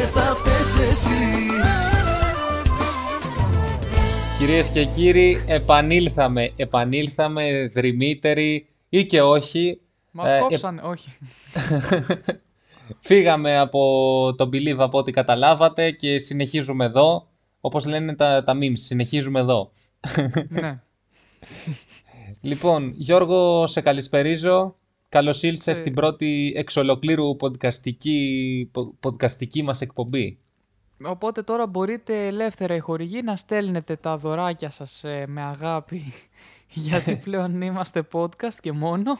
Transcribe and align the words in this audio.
και 0.00 0.06
θα 0.06 0.34
φταίς 0.34 0.90
εσύ 0.90 1.08
Κυρίες 4.38 4.68
και 4.68 4.84
κύριοι, 4.84 5.44
επανήλθαμε, 5.46 6.52
επανήλθαμε 6.56 7.66
δρυμύτεροι 7.74 8.66
ή 8.88 9.06
και 9.06 9.22
όχι. 9.22 9.80
Μας 10.10 10.30
Ε, 10.30 10.38
κόψανε, 10.38 10.80
όχι. 10.84 11.12
Φύγαμε 13.08 13.58
από 13.58 14.34
το 14.36 14.48
Believe 14.52 14.78
από 14.78 14.98
ό,τι 14.98 15.12
καταλάβατε 15.12 15.90
και 15.90 16.18
συνεχίζουμε 16.18 16.84
εδώ. 16.84 17.28
Όπως 17.60 17.86
λένε 17.86 18.14
τα, 18.14 18.42
τα 18.42 18.54
memes, 18.60 18.72
συνεχίζουμε 18.78 19.40
εδώ. 19.40 19.70
ναι. 20.48 20.80
Λοιπόν, 22.40 22.92
Γιώργο, 22.96 23.66
σε 23.66 23.80
καλησπερίζω. 23.80 24.76
Καλώς 25.10 25.42
ήλθες 25.42 25.76
Σε- 25.76 25.82
στην 25.82 25.94
πρώτη 25.94 26.52
εξ 26.56 26.76
ολοκλήρου 26.76 27.36
podcastική, 27.40 28.66
πο- 28.72 28.94
podcastική 29.02 29.62
μας 29.62 29.80
εκπομπή. 29.80 30.38
Οπότε 31.04 31.42
τώρα 31.42 31.66
μπορείτε 31.66 32.26
ελεύθερα 32.26 32.74
οι 32.74 32.78
χορηγοί 32.78 33.22
να 33.22 33.36
στέλνετε 33.36 33.96
τα 33.96 34.16
δωράκια 34.16 34.70
σας 34.70 35.04
ε, 35.04 35.24
με 35.28 35.42
αγάπη 35.42 36.02
γιατί 36.86 37.16
πλέον 37.24 37.60
είμαστε 37.60 38.06
podcast 38.12 38.54
και 38.60 38.72
μόνο. 38.72 39.18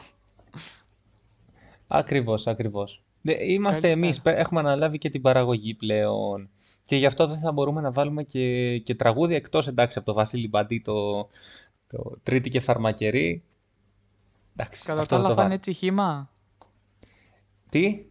Ακριβώς, 1.87 2.47
ακριβώς. 2.47 3.03
Δε- 3.21 3.43
Είμαστε 3.51 3.79
Καλησπέρα. 3.79 3.93
εμείς, 3.93 4.21
πε- 4.21 4.37
έχουμε 4.37 4.59
αναλάβει 4.59 4.97
και 4.97 5.09
την 5.09 5.21
παραγωγή 5.21 5.73
πλέον. 5.73 6.49
Και 6.83 6.95
γι' 6.95 7.05
αυτό 7.05 7.27
δεν 7.27 7.37
θα 7.39 7.51
μπορούμε 7.51 7.81
να 7.81 7.91
βάλουμε 7.91 8.23
και, 8.23 8.77
και 8.79 8.95
τραγούδια 8.95 9.35
εκτός 9.35 9.67
εντάξει 9.67 9.97
από 9.97 10.07
το 10.07 10.13
Βασίλη 10.13 10.47
Μπαντή 10.47 10.81
το, 10.81 11.27
το 11.87 12.17
Τρίτη 12.23 12.49
και 12.49 12.59
Φαρμακερή. 12.59 13.43
Εντάξει, 14.55 14.85
Κατά 14.85 14.99
αυτό 14.99 15.15
τα 15.15 15.21
θα 15.21 15.27
άλλα 15.27 15.27
το 15.27 15.33
θα 15.35 15.41
είναι 15.41 15.41
βάλω. 15.41 15.53
έτσι 15.53 15.73
χήμα. 15.73 16.29
Τι, 17.69 18.05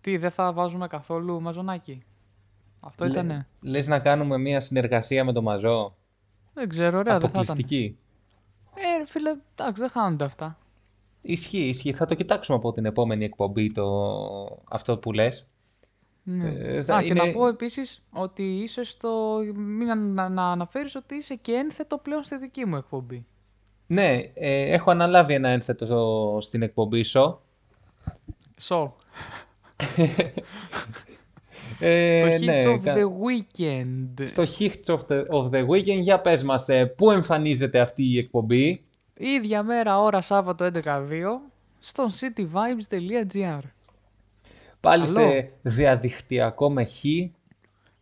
Τι, 0.00 0.16
δεν 0.16 0.30
θα 0.30 0.52
βάζουμε 0.52 0.86
καθόλου 0.86 1.40
μαζονάκι. 1.40 2.02
Αυτό 2.80 3.04
Λε- 3.04 3.12
ήτανε. 3.12 3.46
λες 3.62 3.86
να 3.86 3.98
κάνουμε 3.98 4.38
μια 4.38 4.60
συνεργασία 4.60 5.24
με 5.24 5.32
το 5.32 5.42
Μαζό, 5.42 5.96
Δεν 6.54 6.68
ξέρω, 6.68 6.98
ωραία, 6.98 7.18
δεν 7.18 7.20
θα 7.20 7.28
ήταν. 7.28 7.42
αποκλειστική. 7.42 7.98
Ε, 8.74 8.98
ρε 8.98 9.06
φίλε, 9.06 9.36
εντάξει, 9.56 9.80
δεν 9.82 9.90
χάνονται 9.90 10.24
αυτά. 10.24 10.58
Ισχύει, 11.20 11.68
ισχύει. 11.68 11.92
Θα 11.92 12.06
το 12.06 12.14
κοιτάξουμε 12.14 12.56
από 12.56 12.72
την 12.72 12.84
επόμενη 12.84 13.24
εκπομπή 13.24 13.72
το... 13.72 14.62
αυτό 14.70 14.98
που 14.98 15.12
λες. 15.12 15.48
Ναι. 16.22 16.48
Ε, 16.48 16.82
θα 16.82 16.96
Α, 16.96 17.00
και 17.02 17.06
είναι- 17.08 17.24
να 17.24 17.32
πω 17.32 17.46
επίσης 17.46 18.02
ότι 18.10 18.42
είσαι 18.42 18.84
στο... 18.84 19.38
Μην 19.54 19.90
ανα- 19.90 20.12
να, 20.12 20.28
να 20.28 20.50
αναφέρεις 20.50 20.94
ότι 20.94 21.14
είσαι 21.14 21.34
και 21.34 21.52
ένθετο 21.52 21.98
πλέον 21.98 22.22
στη 22.24 22.38
δική 22.38 22.64
μου 22.66 22.76
εκπομπή. 22.76 23.26
Ναι, 23.92 24.18
ε, 24.34 24.72
έχω 24.72 24.90
αναλάβει 24.90 25.34
ένα 25.34 25.48
ένθετο 25.48 25.84
στο- 25.86 26.38
στην 26.40 26.62
εκπομπή 26.62 27.02
σου. 27.02 27.40
So, 28.68 28.90
Ε, 31.82 32.36
στο 32.36 32.44
ναι, 32.44 32.62
Hits 32.64 32.66
of 32.74 32.80
κα- 32.82 32.94
the 32.94 33.06
Weekend. 33.06 34.26
Στο 34.26 34.42
Hits 34.58 34.94
of 34.94 34.98
the, 35.08 35.26
of 35.26 35.50
the 35.50 35.66
Weekend, 35.68 36.00
για 36.00 36.20
πες 36.20 36.42
μας, 36.42 36.68
ε, 36.68 36.86
πού 36.86 37.10
εμφανίζεται 37.10 37.80
αυτή 37.80 38.02
η 38.12 38.18
εκπομπή; 38.18 38.84
Ίδια 39.14 39.62
μέρα, 39.62 40.00
ώρα 40.00 40.20
Σάββατο 40.20 40.64
11-2, 40.64 41.08
στο 41.78 42.08
cityvibes.gr. 42.20 43.60
Πάλι 44.80 45.04
Καλό. 45.04 45.30
σε 45.30 45.50
διαδικτυακό 45.62 46.70
με 46.70 46.84
χ. 46.84 47.04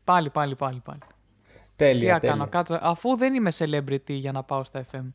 Πάλι, 0.05 0.31
πάλι, 0.31 0.55
πάλι, 0.57 0.81
πάλι. 0.85 0.99
Τι 0.99 1.57
Τέλεια, 1.77 2.13
να 2.13 2.19
κάνω, 2.19 2.33
τέλεια. 2.35 2.47
κάτω, 2.51 2.79
αφού 2.81 3.17
δεν 3.17 3.35
είμαι 3.35 3.53
celebrity 3.59 4.11
για 4.11 4.33
να 4.33 4.43
πάω 4.43 4.65
στα 4.65 4.85
FM. 4.93 5.13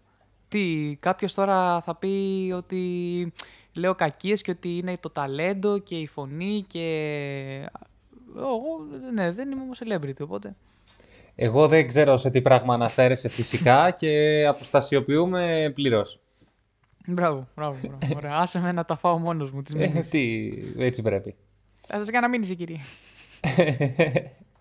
Τι, 0.54 0.98
κάποιος 1.00 1.34
τώρα 1.34 1.82
θα 1.82 1.96
πει 1.96 2.52
ότι 2.56 3.34
λέω 3.74 3.96
κακίες 3.96 4.42
και 4.42 4.52
ότι 4.52 4.78
είναι 4.78 4.98
το 5.00 5.10
ταλέντο 5.10 5.78
και 5.78 5.96
η 5.96 6.08
φωνή 6.08 6.64
και... 6.68 7.70
Εγώ, 8.38 8.60
ναι, 9.14 9.32
δεν 9.32 9.52
είμαι 9.52 9.62
όμως 9.62 9.82
celebrity, 9.86 10.22
οπότε... 10.22 10.56
Εγώ 11.36 11.68
δεν 11.68 11.88
ξέρω 11.88 12.18
σε 12.18 12.30
τι 12.30 12.42
πράγμα 12.42 12.74
αναφέρεσαι 12.74 13.28
φυσικά 13.30 13.90
και 14.00 14.46
αποστασιοποιούμε 14.48 15.72
πλήρως. 15.76 16.20
Μπράβο, 17.08 17.48
μπράβο, 17.56 17.78
μπράβο. 17.82 18.16
Ωραία, 18.18 18.36
άσε 18.36 18.60
με 18.60 18.72
να 18.72 18.86
τα 18.86 18.96
φάω 18.98 19.18
μόνος 19.18 19.52
μου 19.52 19.62
τις 19.62 19.74
Ε, 19.74 19.78
μήνες. 19.78 20.10
τι, 20.10 20.52
έτσι 20.78 21.02
πρέπει. 21.02 21.36
Θα 21.88 21.98
σας 21.98 22.10
κάνω 22.10 22.28
μήνυση, 22.28 22.56
κύριε. 22.56 22.78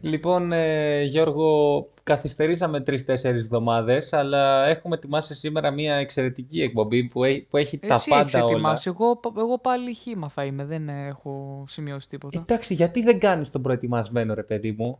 Λοιπόν, 0.00 0.52
ε, 0.52 1.02
Γιώργο, 1.02 1.88
καθυστερήσαμε 2.02 2.80
τρεις-τέσσερις 2.80 3.42
εβδομάδες, 3.42 4.12
αλλά 4.12 4.66
έχουμε 4.66 4.94
ετοιμάσει 4.94 5.34
σήμερα 5.34 5.70
μια 5.70 5.94
εξαιρετική 5.94 6.62
εκπομπή 6.62 7.04
που 7.04 7.24
έχει, 7.24 7.46
που 7.50 7.56
έχει 7.56 7.78
τα 7.78 7.94
Εσύ 7.94 8.08
πάντα 8.08 8.22
έχεις 8.22 8.34
όλα. 8.34 8.44
ετοιμάσει, 8.44 8.88
εγώ, 8.94 9.20
εγώ 9.38 9.58
πάλι 9.58 9.94
χήμα 9.94 10.28
θα 10.28 10.44
είμαι, 10.44 10.64
δεν 10.64 10.88
έχω 10.88 11.64
σημειώσει 11.68 12.08
τίποτα. 12.08 12.38
Εντάξει, 12.40 12.74
γιατί 12.74 13.02
δεν 13.02 13.18
κάνεις 13.18 13.50
τον 13.50 13.62
προετοιμασμένο, 13.62 14.34
ρε 14.34 14.42
παιδί 14.42 14.74
μου; 14.78 14.98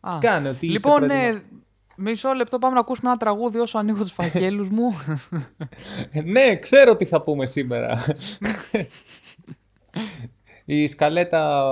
Α, 0.00 0.18
Κάνε 0.20 0.48
ότι 0.48 0.66
είσαι 0.66 0.72
λοιπόν, 0.74 1.06
προετοιμα- 1.08 1.28
ε, 1.28 1.42
μισό 1.96 2.32
λεπτό 2.32 2.58
πάμε 2.58 2.74
να 2.74 2.80
ακούσουμε 2.80 3.08
ένα 3.10 3.18
τραγούδι 3.18 3.58
όσο 3.58 3.78
ανοίγω 3.78 4.02
τους 4.02 4.12
φακέλους 4.12 4.68
μου. 4.68 4.92
Ναι, 6.24 6.56
ξέρω 6.58 6.96
τι 6.96 7.04
θα 7.04 7.20
πούμε 7.20 7.46
σήμερα. 7.46 7.98
Η 10.64 10.86
σκαλέτα... 10.86 11.62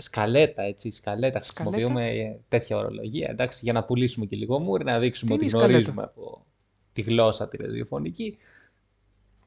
Σκαλέτα, 0.00 0.62
έτσι, 0.62 0.88
η 0.88 0.90
σκαλέτα 0.90 1.40
χρησιμοποιούμε 1.40 2.10
ε, 2.10 2.38
τέτοια 2.48 2.76
ορολογία, 2.76 3.28
εντάξει, 3.30 3.60
για 3.62 3.72
να 3.72 3.84
πουλήσουμε 3.84 4.26
και 4.26 4.36
λίγο 4.36 4.58
μούρη, 4.58 4.84
να 4.84 4.98
δείξουμε 4.98 5.30
Τι 5.30 5.34
ότι 5.36 5.44
είναι 5.44 5.54
η 5.54 5.58
σκαλέτα; 5.58 5.78
γνωρίζουμε 5.78 6.02
από 6.02 6.44
τη 6.92 7.02
γλώσσα 7.02 7.48
τη 7.48 7.62
ραδιοφωνική. 7.62 8.36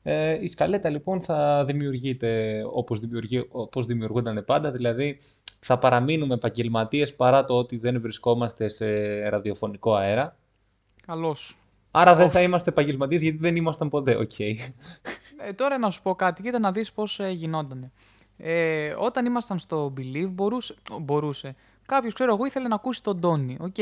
Ε, 0.04 0.44
η 0.44 0.48
σκαλέτα 0.48 0.90
λοιπόν 0.90 1.22
θα 1.22 1.64
δημιουργείται 1.66 2.62
όπως, 2.72 3.00
δημιουργεί, 3.00 3.48
όπως 3.52 3.86
δημιουργούνταν 3.86 4.44
πάντα, 4.46 4.72
δηλαδή 4.72 5.20
θα 5.60 5.78
παραμείνουμε 5.78 6.34
επαγγελματίες 6.34 7.16
παρά 7.16 7.46
το 7.46 7.58
ότι 7.58 7.78
δεν 7.78 8.02
βρισκόμαστε 8.02 8.68
σε 8.68 8.88
ραδιοφωνικό 9.30 9.94
αέρα. 9.96 10.36
Καλώς. 11.06 11.58
Άρα 11.92 12.16
δεν 12.16 12.30
θα 12.30 12.42
είμαστε 12.42 12.70
επαγγελματίες 12.70 13.22
γιατί 13.22 13.38
δεν 13.38 13.56
ήμασταν 13.56 13.90
ποτέ. 13.90 14.16
Οκ. 14.16 14.40
Ε, 14.40 14.62
τώρα 15.56 15.78
να 15.78 15.90
σου 15.90 16.02
πω 16.02 16.16
κάτι, 16.16 16.42
κοίτα 16.42 16.60
να 16.60 16.72
δεις 16.72 16.92
πώς 16.92 17.20
ε, 17.20 17.30
γινότανε. 17.30 17.92
Ε, 18.46 18.96
όταν 18.98 19.26
ήμασταν 19.26 19.60
στο 19.60 19.94
Believe 19.98 20.30
μπορούσε, 20.30 20.76
μπορούσε. 21.02 21.56
κάποιος 21.86 22.14
ξέρω 22.14 22.34
εγώ 22.34 22.46
ήθελε 22.46 22.68
να 22.68 22.76
ακούσει 22.76 23.04
τον 23.04 23.20
Τόνι, 23.20 23.58
οκ. 23.60 23.76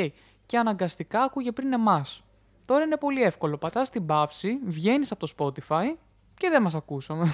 Και 0.45 0.57
αναγκαστικά 0.57 1.21
άκουγε 1.21 1.51
πριν 1.51 1.73
εμάς. 1.73 2.23
Τώρα 2.65 2.83
είναι 2.83 2.97
πολύ 2.97 3.21
εύκολο. 3.21 3.57
Πατάς 3.57 3.89
την 3.89 4.05
παύση, 4.05 4.59
βγαίνεις 4.65 5.11
από 5.11 5.27
το 5.27 5.33
Spotify 5.37 5.95
και 6.37 6.49
δεν 6.49 6.61
μας 6.61 6.75
ακούσαμε. 6.75 7.33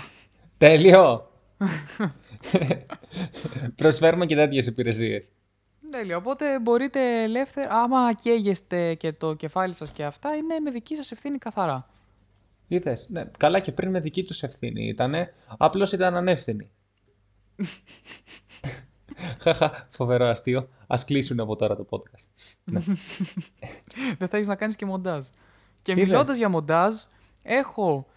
Τέλειο! 0.58 1.32
Προσφέρουμε 3.76 4.26
και 4.26 4.36
τέτοιες 4.36 4.68
υπηρεσίες. 4.68 5.32
Τέλεια. 5.92 6.18
Οπότε 6.18 6.60
μπορείτε 6.60 7.24
ελεύθερα, 7.24 7.70
άμα 7.72 8.14
καίγεστε 8.14 8.94
και 8.94 9.14
το 9.14 9.34
κεφάλι 9.34 9.74
σας 9.74 9.92
και 9.92 10.04
αυτά, 10.04 10.36
είναι 10.36 10.60
με 10.60 10.72
δική 10.72 10.96
σας 10.96 11.12
ευθύνη 11.12 11.38
καθαρά. 11.38 11.90
Είδες, 12.68 13.08
ναι, 13.10 13.26
καλά 13.38 13.60
και 13.60 13.72
πριν 13.72 13.90
με 13.90 14.00
δική 14.00 14.24
τους 14.24 14.44
ευθύνη 14.44 14.88
ήτανε, 14.88 15.34
απλώς 15.58 15.92
ήταν 15.92 16.16
ανεύθυνοι. 16.18 16.72
Χαχα, 19.40 19.88
φοβερό 19.90 20.26
αστείο. 20.26 20.68
Α 20.88 20.96
κλείσουν 21.06 21.40
από 21.40 21.56
τώρα 21.56 21.76
το 21.76 21.86
podcast. 21.90 22.28
ναι. 22.64 22.80
Δεν 24.20 24.28
θα 24.28 24.36
έχεις 24.36 24.48
να 24.48 24.56
κάνεις 24.56 24.76
και 24.76 24.86
μοντάζ. 24.86 25.26
Και 25.82 25.92
Είδες. 25.92 26.04
μιλώντας 26.08 26.38
για 26.38 26.50
μοντάζ, 26.50 26.94
έχω 27.42 28.08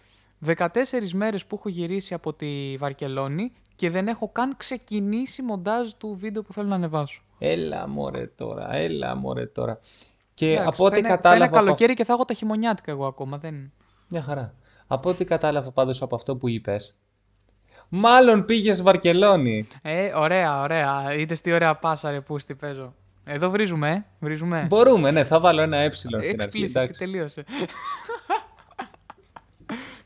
14 0.45 0.67
μέρες 1.13 1.45
που 1.45 1.55
έχω 1.55 1.69
γυρίσει 1.69 2.13
από 2.13 2.33
τη 2.33 2.75
Βαρκελόνη 2.77 3.51
και 3.75 3.89
δεν 3.89 4.07
έχω 4.07 4.29
καν 4.31 4.57
ξεκινήσει 4.57 5.41
μοντάζ 5.41 5.89
του 5.91 6.15
βίντεο 6.19 6.41
που 6.41 6.53
θέλω 6.53 6.67
να 6.67 6.75
ανεβάσω. 6.75 7.21
Έλα 7.37 7.87
μωρέ 7.87 8.27
τώρα, 8.27 8.75
έλα 8.75 9.15
μωρέ 9.15 9.45
τώρα. 9.45 9.79
Και 10.33 10.51
Εντάξει, 10.51 10.67
από 10.67 10.85
ό,τι 10.85 10.93
θα 10.93 10.99
είναι- 10.99 11.07
Θα 11.09 11.15
κατάλαβα. 11.15 11.45
είναι 11.45 11.55
από 11.55 11.65
καλοκαίρι 11.65 11.93
και 11.93 12.03
θα 12.03 12.13
έχω 12.13 12.25
τα 12.25 12.33
χειμωνιάτικα 12.33 12.91
εγώ 12.91 13.05
ακόμα. 13.05 13.37
Δεν... 13.37 13.71
Μια 14.07 14.21
χαρά. 14.21 14.55
Από 14.87 15.09
ό,τι 15.09 15.25
κατάλαβα 15.25 15.71
πάντως 15.71 16.01
από 16.01 16.15
αυτό 16.15 16.35
που 16.35 16.49
είπες, 16.49 16.95
μάλλον 17.93 18.45
πήγες 18.45 18.81
Βαρκελόνη. 18.81 19.67
Ε, 19.81 20.11
ωραία, 20.15 20.61
ωραία. 20.61 21.13
Είτε 21.15 21.35
τι 21.35 21.51
ωραία 21.51 21.75
πάσα 21.75 22.11
ρε 22.11 22.21
πούστη 22.21 22.55
παίζω. 22.55 22.93
Εδώ 23.25 23.49
βρίζουμε, 23.49 23.91
ε. 23.91 24.05
Βρίζουμε. 24.19 24.65
Μπορούμε, 24.69 25.11
ναι, 25.11 25.23
θα 25.23 25.39
βάλω 25.39 25.61
ένα 25.61 25.77
ε 25.77 25.89
στην 25.89 26.15
αρχή, 26.15 26.35
Explicit 26.39 26.49
και 26.51 26.63
εντάξει. 26.63 26.99
τελείωσε. 26.99 27.43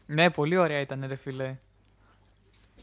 ναι, 0.05 0.29
πολύ 0.29 0.57
ωραία 0.57 0.79
ήταν 0.79 1.03
ρε 1.07 1.15
φίλε. 1.15 1.55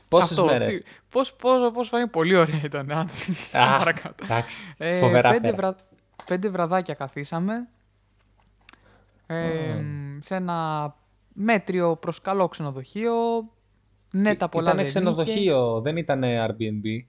Πόσες 0.09 0.31
Αυτό, 0.31 0.45
μέρες; 0.45 0.77
τι- 0.79 0.83
Πώς, 1.09 1.33
πώς, 1.33 1.73
πώς 1.73 1.89
φάνηκε, 1.89 2.11
πολύ 2.11 2.37
ωραία 2.37 2.61
ήταν. 2.65 2.91
άντε, 2.91 3.13
Α, 3.59 3.79
παρακάτω. 3.79 4.25
εντάξει, 4.25 4.75
Ε, 4.79 4.99
φοβερά 4.99 5.31
πέντε, 5.31 5.51
πέρασε. 5.51 5.57
βρα... 5.57 5.75
πέντε 6.27 6.49
βραδάκια 6.49 6.95
καθίσαμε. 6.95 7.69
Ε, 9.27 9.83
Σε 10.21 10.35
ένα 10.35 10.95
μέτριο 11.33 11.97
προς 11.97 12.21
καλό 12.21 12.49
ξενοδοχείο. 12.49 13.13
Ναι, 14.13 14.35
τα 14.37 14.49
πολλά 14.49 14.73
Ήτανε 14.73 14.83
δεν 14.83 14.91
είχε. 14.91 14.99
ξενοδοχείο, 14.99 15.81
δεν 15.81 15.97
ήταν 15.97 16.23
Airbnb. 16.25 17.05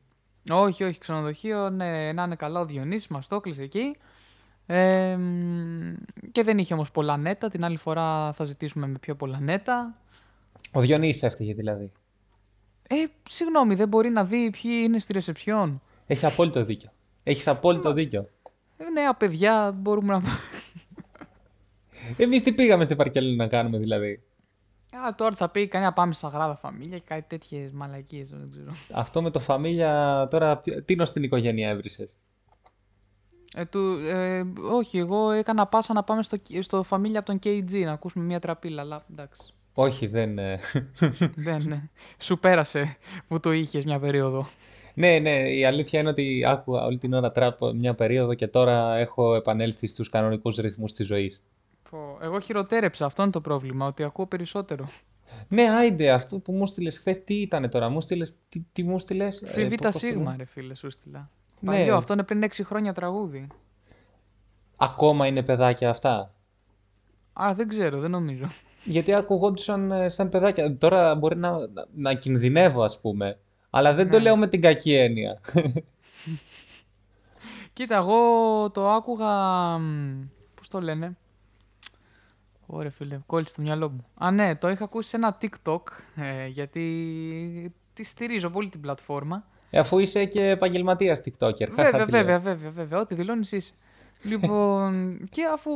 Όχι, 0.52 0.84
όχι, 0.84 1.00
ξενοδοχείο. 1.00 1.70
Ναι, 1.70 2.12
να 2.14 2.24
είναι 2.24 2.36
καλά 2.36 2.60
ο 2.60 2.66
Διονύσης, 2.66 3.08
μας 3.08 3.28
το 3.28 3.36
έκλεισε 3.36 3.62
εκεί. 3.62 3.96
Ε, 4.66 5.16
μ, 5.16 5.94
και 6.32 6.44
δεν 6.44 6.58
είχε 6.58 6.74
όμως 6.74 6.92
πολλά 6.92 7.18
νέτα. 7.18 7.50
Την 7.50 7.64
άλλη 7.64 7.78
φορά 7.78 8.34
θα 8.34 8.44
ζητήσουμε 8.44 8.88
με 8.88 8.98
πιο 8.98 9.16
πολλά 9.16 9.40
νέτα. 9.40 9.98
Ο 10.72 10.80
Διονύσης 10.80 11.24
έφταιγε 11.24 11.54
δηλαδή. 11.54 11.92
Ε, 12.88 12.96
συγγνώμη, 13.30 13.76
δεν 13.76 13.88
μπορεί 13.88 14.10
να 14.10 14.24
δει 14.24 14.50
ποιοι 14.50 14.72
είναι 14.84 15.00
στη 15.00 15.14
ρεσεψιόν. 15.14 15.82
Έχει 16.08 16.26
απόλυτο 16.26 16.64
δίκιο. 16.64 16.90
Έχεις 17.24 17.48
απόλυτο 17.48 17.94
δίκιο. 17.94 18.30
Ε, 18.78 18.90
νέα 18.90 19.14
παιδιά 19.16 19.72
μπορούμε 19.76 20.14
να... 20.14 20.22
Εμείς 22.18 22.42
τι 22.42 22.54
πήγαμε 22.54 22.84
στη 22.84 22.96
Βαρκελόνη 22.96 23.36
να 23.36 23.48
κάνουμε 23.48 23.78
δηλαδή; 23.78 24.24
Α, 24.96 25.16
τώρα 25.16 25.36
θα 25.36 25.50
πει 25.50 25.68
κανένα 25.68 25.94
πάμε 25.94 26.14
στα 26.14 26.28
γράδα 26.28 26.56
φαμίλια 26.56 26.98
και 26.98 27.04
κάτι 27.08 27.26
τέτοιες 27.28 27.72
μαλακίες, 27.72 28.30
δεν 28.30 28.52
ξέρω. 28.52 28.72
Αυτό 28.94 29.22
με 29.22 29.30
το 29.32 29.40
φαμίλια 29.40 30.28
τώρα, 30.30 30.60
τι 30.60 30.94
είναι 30.94 31.06
στην 31.06 31.24
οικογένεια 31.24 31.70
έβρισες; 31.70 32.16
Ε, 33.56 33.66
του, 33.66 34.00
ε, 34.08 34.44
όχι, 34.72 34.98
εγώ 34.98 35.32
έκανα 35.32 35.68
πάσα 35.68 35.94
να 35.94 36.04
πάμε 36.04 36.24
στο, 36.24 36.38
στο 36.60 36.84
φαμίλια 36.84 37.20
από 37.20 37.28
τον 37.28 37.40
KG 37.44 37.84
να 37.84 37.92
ακούσουμε 37.92 38.26
μια 38.26 38.40
τραπίλα, 38.40 38.82
αλλά 38.82 39.00
εντάξει. 39.12 39.54
Όχι, 39.74 40.08
δεν. 40.08 40.38
ε. 40.38 40.60
δεν, 41.36 41.64
ναι. 41.68 41.90
Σου 42.18 42.40
πέρασε 42.40 42.98
που 43.28 43.40
το 43.40 43.52
είχες 43.52 43.86
μια 43.86 44.00
περίοδο. 44.00 44.48
ναι, 44.94 45.20
ναι, 45.20 45.50
η 45.50 45.66
αλήθεια 45.66 46.00
είναι 46.00 46.10
ότι 46.10 46.44
άκουγα 46.48 46.86
όλη 46.86 46.98
την 46.98 47.14
ώρα 47.14 47.32
τραπ 47.32 47.58
μια 47.76 47.94
περίοδο 47.94 48.34
και 48.34 48.48
τώρα 48.48 48.96
έχω 48.98 49.36
επανέλθει 49.36 49.88
στους 49.88 50.10
κανονικούς 50.10 50.56
ρυθμούς 50.58 50.94
της 50.94 51.06
ζωής. 51.06 51.42
Πω, 51.94 52.18
Εγώ 52.22 52.40
χειροτέρεψα, 52.40 53.06
αυτό 53.06 53.22
είναι 53.22 53.32
το 53.32 53.42
πρόβλημα, 53.42 53.88
ότι 53.88 54.04
ακούω 54.04 54.28
περισσότερο. 54.28 54.90
Ναι, 55.48 55.70
άιντε, 55.70 56.12
αυτό 56.12 56.40
που 56.40 56.52
μου 56.54 56.66
στείλες 56.66 56.98
χθες, 56.98 57.24
τι 57.24 57.34
ήταν 57.42 57.70
τώρα, 57.70 57.90
μου 57.90 58.02
στείλες, 58.02 58.34
τι, 58.50 58.66
τι 58.72 58.84
μου 58.84 59.00
στείλες. 59.00 59.44
Φιβήτα 59.46 59.92
Σίγμα, 59.92 60.36
ρε 60.38 60.46
φίλε, 60.46 60.76
σου 60.76 60.90
στείλα. 60.90 61.30
Ναι. 61.60 61.72
Παλιό, 61.72 61.96
αυτό 61.96 62.14
είναι 62.14 62.24
πριν 62.24 62.44
6 62.44 62.48
χρόνια 62.64 62.94
τραγούδι. 62.94 63.48
Ακόμα 64.76 65.28
είναι 65.28 65.44
παιδάκια 65.44 65.90
αυτά; 65.90 66.34
Α, 67.34 67.54
δεν 67.56 67.68
ξέρω, 67.68 68.00
δεν 68.00 68.12
νομίζω. 68.12 68.46
Γιατί 68.84 69.14
ακουγόντουσαν 69.14 69.92
ε, 69.92 70.10
σαν 70.10 70.30
παιδάκια. 70.30 70.78
Τώρα 70.78 71.16
μπορεί 71.16 71.38
να, 71.38 71.52
να, 71.52 71.68
να 71.96 72.14
κινδυνεύω, 72.14 72.84
ας 72.84 73.00
πούμε. 73.02 73.40
Αλλά 73.70 73.94
δεν 73.94 74.10
το 74.10 74.18
Ναι. 74.18 74.24
λέω 74.24 74.36
με 74.36 74.48
την 74.48 74.62
κακή 74.62 74.94
έννοια. 74.94 75.42
Κοίτα, 77.74 77.96
εγώ 77.96 78.18
το 78.72 78.90
άκουγα. 78.90 79.28
Πώς 80.56 80.68
το 80.68 80.82
λένε. 80.82 81.18
Ωραία, 82.66 82.92
φίλε, 82.92 83.20
κόλλησε 83.26 83.56
το 83.56 83.62
μυαλό 83.62 83.90
μου. 83.90 84.04
Α, 84.20 84.32
ναι, 84.32 84.56
το 84.56 84.70
είχα 84.70 84.84
ακούσει 84.84 85.10
σε 85.10 85.16
ένα 85.16 85.38
TikTok. 85.42 85.82
Ε, 86.16 86.48
γιατί 86.48 87.74
τη 87.94 88.04
στηρίζω 88.04 88.50
πολύ 88.50 88.70
την 88.70 88.82
πλατφόρμα. 88.82 89.46
Ε, 89.70 89.80
Αφού 89.80 90.00
είσαι 90.00 90.26
και 90.26 90.48
επαγγελματίας 90.50 91.22
TikToker. 91.26 91.70
Χαχα, 91.76 91.84
Βέβαια, 91.92 92.06
τι 92.06 92.12
λέω. 92.12 92.24
βέβαια, 92.24 92.40
βέβαια, 92.40 92.72
βέβαια. 92.72 93.00
Ό,τι 93.00 93.16
δηλώνεις 93.16 93.52
είσαι. 93.52 93.72
Λοιπόν, 94.24 95.20
και 95.30 95.44
αφού 95.54 95.72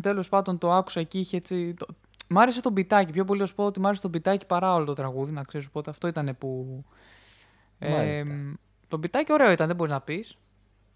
τέλος 0.00 0.28
πάντων 0.28 0.58
το 0.58 0.72
άκουσα 0.72 1.00
εκεί, 1.00 1.18
είχε 1.18 1.36
έτσι. 1.36 1.74
Το... 1.74 1.86
Μ' 2.28 2.38
άρεσε 2.38 2.60
το 2.60 2.70
μπιτάκι. 2.70 3.12
Πιο 3.12 3.24
πολύ 3.24 3.40
να 3.40 3.46
σου 3.46 3.54
πω 3.54 3.64
ότι 3.64 3.80
μ' 3.80 3.86
άρεσε 3.86 4.02
το 4.02 4.08
μπιτάκι 4.08 4.46
παρά 4.46 4.74
όλο 4.74 4.84
το 4.84 4.92
τραγούδι, 4.92 5.32
να 5.32 5.42
ξέρει. 5.42 5.64
Οπότε 5.68 5.90
αυτό 5.90 6.06
ήταν 6.06 6.36
που. 6.38 6.84
Μάλιστα. 7.80 8.34
το 8.88 8.96
μπιτάκι 8.96 9.32
ωραίο 9.32 9.50
ήταν, 9.50 9.66
δεν 9.66 9.76
μπορείς 9.76 9.92
να 9.92 10.00
πεις. 10.00 10.36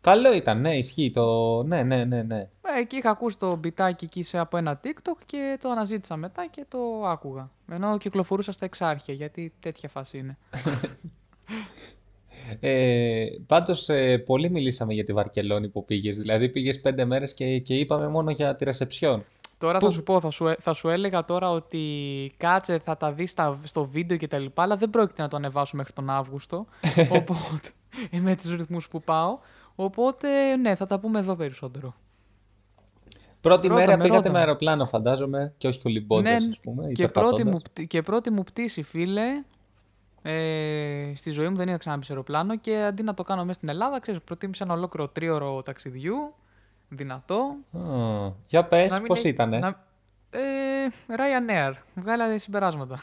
Καλό 0.01 0.35
ήταν, 0.35 0.61
ναι, 0.61 0.75
ισχύει 0.77 1.11
το. 1.11 1.63
Ναι, 1.63 1.83
ναι, 1.83 2.05
ναι, 2.05 2.23
ναι. 2.23 2.39
Ε, 2.39 2.81
εκεί 2.81 2.97
είχα 2.97 3.11
ακούσει 3.11 3.39
το 3.39 3.57
μπιτάκι 3.57 4.05
εκεί 4.05 4.23
σε, 4.23 4.39
από 4.39 4.57
ένα 4.57 4.81
TikTok 4.85 5.19
και 5.27 5.59
το 5.61 5.69
αναζήτησα 5.71 6.17
μετά 6.17 6.47
και 6.51 6.65
το 6.69 6.79
άκουγα. 7.07 7.51
Ενώ 7.71 7.99
κυκλοφορούσα 7.99 8.53
στα 8.53 8.65
εξάρχεια, 8.65 9.15
γιατί 9.15 9.53
τέτοια 9.61 9.89
φάση 9.89 10.19
είναι. 10.19 10.39
Ε, 12.61 13.27
Πάντως, 13.47 13.89
ε, 13.89 14.19
πολύ 14.19 14.51
μιλήσαμε 14.51 14.95
για 14.95 15.05
τη 15.05 15.13
Βαρκελόνη 15.13 15.69
που 15.69 15.85
πήγες. 15.85 16.17
Δηλαδή, 16.19 16.49
πήγες 16.49 16.81
πέντε 16.81 17.05
μέρες 17.05 17.35
και, 17.35 17.59
και 17.59 17.75
είπαμε 17.75 18.09
μόνο 18.09 18.31
για 18.31 18.55
τη 18.55 18.65
ρεσεψιόν. 18.65 19.25
Τώρα 19.59 19.79
Πού- 19.79 19.85
θα 19.85 19.91
σου 19.91 20.03
πω, 20.03 20.21
θα 20.21 20.31
σου, 20.31 20.47
ε- 20.47 20.57
θα 20.61 20.73
σου 20.73 20.89
έλεγα 20.89 21.25
τώρα 21.25 21.51
ότι 21.51 21.83
κάτσε 22.37 22.79
θα 22.79 22.97
τα 22.97 23.13
δεις 23.13 23.31
στα, 23.31 23.59
στο 23.65 23.85
βίντεο 23.85 24.17
και 24.17 24.29
τα 24.29 24.39
λοιπά, 24.39 24.63
αλλά 24.63 24.77
δεν 24.77 24.91
πρόκειται 24.91 25.23
να 25.23 25.29
το 25.29 25.37
ανεβάσω 25.37 25.77
μέχρι 25.77 25.93
τον 25.93 26.11
Αύγουστο, 26.11 26.67
οπότε, 27.19 27.69
ε, 28.11 28.19
με 28.19 28.37
τους 28.37 28.51
ρυθμούς 28.55 28.89
που 28.89 29.01
πάω, 29.03 29.39
οπότε 29.81 30.57
ναι, 30.57 30.75
θα 30.75 30.87
τα 30.87 30.99
πούμε 30.99 31.19
εδώ 31.19 31.35
περισσότερο. 31.37 31.95
Πρώτη 33.41 33.69
Ρώτα 33.69 33.81
μέρα 33.81 33.97
με, 33.97 34.03
πήγατε 34.03 34.17
ρώτα 34.17 34.29
με 34.29 34.35
με. 34.35 34.39
αεροπλάνο, 34.45 34.85
φαντάζομαι, 34.85 35.53
και 35.59 35.69
όχι 35.69 35.81
κολυμπώντας, 35.81 36.43
Ναι, 36.45 36.49
ας 36.51 36.61
πούμε. 36.61 36.87
και, 36.87 37.03
υπερπατώντας. 37.03 37.35
πρώτη 37.43 37.51
μου, 37.51 37.61
πτή- 37.63 37.87
και 37.87 38.03
πρώτη 38.03 38.31
μου 38.31 38.43
πτήση, 38.43 38.83
φίλε, 38.83 39.43
ε, 40.23 41.13
στη 41.15 41.31
ζωή 41.31 41.49
μου 41.49 41.57
δεν 41.57 41.69
είχα 41.69 41.77
ξαναμπεί 41.77 42.05
σε 42.05 42.13
αεροπλάνο 42.13 42.57
και 42.57 42.83
αντί 42.83 43.03
να 43.03 43.15
το 43.15 43.23
κάνω 43.23 43.41
μέσα 43.45 43.53
στην 43.59 43.69
Ελλάδα, 43.69 44.01
ξέρεις, 44.01 44.21
προτίμησα 44.25 44.65
ένα 44.65 44.75
ολόκληρο 44.75 45.09
τρίωρο 45.09 45.63
ταξιδιού, 45.63 46.35
δυνατό. 46.89 47.57
Α, 47.73 47.81
για 48.49 48.65
πες, 48.65 48.91
να 48.91 48.99
μην 48.99 49.07
πώς 49.07 49.19
έχει- 49.19 49.29
ήτανε; 49.29 49.59
να- 49.59 49.87
Ε, 50.31 50.39
Ryanair, 51.09 51.73
βγάλατε 51.95 52.39
συμπεράσματα. 52.39 52.99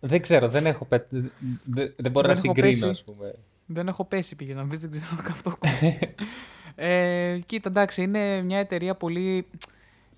Δεν 0.00 0.20
ξέρω, 0.22 0.48
δεν 0.48 0.66
έχω 0.66 0.84
πε... 0.84 1.06
δε- 1.08 1.28
δε- 1.64 1.88
δεν 1.96 2.10
μπορώ 2.12 2.26
Δεν 2.28 2.36
να 2.36 2.42
έχω 2.44 2.54
συγκρίνω, 2.54 2.70
πέσει. 2.70 2.88
ας 2.88 3.04
πούμε. 3.04 3.34
Δεν 3.66 3.88
έχω 3.88 4.04
πέσει 4.04 4.36
πήγε 4.36 4.54
να 4.54 4.64
μπεις, 4.64 4.80
δεν 4.80 4.90
ξέρω 4.90 5.06
αυτό 5.30 5.58
ε, 6.74 7.38
Κοίτα, 7.46 7.68
εντάξει, 7.68 8.02
είναι 8.02 8.42
μια 8.42 8.58
εταιρεία 8.58 8.94
πολύ 8.94 9.46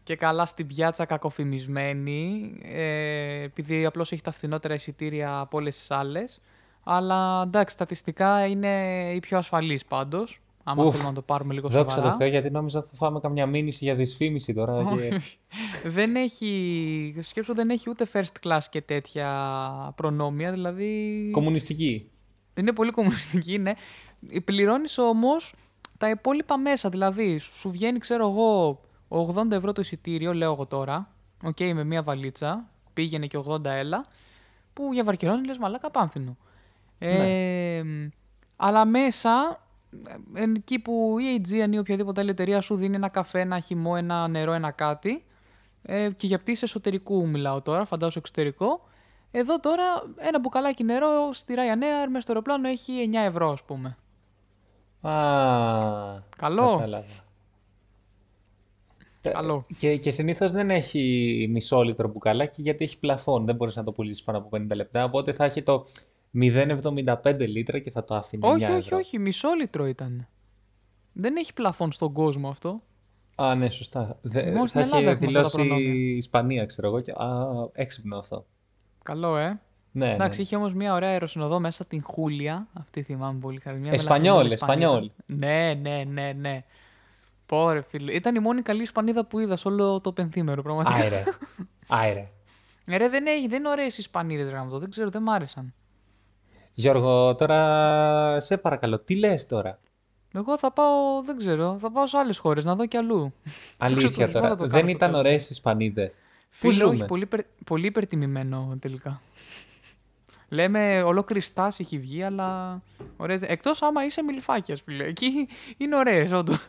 και 0.03 0.17
καλά 0.17 0.47
στην 0.47 0.67
πιάτσα 0.67 1.05
κακοφημισμένη, 1.05 2.53
ε, 2.63 3.43
επειδή 3.43 3.85
απλώς 3.85 4.13
έχει 4.13 4.23
τα 4.23 4.31
φθηνότερα 4.31 4.75
εισιτήρια 4.75 5.39
από 5.39 5.57
όλες 5.57 5.77
τις 5.77 5.91
άλλες. 5.91 6.41
Αλλά 6.83 7.43
εντάξει, 7.43 7.75
στατιστικά 7.75 8.47
είναι 8.47 9.03
η 9.15 9.21
πιο 9.21 9.39
ασφαλής 9.39 9.85
πάντως, 9.85 10.41
άμα 10.65 10.85
Ουφ, 10.85 10.91
θέλουμε 10.91 11.09
να 11.09 11.15
το 11.15 11.23
πάρουμε 11.23 11.55
λίγο 11.55 11.69
Δόξα 11.69 11.95
σοβαρά. 11.95 12.11
τω 12.11 12.17
Θεώ, 12.17 12.29
γιατί 12.29 12.51
νόμιζα 12.51 12.83
θα 12.83 12.91
φάμε 12.95 13.21
καμιά 13.21 13.47
μήνυση 13.47 13.85
για 13.85 13.95
δυσφήμιση 13.95 14.55
τώρα. 14.55 14.85
και... 14.85 15.21
δεν 15.89 16.17
έχει, 16.17 17.15
σκέψου 17.21 17.55
δεν 17.55 17.71
έχει 17.71 17.91
ούτε 17.91 18.07
first 18.13 18.47
class 18.49 18.63
και 18.71 18.81
τέτοια 18.81 19.31
προνόμια, 19.97 20.51
δηλαδή... 20.51 21.29
Κομμουνιστική. 21.33 22.11
Είναι 22.59 22.73
πολύ 22.73 22.91
κομμουνιστική, 22.91 23.59
ναι. 23.59 23.73
Πληρώνεις 24.45 24.99
όμως 24.99 25.55
τα 25.99 26.11
υπόλοιπα 26.11 26.59
μέσα. 26.59 26.89
Δηλαδή, 26.89 27.39
σου 27.39 27.55
σου 27.55 27.71
βγαίνει, 27.71 27.99
ξέρω 27.99 28.29
εγώ, 28.29 28.81
80 29.09 29.51
ευρώ 29.51 29.73
το 29.73 29.81
εισιτήριο, 29.81 30.35
λέω 30.35 30.53
εγώ 30.53 30.67
τώρα. 30.67 31.09
Οκ, 31.43 31.61
με 31.61 31.85
μία 31.85 32.03
βαλίτσα. 32.03 32.71
Πήγαινε 32.93 33.27
και 33.27 33.39
80 33.47 33.65
έλα. 33.65 34.07
Που 34.73 34.93
για 34.93 35.05
Βαρκελόνη 35.05 35.47
λες 35.47 35.59
μαλάκα 35.59 35.91
πάμφθηνο. 35.91 36.37
Ε, 36.99 37.83
αλλά 38.57 38.85
μέσα, 38.85 39.63
ε, 40.35 40.43
εκεί 40.57 40.79
που 40.79 41.17
η 41.19 41.41
Aegean 41.41 41.73
ή 41.73 41.79
οποιαδήποτε 41.79 42.21
άλλη 42.21 42.31
εταιρεία 42.31 42.61
σου 42.61 42.77
δίνει 42.77 42.97
ένα 42.97 43.09
καφέ, 43.09 43.41
ένα 43.41 43.61
χυμό, 43.61 43.95
ένα 43.97 44.29
νερό, 44.29 44.53
ένα 44.53 44.71
κάτι. 44.71 45.25
Ε, 45.83 46.11
και 46.17 46.27
για 46.27 46.39
πτήσεις 46.39 46.65
εσωτερικού 46.65 47.29
μιλάω 47.29 47.63
τώρα, 47.63 47.85
φαντάζομαι 47.85 48.21
εξωτερικό. 48.21 48.88
Εδώ 49.31 49.61
τώρα 49.61 49.85
ένα 50.17 50.39
μπουκαλάκι 50.41 50.85
νερό 50.85 51.33
στη 51.33 51.55
Ryanair 51.57 52.07
μέσα 52.09 52.21
στο 52.21 52.33
αεροπλάνο 52.33 52.69
έχει 52.69 53.11
9 53.13 53.15
ευρώ, 53.15 53.51
ας 53.51 53.63
πούμε. 53.63 53.97
Α, 55.01 55.13
Καλό. 56.37 56.71
κατάλαβα. 56.71 57.05
Ε, 59.23 59.31
Καλό. 59.31 59.67
Και, 59.77 59.97
και 59.97 60.11
συνήθως 60.11 60.53
δεν 60.53 60.71
έχει 60.71 61.47
μισό 61.51 61.83
λίτρο 61.83 62.09
μπουκαλάκι 62.09 62.63
γιατί 62.63 62.85
έχει 62.85 62.99
πλαφόν. 62.99 63.45
Δεν 63.47 63.55
μπορείς 63.55 63.77
να 63.77 63.85
το 63.85 63.93
πουλήσεις 63.93 64.23
πάνω 64.25 64.39
από 64.39 64.49
50 64.57 64.67
λεπτά. 64.75 65.05
Οπότε 65.05 65.33
θα 65.33 65.45
έχει 65.45 65.63
το 65.63 65.85
0,75 66.35 67.49
λίτρα 67.49 67.79
και 67.79 67.91
θα 67.91 68.05
το 68.05 68.15
αφήνει 68.15 68.47
όχι, 68.47 68.65
9 68.65 68.69
όχι, 68.69 68.77
ευρώ. 68.77 68.97
όχι, 68.97 69.19
μισό 69.19 69.53
λίτρο 69.53 69.87
ήταν. 69.87 70.29
Δεν 71.13 71.37
έχει 71.37 71.53
πλαφόν 71.53 71.93
στον 71.93 72.13
κόσμο 72.13 72.49
αυτό. 72.49 72.83
Α, 73.37 73.55
ναι, 73.55 73.69
σωστά. 73.71 74.19
Δε, 74.23 74.53
Μόνο 74.53 74.67
στην 74.67 74.81
θα 74.81 74.87
Ελλάδα 74.97 75.11
έχει 75.11 75.25
έχουμε 75.25 75.39
αυτά 75.39 75.43
τα 75.43 75.49
δηλώσει 75.49 75.57
προνόμια. 75.57 75.93
η 75.93 76.17
Ισπανία, 76.17 76.67
ξέρω 76.67 76.89
εγώ. 76.89 77.01
Και... 77.01 77.13
Α, 77.13 77.47
έξυπνο 77.73 78.19
αυτό. 78.19 78.47
Καλό, 79.09 79.37
ε. 79.37 79.61
Ναι, 79.93 80.13
Εντάξει, 80.13 80.39
ναι. 80.39 80.45
είχε 80.45 80.57
όμως 80.57 80.75
μια 80.75 80.95
ωραία 80.95 81.09
αεροσυνοδό 81.09 81.61
μέσα 81.61 81.85
την 81.85 82.03
Χούλια. 82.03 82.67
Αυτή 82.73 83.03
θυμάμαι 83.03 83.39
πολύ 83.39 83.61
χαρά. 83.61 83.77
Μια 83.77 83.93
Εσπανιόλ, 83.93 84.37
μελαχρινή 84.37 84.55
Ισπανίδα. 84.55 84.87
Εσπανιόλ. 84.87 85.11
Ναι, 85.27 85.75
ναι, 85.75 86.05
ναι, 86.05 86.33
ναι. 86.33 86.65
Πόρε, 87.47 87.81
φίλε. 87.83 88.13
Ήταν 88.13 88.35
η 88.35 88.39
μόνη 88.39 88.63
καλή 88.63 88.83
Ισπανίδα 88.83 89.25
που 89.25 89.39
είδα 89.39 89.57
σε 89.57 89.69
όλο 89.69 90.01
το 90.01 90.13
πενθήμερο, 90.13 90.63
πραγματικά. 90.63 90.97
Άιρε. 90.97 91.23
Άιρε. 91.89 92.29
Ε, 92.87 92.97
ρε, 92.97 93.09
δεν, 93.09 93.27
έχει, 93.27 93.49
δεν 93.49 93.59
είναι 93.59 93.69
ωραίες 93.69 93.95
οι 93.95 94.01
Ισπανίδες, 94.01 94.49
γραμματό. 94.49 94.79
Δεν 94.79 94.91
ξέρω, 94.91 95.11
δεν 95.11 95.23
μ' 95.23 95.31
άρεσαν. 95.31 95.75
Γιώργο, 96.75 97.35
τώρα 97.35 98.41
σε 98.41 98.57
παρακαλώ, 98.57 98.99
τι 98.99 99.17
λες 99.17 99.47
τώρα; 99.47 99.79
Εγώ 100.35 100.59
θα 100.59 100.73
πάω, 100.73 101.23
δεν 101.25 101.37
ξέρω, 101.37 101.77
θα 101.81 101.93
πάω 101.93 102.07
σε 102.07 102.19
άλλες 102.19 102.39
χώρες 102.39 102.65
να 102.65 102.75
δω 102.75 102.87
κι 102.87 102.97
αλλού. 102.97 103.33
Σε 103.45 103.77
Αλήθεια 103.77 104.07
εξωτουρισμό 104.07 104.41
τώρα. 104.41 104.49
θα 104.49 104.55
το 104.55 104.67
Δεν 104.67 104.73
κάνω 104.73 104.89
στο 104.89 104.97
ήταν 104.97 105.09
τέλος. 105.11 105.19
ωραίες 105.27 105.45
οι 105.45 105.49
Ισπανίδες. 105.51 106.15
Πού 106.51 106.71
Φίλε, 106.71 106.85
όχι, 106.85 106.95
ζούμε; 106.95 107.07
πολύ, 107.07 107.23
υπερ- 107.23 107.47
πολύ 107.65 107.87
υπερτιμημένο 107.87 108.77
τελικά. 108.81 109.21
Λέμε 110.49 111.03
ολόκληρη 111.03 111.41
στάση 111.41 111.83
έχει 111.83 111.99
βγει, 111.99 112.23
αλλά 112.23 112.83
ωραίες... 113.17 113.43
Εκτός 113.43 113.83
άμα 113.83 114.05
είσαι 114.05 114.23
μιλφάκιας, 114.23 114.81
φίλε. 114.81 115.05
Εκεί 115.05 115.49
είναι 115.77 115.97
ωραίες, 115.97 116.33
όντως. 116.33 116.69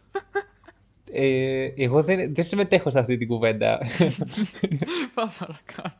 Ε, 1.11 1.65
εγώ 1.75 2.03
δεν, 2.03 2.33
δεν 2.33 2.43
συμμετέχω 2.43 2.89
σε 2.89 2.99
αυτή 2.99 3.17
την 3.17 3.27
κουβέντα. 3.27 3.77
Πάμε 5.13 5.31
παρακάτω. 5.39 5.95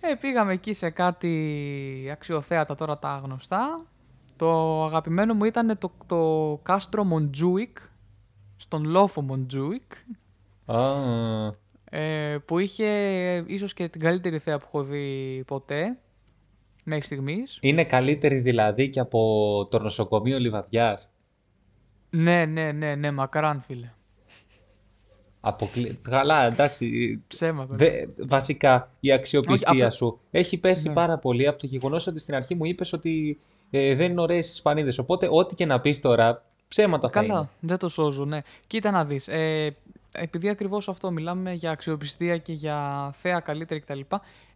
Ε, 0.00 0.14
πήγαμε 0.14 0.52
εκεί 0.52 0.72
σε 0.72 0.90
κάτι 0.90 2.08
αξιοθέατα 2.12 2.74
τώρα 2.74 2.98
τα 2.98 3.20
γνωστά. 3.24 3.86
Το 4.36 4.84
αγαπημένο 4.84 5.34
μου 5.34 5.44
ήταν 5.44 5.78
το, 5.78 5.92
το 6.06 6.60
κάστρο 6.62 7.04
Μοντζούικ, 7.04 7.78
στον 8.56 8.84
λόφο 8.84 9.22
Μοντζούικ, 9.22 9.92
Α, 10.66 10.76
ε, 11.90 12.36
που 12.44 12.58
είχε 12.58 12.88
ίσως 13.46 13.74
και 13.74 13.88
την 13.88 14.00
καλύτερη 14.00 14.38
θέα 14.38 14.58
που 14.58 14.64
έχω 14.66 14.82
δει 14.82 15.42
ποτέ. 15.46 15.98
μέχρι 16.84 17.04
στιγμής. 17.04 17.58
Είναι 17.60 17.84
καλύτερη 17.84 18.38
δηλαδή 18.38 18.88
και 18.90 19.00
από 19.00 19.66
το 19.70 19.78
νοσοκομείο 19.78 20.38
Λιβαδιάς. 20.38 21.10
Ναι, 22.10 22.44
ναι, 22.44 22.72
ναι, 22.72 22.94
ναι, 22.94 23.10
μακράν 23.10 23.60
φίλε. 23.60 23.90
Αποκλει... 25.40 25.98
Καλά, 26.02 26.46
εντάξει. 26.46 27.16
Ψέματα. 27.26 27.74
Δε, 27.74 27.90
βασικά 28.26 28.90
η 29.00 29.12
αξιοπιστία 29.12 29.68
Όχι, 29.70 29.78
απλά- 29.78 29.90
σου 29.90 30.20
έχει 30.30 30.58
πέσει 30.60 30.88
Ναι. 30.88 30.94
πάρα 30.94 31.18
πολύ 31.18 31.46
από 31.46 31.58
το 31.58 31.66
γεγονός 31.66 32.06
ότι 32.06 32.18
στην 32.18 32.34
αρχή 32.34 32.54
μου 32.54 32.64
είπες 32.64 32.92
ότι 32.92 33.38
ε, 33.70 33.94
δεν 33.94 34.10
είναι 34.10 34.20
ωραίες 34.20 34.48
οι 34.48 34.50
Ισπανίδες. 34.54 34.98
Οπότε, 34.98 35.28
ό,τι 35.30 35.54
και 35.54 35.66
να 35.66 35.80
πεις 35.80 36.00
τώρα, 36.00 36.44
ψέματα 36.68 37.08
θα 37.10 37.20
είναι. 37.22 37.32
Καλά, 37.32 37.50
δεν 37.60 37.78
το 37.78 37.88
σώζω, 37.88 38.24
ναι. 38.24 38.40
Κοίτα 38.66 38.90
να 38.90 39.04
δεις, 39.04 39.28
ε, 39.28 39.76
επειδή 40.12 40.48
ακριβώς 40.48 40.88
αυτό 40.88 41.10
μιλάμε 41.10 41.52
για 41.52 41.70
αξιοπιστία 41.70 42.36
και 42.38 42.52
για 42.52 43.10
θέα 43.14 43.40
καλύτερη 43.40 43.80
κτλ. 43.80 44.00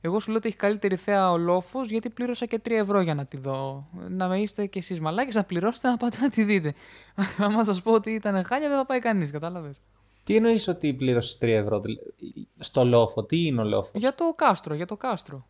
Εγώ 0.00 0.20
σου 0.20 0.28
λέω 0.28 0.36
ότι 0.36 0.48
έχει 0.48 0.56
καλύτερη 0.56 0.96
θέα 0.96 1.30
ο 1.30 1.36
λόφος 1.38 1.88
γιατί 1.90 2.10
πλήρωσα 2.10 2.46
και 2.46 2.60
3 2.64 2.70
ευρώ 2.70 3.00
για 3.00 3.14
να 3.14 3.24
τη 3.26 3.36
δω. 3.36 3.88
Να 4.08 4.28
με 4.28 4.38
είστε 4.40 4.66
κι 4.66 4.78
εσείς 4.78 5.00
μαλάκες 5.00 5.34
να 5.34 5.44
πληρώσετε 5.44 5.88
να 5.88 5.96
πάτε 5.96 6.16
να 6.20 6.28
τη 6.28 6.44
δείτε. 6.44 6.74
Άμα 7.44 7.64
σας 7.64 7.82
πω 7.82 7.92
ότι 7.92 8.10
ήταν 8.10 8.44
χάλια 8.44 8.68
δεν 8.68 8.78
θα 8.78 8.86
πάει 8.86 8.98
κανείς, 8.98 9.30
κατάλαβες. 9.30 9.80
Τι 10.24 10.36
εννοείς 10.36 10.68
ότι 10.68 10.94
πλήρωσες 10.94 11.38
3 11.40 11.48
ευρώ 11.48 11.80
δηλα- 11.80 12.00
στο 12.58 12.84
λόφο, 12.84 13.24
τι 13.24 13.46
είναι 13.46 13.60
ο 13.60 13.64
λόφος; 13.64 14.00
Για 14.00 14.14
το 14.14 14.34
κάστρο, 14.36 14.74
για 14.74 14.86
το 14.86 14.96
κάστρο. 14.96 15.46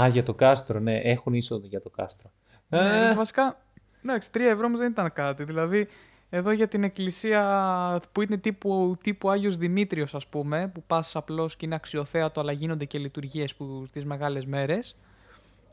Α, 0.00 0.08
για 0.08 0.22
το 0.22 0.34
κάστρο, 0.34 0.78
ναι, 0.80 0.96
έχουν 0.96 1.32
είσοδο 1.34 1.66
για 1.66 1.80
το 1.80 1.90
κάστρο. 1.90 2.30
Ναι, 2.68 2.78
Ε, 2.78 2.98
γιατί 2.98 3.16
βασικά, 3.16 3.60
εντάξει, 4.04 4.30
3 4.32 4.40
ευρώ 4.40 4.66
όμως 4.66 4.80
δεν 4.80 4.90
ήταν 4.90 5.12
κάτι. 5.12 5.44
Δηλαδή, 5.44 5.88
εδώ 6.30 6.50
για 6.50 6.68
την 6.68 6.84
εκκλησία 6.84 8.00
που 8.12 8.22
είναι 8.22 8.36
τύπου, 8.36 8.96
τύπου 9.02 9.30
Άγιος 9.30 9.56
Δημήτριος, 9.56 10.14
ας 10.14 10.26
πούμε, 10.26 10.70
που 10.74 10.82
πας 10.86 11.16
απλώς 11.16 11.56
και 11.56 11.66
είναι 11.66 11.74
αξιοθέατο, 11.74 12.40
αλλά 12.40 12.52
γίνονται 12.52 12.84
και 12.84 12.98
λειτουργίες 12.98 13.54
που, 13.54 13.86
τις 13.92 14.04
μεγάλες 14.04 14.46
μέρες, 14.46 14.96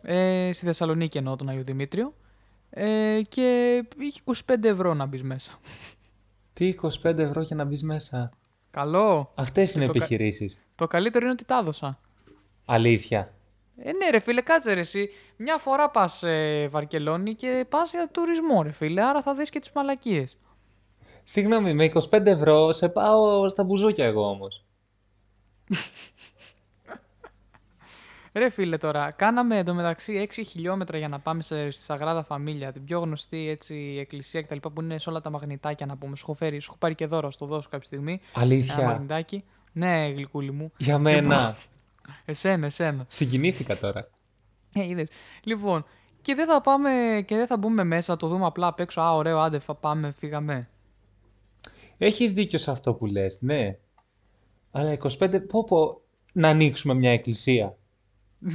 ε, 0.02 0.50
στη 0.54 0.66
Θεσσαλονίκη 0.66 1.18
εννοώ 1.18 1.36
τον 1.36 1.50
Άγιο 1.50 1.64
Δημήτριο, 1.64 2.14
ε, 2.70 3.22
και 3.30 3.84
είχε 4.00 4.20
25 4.24 4.68
ευρώ 4.70 4.94
να 4.94 5.06
μπεις 5.06 5.24
μέσα. 5.24 5.52
τι 6.54 6.68
25 6.68 7.18
ευρώ 7.22 7.42
για 7.42 7.56
να 7.56 7.64
μπεις 7.64 7.84
μέσα; 7.84 8.32
Καλό. 8.72 9.32
Αυτές 9.36 9.74
είναι 9.74 9.86
το 9.86 9.92
κα- 9.92 9.98
επιχειρήσεις. 9.98 10.62
Το 10.76 10.88
καλύτερο 10.88 11.24
είναι 11.26 11.34
ότι 11.34 11.46
τα 11.46 11.58
έδωσα. 11.58 12.00
Αλήθεια. 12.66 13.34
Ε, 13.78 13.92
ναι, 13.92 14.10
ρε 14.10 14.20
φίλε, 14.20 14.42
κάτσε 14.42 14.74
ρε 14.74 14.80
εσύ. 14.80 15.10
Μια 15.38 15.58
φορά 15.58 15.90
πας 15.90 16.24
ε, 16.24 16.68
Βαρκελόνη 16.72 17.36
και 17.36 17.66
πας 17.70 17.92
για 17.92 18.10
τουρισμό, 18.12 18.64
ρε 18.64 18.72
φίλε. 18.72 19.02
Άρα 19.04 19.22
θα 19.22 19.34
δεις 19.36 19.50
και 19.50 19.60
τις 19.60 19.72
μαλακίες. 19.76 20.38
Συγγνώμη, 21.28 21.74
με 21.74 21.92
25 21.94 22.26
ευρώ 22.26 22.72
σε 22.72 22.90
πάω 22.90 23.50
στα 23.50 23.64
μπουζούκια 23.64 24.06
εγώ 24.06 24.30
όμως. 24.30 24.64
Ρε 28.34 28.50
φίλε 28.50 28.78
τώρα, 28.78 29.12
κάναμε 29.12 29.58
εντωμεταξύ 29.58 30.28
6 30.36 30.42
χιλιόμετρα 30.46 30.98
για 30.98 31.08
να 31.08 31.20
πάμε 31.20 31.42
σε, 31.42 31.70
στη 31.70 31.84
Σαγράδα 31.84 32.24
Φαμίλια, 32.24 32.72
την 32.72 32.84
πιο 32.84 33.00
γνωστή 33.00 33.50
έτσι, 33.50 33.98
εκκλησία 34.00 34.42
κτλ. 34.42 34.56
που 34.56 34.82
είναι 34.82 34.98
σε 34.98 35.10
όλα 35.10 35.22
τα 35.22 35.30
μαγνητάκια 35.30 35.86
να 35.86 35.98
πούμε. 35.98 36.16
Σου 36.16 36.24
έχω, 36.24 36.34
φέρει, 36.34 36.60
σου 36.60 36.68
έχω 36.70 36.78
πάρει 36.80 36.96
και 36.96 37.06
δώρο, 37.06 37.32
στο 37.32 37.46
δώσω 37.46 37.70
κάποια 37.70 37.88
στιγμή. 37.88 38.22
Ένα 38.34 38.44
Αλήθεια. 38.46 38.86
μαγνητάκι. 38.86 39.44
Ναι, 39.72 40.06
γλυκούλη 40.08 40.52
μου. 40.52 40.72
Για 40.78 40.98
μένα. 40.98 41.56
Εσένα, 42.26 42.66
εσένα. 42.66 43.06
Συγκινήθηκα 43.08 43.78
τώρα. 43.78 44.08
Ε, 44.74 44.84
είδες. 44.86 45.08
Λοιπόν, 45.44 45.86
και 46.22 46.36
δεν 46.36 46.48
θα 46.48 46.62
πάμε 46.62 47.24
και 47.28 47.36
δεν 47.36 47.48
θα 47.48 47.58
μπούμε 47.58 47.84
μέσα, 47.84 48.18
το 48.18 48.28
δούμε 48.28 48.46
απλά 48.46 48.68
απ' 48.68 48.80
έξω. 48.80 49.02
Α, 49.02 49.14
ωραίο, 49.14 49.40
άντε, 49.40 49.60
θα 49.60 49.76
πάμε, 49.76 50.14
φύγαμε. 50.18 50.70
Έχεις 51.98 52.34
δίκιο 52.34 52.60
σε 52.60 52.72
αυτό 52.72 52.94
που 52.94 53.06
λες, 53.06 53.38
ναι. 53.42 53.78
Αλλά 54.72 54.98
25, 55.20 55.48
πω 55.48 55.64
πω, 55.64 56.02
να 56.34 56.48
ανοίξουμε 56.50 56.94
μια 56.94 57.12
εκκλησία. 57.12 57.76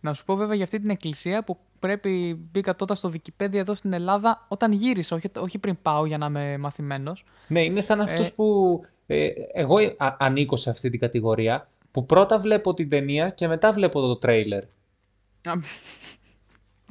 Να 0.00 0.14
σου 0.14 0.24
πω 0.24 0.36
βέβαια 0.36 0.54
για 0.54 0.64
αυτή 0.64 0.80
την 0.80 0.90
εκκλησία 0.90 1.44
που 1.44 1.58
πρέπει 1.78 2.34
μπήκα 2.50 2.76
τότε 2.76 2.94
στο 2.94 3.12
Wikipedia 3.14 3.54
εδώ 3.54 3.74
στην 3.74 3.92
Ελλάδα 3.92 4.46
όταν 4.48 4.72
γύρισα, 4.72 5.16
όχι, 5.16 5.30
όχι 5.36 5.58
πριν 5.58 5.76
πάω 5.82 6.06
για 6.06 6.18
να 6.18 6.26
είμαι 6.26 6.58
μαθημένος. 6.58 7.24
Ναι, 7.48 7.60
είναι 7.60 7.80
σαν 7.80 8.00
αυτούς 8.00 8.26
Ε. 8.28 8.30
που 8.30 8.80
ε, 9.06 9.28
εγώ 9.52 9.76
α- 9.76 10.16
ανήκω 10.18 10.56
σε 10.56 10.70
αυτή 10.70 10.90
την 10.90 11.00
κατηγορία, 11.00 11.68
που 11.90 12.06
πρώτα 12.06 12.38
βλέπω 12.38 12.74
την 12.74 12.88
ταινία 12.88 13.28
και 13.30 13.48
μετά 13.48 13.72
βλέπω 13.72 14.00
το 14.00 14.16
τρέιλερ. 14.16 14.62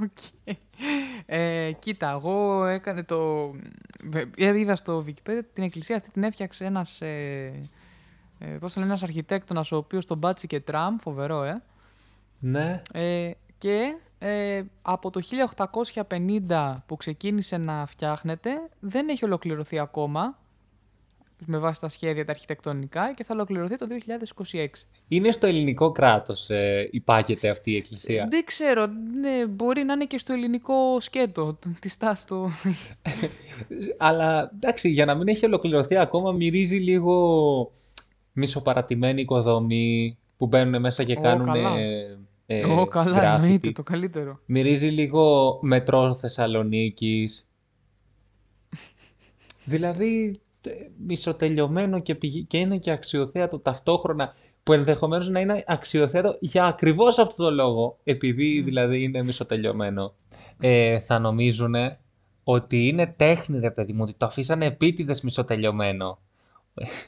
Α, 0.02 0.04
Οκ. 0.04 0.56
Ε, 1.26 1.72
κοίτα, 1.80 2.10
εγώ 2.12 2.66
έκανε 2.66 3.04
το... 3.04 3.52
ε, 4.36 4.60
Είδα 4.60 4.76
στο 4.76 5.06
Wikipedia 5.08 5.42
την 5.54 5.64
εκκλησία 5.64 5.96
αυτή 5.96 6.12
την 6.12 6.24
έφτιαξε 6.24 6.66
ένας... 6.66 7.02
Ε, 7.02 7.60
ε, 8.40 8.46
πώς 8.46 8.74
το 8.74 8.80
λένε, 8.80 8.92
ένας 8.92 9.04
αρχιτέκτονας 9.04 9.72
ο 9.72 9.78
οποίος 9.78 10.06
τον 10.06 10.18
πάτησε 10.18 10.60
τραμ, 10.60 10.96
φοβερό, 10.98 11.44
ε. 11.44 11.62
Ναι. 12.40 12.82
Ε, 12.92 13.32
και 13.58 13.96
ε, 14.20 14.64
από 14.82 15.10
το 15.10 15.22
1850 16.10 16.74
που 16.86 16.96
ξεκίνησε 16.96 17.58
να 17.58 17.86
φτιάχνεται 17.86 18.70
δεν 18.80 19.10
έχει 19.10 19.26
ολοκληρωθεί 19.26 19.80
ακόμα 19.80 20.38
με 21.46 21.58
βάση 21.58 21.82
τα 21.82 21.90
σχέδια 21.90 22.26
τα 22.26 22.32
αρχιτεκτονικά 22.32 23.14
και 23.14 23.24
θα 23.24 23.34
ολοκληρωθεί 23.34 23.76
το 23.76 23.88
2026. 24.52 24.66
Είναι 25.08 25.32
στο 25.32 25.48
ελληνικό 25.48 25.92
κράτος 25.92 26.50
ε, 26.50 26.88
υπάγεται 26.92 27.50
αυτή 27.50 27.72
η 27.72 27.76
εκκλησία; 27.76 28.28
Δεν 28.30 28.46
ξέρω, 28.46 28.86
ναι, 29.20 29.46
μπορεί 29.48 29.84
να 29.84 29.94
είναι 29.94 30.06
και 30.06 30.18
στο 30.18 30.34
ελληνικό 30.34 31.00
σκέτο 31.00 31.60
τη 31.80 31.90
στάση 31.90 32.28
του. 32.28 32.52
Αλλά 33.98 34.52
εντάξει, 34.54 34.90
για 34.90 35.06
να 35.06 35.16
μην 35.16 35.28
έχει 35.28 35.46
ολοκληρωθεί 35.46 35.98
ακόμα, 35.98 36.32
μυρίζει 36.32 36.78
λίγο 36.78 37.72
μισοπαρατημένη 38.32 39.22
οικοδομή 39.22 40.18
που 40.38 40.48
μπαίνουν 40.48 40.82
μέσα 40.82 41.04
και 41.04 41.16
Ω, 41.18 41.22
κάνουν. 41.22 41.46
καλά. 41.46 41.78
Ε, 41.78 42.18
ε, 42.46 42.64
Ω, 42.66 42.86
καλά, 42.86 43.38
graffiti. 43.38 43.44
εννοείται, 43.44 43.72
το 43.72 43.84
καλύτερο. 43.84 44.40
Μυρίζει 44.46 44.88
λίγο 44.88 45.60
μετρό 45.62 46.14
Θεσσαλονίκης. 46.14 47.48
δηλαδή 49.66 50.32
τε- 50.32 50.43
μισοτελειωμένο 51.06 52.00
και, 52.00 52.16
πηγ- 52.16 52.48
και 52.48 52.58
είναι 52.58 52.78
και 52.78 52.92
αξιοθέατο 52.92 53.60
ταυτόχρονα 53.60 54.34
που 54.64 54.74
ενδεχομένως 54.74 55.30
να 55.30 55.40
είναι 55.40 55.64
αξιοθέατο 55.68 56.38
για 56.40 56.66
ακριβώς 56.66 57.18
αυτό 57.20 57.44
το 57.44 57.52
λόγο 57.52 57.98
επειδή 58.04 58.62
δηλαδή 58.62 59.02
είναι 59.04 59.24
μισοτελειωμένο. 59.24 60.14
Ε, 60.60 61.00
θα 61.00 61.20
νομίζουν 61.20 61.76
ότι 62.44 62.88
είναι 62.88 63.08
τέχνη 63.08 63.60
ρε 63.60 63.72
παιδί 63.72 63.94
μου, 63.94 64.02
ότι 64.04 64.14
το 64.14 64.26
αφήσανε 64.26 64.66
επίτηδες 64.66 65.22
μισοτελειωμένο. 65.22 66.20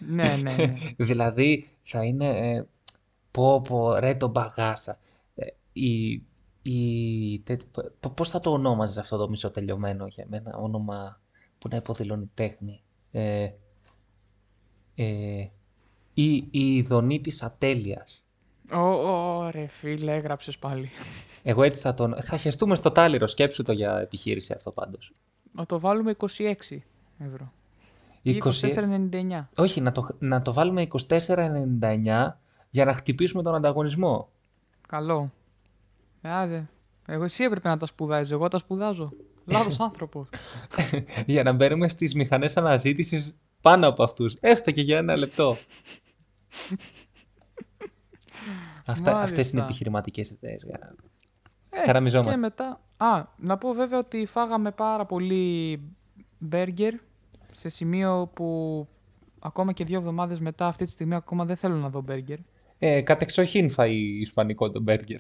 ναι, 0.10 0.36
ναι, 0.42 0.56
ναι. 0.56 0.74
Δηλαδή 1.06 1.66
θα 1.82 2.04
είναι 2.04 2.28
ε, 2.28 2.66
πω 3.32 3.62
πω 3.62 3.96
ρε 4.00 4.16
το 4.16 4.28
μπαγάσα. 4.28 5.00
Ε, 5.36 5.46
η, 5.74 6.24
η, 6.62 7.40
τε, 7.40 7.58
π- 7.72 8.08
πώς 8.08 8.30
θα 8.30 8.40
το 8.40 8.52
ονόμαζες 8.52 8.98
αυτό 8.98 9.18
το 9.18 9.30
μισοτελειωμένο 9.30 10.08
για 10.08 10.26
μένα 10.30 10.58
όνομα 10.58 11.22
που 11.58 11.68
να 11.68 11.76
υποδηλώνει 11.76 12.32
τέχνη; 12.34 12.84
Ε, 13.18 13.50
ε, 14.96 15.48
η, 16.14 16.36
η 16.36 16.76
ειδονή 16.76 17.22
της 17.22 17.44
ατέλειας. 17.44 18.24
Ω, 18.72 18.80
ω, 18.80 19.50
ρε 19.52 19.68
φίλε, 19.68 20.16
έγραψες 20.16 20.58
πάλι. 20.58 20.90
Εγώ 21.44 21.64
έτσι 21.64 21.82
θα 21.82 21.94
τον... 21.94 22.16
Θα 22.22 22.38
χεστούμε 22.38 22.76
στο 22.76 22.92
τάλιρο, 22.92 23.28
σκέψου 23.28 23.64
το 23.64 23.72
για 23.72 24.00
επιχείρηση 24.00 24.54
αυτό 24.54 24.72
πάντως. 24.72 25.12
Να 25.52 25.66
το 25.66 25.80
βάλουμε 25.80 26.16
26 26.18 26.54
ευρώ. 27.18 27.52
Ή 28.22 28.42
24,99. 28.44 29.46
Όχι, 29.56 29.82
να 29.82 29.92
το, 29.92 30.08
να 30.20 30.42
το 30.42 30.54
βάλουμε 30.54 30.88
24,99 31.08 32.32
για 32.70 32.86
να 32.86 32.94
χτυπήσουμε 32.94 33.44
τον 33.44 33.56
ανταγωνισμό. 33.56 34.30
Καλό. 34.88 35.32
Άντε. 36.22 36.70
Εγώ 37.06 37.24
εσύ 37.24 37.44
έπρεπε 37.44 37.68
να 37.68 37.78
τα 37.78 37.86
σπουδάζεις, 37.86 38.32
εγώ 38.32 38.48
τα 38.48 38.58
σπουδάζω. 38.58 39.12
Λάθος 39.46 39.80
άνθρωπος. 39.80 40.30
για 41.26 41.44
να 41.44 41.52
μπαίνουμε 41.52 41.88
στις 41.90 42.16
μηχανές 42.16 42.58
αναζήτησης 42.58 43.36
πάνω 43.62 43.88
από 43.88 44.04
αυτούς. 44.04 44.36
Έστω 44.40 44.72
και 44.72 44.82
για 44.82 44.98
ένα 44.98 45.16
λεπτό. 45.16 45.58
Αυτά, 48.88 49.12
αυτές 49.12 49.30
είναι 49.30 49.32
Μάλιστα. 49.32 49.64
επιχειρηματικές 49.64 50.30
ιδέες. 50.30 50.64
για- 50.64 50.96
Ε, 51.70 51.86
Χαραμιζόμαστε. 51.86 52.34
Και 52.34 52.40
μετά... 52.40 52.82
Α, 52.98 53.24
να 53.38 53.58
πω 53.58 53.74
βέβαια 53.74 54.00
ότι 54.00 54.26
φάγαμε 54.26 54.72
πάρα 54.72 55.06
πολύ 55.06 55.82
μπέργκερ 56.38 56.94
σε 57.52 57.70
σημείο 57.70 58.32
που 58.34 58.88
ακόμα 59.40 59.74
και 59.74 59.84
δύο 59.84 59.98
εβδομάδες 59.98 60.40
μετά 60.40 60.68
αυτή 60.68 60.84
τη 60.86 60.90
στιγμή 60.92 61.16
ακόμα 61.16 61.46
δεν 61.46 61.56
θέλω 61.56 61.76
να 61.76 61.90
δω 61.90 62.02
μπέργκερ. 62.02 62.38
Ε, 62.80 63.02
κατεξοχήν 63.02 63.70
φάει 63.70 63.96
ισπανικό 63.98 64.70
το 64.70 64.80
μπέργκερ. 64.82 65.20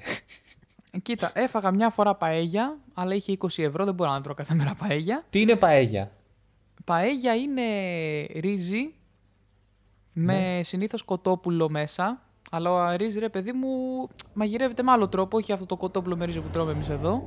Ε, 0.96 1.00
Κοίτα, 1.00 1.32
έφαγα 1.34 1.72
μια 1.72 1.90
φορά 1.90 2.16
παέγια, 2.16 2.78
αλλά 2.94 3.16
είχε 3.16 3.38
20 3.40 3.48
ευρώ, 3.64 3.86
δεν 3.86 3.94
μπορώ 3.94 4.12
να 4.12 4.22
τρώω 4.22 4.34
κάθε 4.34 4.54
μέρα 4.54 4.76
παέγια. 4.88 5.24
Τι 5.30 5.42
είναι 5.42 5.56
παέγια; 5.56 6.12
Παέγια 6.86 7.36
είναι 7.36 7.62
ρύζι 8.40 8.94
με 10.14 10.56
Ναι. 10.56 10.64
συνήθως 10.64 11.04
κοτόπουλο 11.04 11.70
μέσα. 11.70 12.20
Αλλά 12.52 12.72
ο 12.72 12.96
ρύζι, 12.96 13.20
ρε 13.20 13.30
παιδί 13.30 13.52
μου, 13.52 13.68
μαγειρεύεται 14.34 14.84
με 14.84 14.92
άλλο 14.92 15.08
τρόπο. 15.08 15.38
Όχι 15.38 15.52
αυτό 15.52 15.66
το 15.66 15.78
κοτόπουλο 15.78 16.18
με 16.18 16.26
ρύζι 16.26 16.40
που 16.42 16.50
τρώμε 16.50 16.72
εμείς 16.72 16.90
εδώ. 16.90 17.24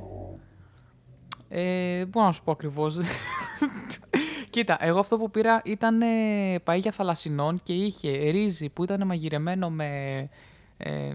Ε, 1.49 2.05
μπορώ 2.05 2.25
να 2.25 2.31
σου 2.31 2.43
πω 2.43 2.51
ακριβώς. 2.51 2.97
Κοίτα, 4.49 4.77
εγώ 4.79 4.99
αυτό 4.99 5.17
που 5.17 5.31
πήρα 5.31 5.61
ήταν 5.65 6.01
ε, 6.01 6.55
παΐγια 6.65 6.89
θαλασσινών 6.91 7.59
και 7.63 7.73
είχε 7.73 8.29
ρύζι 8.29 8.69
που 8.69 8.83
ήταν 8.83 9.05
μαγειρεμένο 9.07 9.69
με, 9.69 10.29
ε, 10.77 11.13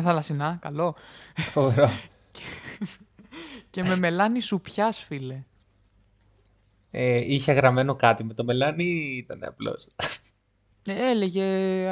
Με 0.00 0.06
θαλασσινά, 0.06 0.58
καλό. 0.60 0.96
Φοβερό. 1.36 1.88
Και 3.70 3.82
με 3.82 3.96
μελάνι 3.96 4.40
σουπιάς, 4.40 5.02
φίλε. 5.02 5.44
Ε, 6.90 7.32
είχε 7.34 7.52
γραμμένο 7.52 7.94
κάτι 7.94 8.24
με 8.24 8.34
το 8.34 8.44
μελάνι 8.44 8.84
ή 8.84 9.16
ήταν 9.16 9.44
απλώς. 9.44 9.88
Ε, 10.86 11.10
έλεγε 11.10 11.44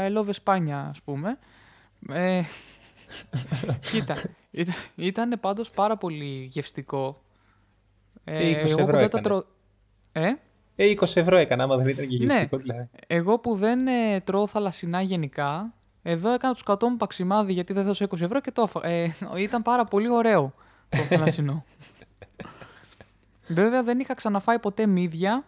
I 0.08 0.16
love 0.18 0.30
España, 0.42 0.70
ας 0.88 1.02
πούμε. 1.02 1.38
Ε, 2.08 2.42
κοίτα, 3.90 4.16
ήταν, 4.50 4.74
ήτανε 4.94 5.36
πάντως 5.36 5.70
πάρα 5.70 5.96
πολύ 5.96 6.44
γευστικό. 6.50 7.22
Ε, 8.24 8.50
20 8.50 8.66
εγώ 8.68 8.74
που 8.76 8.82
ευρώ 8.82 8.98
δεν 8.98 9.10
τα 9.10 9.18
έκανε. 9.18 9.22
τρώω... 9.22 9.42
Ε, 10.12 10.32
Ε, 10.76 10.94
20 11.00 11.16
ευρώ 11.16 11.36
έκανα, 11.36 11.62
άμα 11.62 11.76
δεν 11.76 11.88
ήταν 11.88 12.08
και 12.08 12.16
Ναι. 12.16 12.24
γευστικό 12.24 12.56
δηλαδή. 12.56 12.88
εγώ 13.06 13.38
που 13.38 13.54
δεν 13.54 13.86
ε, 13.86 14.20
τρώω 14.20 14.46
θαλασσινά 14.46 15.02
γενικά, 15.02 15.74
εδώ 16.10 16.32
έκανα 16.32 16.52
τους 16.54 16.62
κατώ 16.62 16.88
μου 16.88 16.96
παξιμάδι 16.96 17.52
γιατί 17.52 17.72
δεν 17.72 17.84
δώσα 17.84 18.04
20 18.08 18.20
ευρώ 18.20 18.40
και 18.40 18.50
το 18.50 18.62
έφα- 18.62 18.86
ε, 18.88 19.14
ήταν 19.36 19.62
πάρα 19.62 19.84
πολύ 19.84 20.08
ωραίο 20.10 20.54
το 20.88 20.98
θαλασσινό. 20.98 21.64
Βέβαια 23.48 23.82
δεν 23.82 23.98
είχα 24.00 24.14
ξαναφάει 24.14 24.58
ποτέ 24.58 24.86
μύδια 24.86 25.44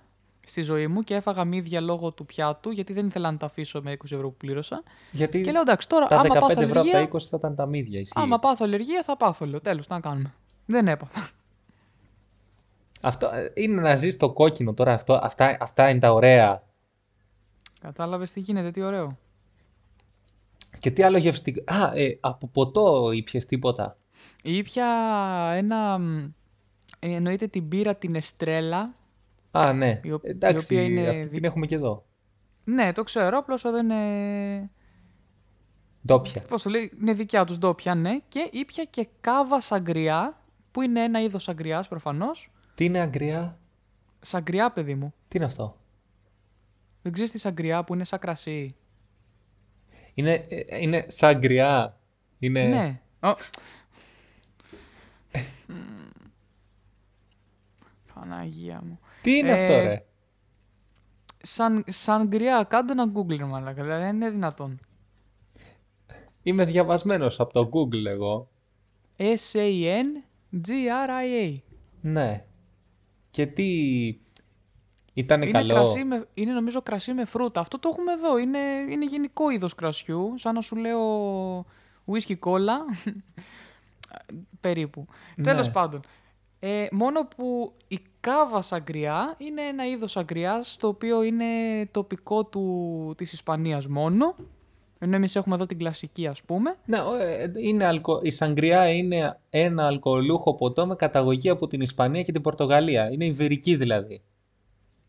στη 0.47 0.62
ζωή 0.62 0.87
μου 0.87 1.02
και 1.02 1.14
έφαγα 1.14 1.45
μύδια 1.45 1.81
λόγω 1.81 2.11
του 2.11 2.26
πιάτου 2.26 2.71
γιατί 2.71 2.93
δεν 2.93 3.07
ήθελα 3.07 3.31
να 3.31 3.37
τα 3.37 3.47
αφήσω 3.47 3.81
με 3.83 3.93
20 3.93 3.97
ευρώ 4.05 4.29
που 4.29 4.37
πλήρωσα. 4.37 4.83
Γιατί 5.11 5.40
Και 5.40 5.50
λέω 5.52 5.61
εντάξει, 5.61 5.88
τώρα 5.88 6.07
τα 6.07 6.17
άμα 6.17 6.25
15 6.35 6.40
πάθω 6.40 6.47
ευρώ 6.62 6.62
από 6.62 6.88
αλλεργία, 6.90 6.93
τα 6.93 7.19
20 7.19 7.19
θα 7.31 7.37
ήταν 7.37 7.55
τα 7.55 7.67
μύδια. 7.67 8.00
Ισχύει. 8.00 8.21
άμα 8.21 8.38
πάθω 8.38 8.64
αλλεργία 8.64 9.02
θα 9.02 9.17
πάθω, 9.17 9.47
λέω. 9.47 9.61
Τέλος, 9.61 9.87
τι 9.87 9.93
να 9.93 10.00
κάνουμε. 10.00 10.35
Δεν 10.67 10.88
έπαθα. 10.88 11.29
Αυτό 13.02 13.26
ε, 13.26 13.50
είναι 13.55 13.81
να 13.81 13.95
ζεις 13.95 14.14
στο 14.14 14.31
κόκκινο 14.33 14.75
τώρα. 14.75 14.93
Αυτό, 14.93 15.19
αυτά, 15.23 15.57
αυτά 15.61 15.88
είναι 15.90 15.99
τα 15.99 16.12
ωραία. 16.12 16.62
Κατάλαβες 17.81 18.33
τι 18.33 18.40
γίνεται, 18.40 18.71
τι 18.71 18.83
ωραίο. 18.83 19.19
Και 20.81 20.91
τι 20.91 21.03
άλλο 21.03 21.19
γευστικό. 21.19 21.63
Α, 21.67 21.91
ε, 21.95 22.19
από 22.21 22.49
ποτό 22.49 23.11
ήπιες 23.11 23.47
τίποτα. 23.47 23.97
Ήπια 24.43 24.87
ένα... 25.55 25.99
μ, 25.99 26.19
ε, 26.99 27.15
εννοείται 27.15 27.47
την 27.47 27.69
πύρα 27.69 27.95
την 27.97 28.15
Εστρέλα. 28.15 28.95
Α, 29.51 29.73
ναι. 29.73 30.01
Η 30.03 30.13
ο- 30.13 30.21
η 30.25 30.29
Εντάξει, 30.29 30.65
οποία 30.75 30.85
είναι 30.85 31.09
αυτή 31.09 31.23
δι- 31.23 31.33
την 31.33 31.45
έχουμε 31.45 31.67
και 31.67 31.75
εδώ. 31.75 32.05
Ναι, 32.65 32.93
το 32.93 33.03
ξέρω, 33.03 33.39
απλώς 33.39 33.65
εδώ 33.65 33.79
είναι... 33.79 34.71
Ντόπια. 36.07 36.43
Πώς 36.49 36.63
το 36.63 36.71
λέει, 36.71 36.93
είναι 37.01 37.13
δικιά 37.13 37.45
τους 37.45 37.59
ντόπια, 37.59 37.95
ναι. 37.95 38.19
Και 38.29 38.49
ήπια 38.53 38.85
και 38.85 39.09
κάβα 39.21 39.61
σαγκριά, 39.61 40.41
που 40.71 40.83
είναι 40.83 41.03
ένα 41.03 41.21
είδος 41.23 41.43
σαγκριάς 41.43 41.89
προφανώς. 41.89 42.51
Τι 42.75 42.85
είναι 42.85 42.99
αγκριά, 43.01 43.59
Σαγκριά, 44.21 44.73
παιδί 44.73 44.95
μου. 44.95 45.15
τι 45.29 45.37
είναι 45.37 45.47
αυτό; 45.47 45.77
Δεν 47.03 47.13
ξέρεις 47.13 47.31
τη 47.31 47.39
σαγκριά 47.39 47.85
που 47.85 47.95
είναι 47.95 48.05
σαν 48.05 48.19
κρασί. 48.19 48.75
Είναι, 50.14 50.47
ε, 50.49 50.79
είναι 50.81 51.05
σαγκριά. 51.09 51.99
Είναι... 52.38 52.67
Ναι. 52.67 53.00
Ω. 53.31 53.35
Παναγία 58.14 58.81
μου. 58.85 58.99
Τι 59.23 59.37
είναι 59.37 59.50
Ε, 59.50 59.52
αυτό, 59.52 59.67
ρε; 59.73 60.05
Σαν, 61.43 61.85
σαγκριά, 61.88 62.64
κάντε 62.69 62.93
ένα 62.93 63.12
Google, 63.14 63.37
ρε 63.37 63.45
μαλάκα. 63.45 63.83
Δηλαδή 63.83 64.02
δεν 64.02 64.14
είναι 64.14 64.31
δυνατόν. 64.31 64.81
Είμαι 66.43 66.64
διαβασμένος 66.64 67.40
από 67.40 67.52
το 67.52 67.69
Google 67.73 68.07
εγώ. 68.07 68.49
S-A-N-G-R-I-A. 69.17 71.59
Ναι. 72.00 72.45
Και 73.31 73.47
τι... 73.47 73.67
Ήταν 75.21 75.43
Είναι, 75.43 75.50
καλό. 75.50 75.75
κρασί 75.75 76.04
με, 76.04 76.26
είναι 76.35 76.52
νομίζω 76.52 76.83
κρασί 76.83 77.13
με 77.13 77.25
φρούτα. 77.25 77.61
Αυτό 77.61 77.78
το 77.78 77.89
έχουμε 77.93 78.13
εδώ. 78.13 78.39
Είναι, 78.39 78.59
είναι 78.91 79.04
γενικό 79.04 79.50
είδος 79.50 79.75
κρασιού. 79.75 80.33
Σαν 80.37 80.54
να 80.54 80.61
σου 80.61 80.76
λέω 80.76 81.00
whisky 82.06 82.35
cola. 82.45 82.76
Περίπου. 84.61 85.06
Ναι. 85.37 85.45
Τέλος 85.45 85.71
πάντων. 85.71 86.00
Ε, 86.63 86.87
μόνο 86.91 87.28
που 87.37 87.73
η 87.89 88.00
κάβα 88.21 88.63
σαγκριά 88.63 89.35
είναι 89.39 89.63
ένα 89.63 89.87
είδος 89.87 90.11
σαγκριάς 90.11 90.76
το 90.76 90.89
οποίο 90.89 91.23
είναι 91.23 91.45
τοπικό 91.91 92.45
του, 92.45 93.15
της 93.17 93.33
Ισπανίας 93.33 93.87
μόνο. 93.87 94.35
Ενώ 94.99 95.17
εμείς 95.17 95.37
έχουμε 95.37 95.54
εδώ 95.54 95.67
την 95.67 95.78
κλασική 95.78 96.26
ας 96.26 96.43
πούμε. 96.43 96.76
Ναι, 96.87 96.99
ο, 96.99 97.15
ε, 97.15 97.52
είναι 97.56 97.85
αλκο... 97.85 98.21
η 98.23 98.30
σαγκριά 98.30 98.89
είναι 98.89 99.39
ένα 99.50 99.87
αλκοολούχο 99.87 100.54
ποτό 100.54 100.87
με 100.87 100.95
καταγωγή 100.95 101.49
από 101.49 101.67
την 101.67 101.80
Ισπανία 101.80 102.23
και 102.23 102.33
την 102.33 102.41
Πορτογαλία. 102.41 103.11
Είναι 103.13 103.25
ιβερική 103.25 103.76
δηλαδή. 103.76 104.23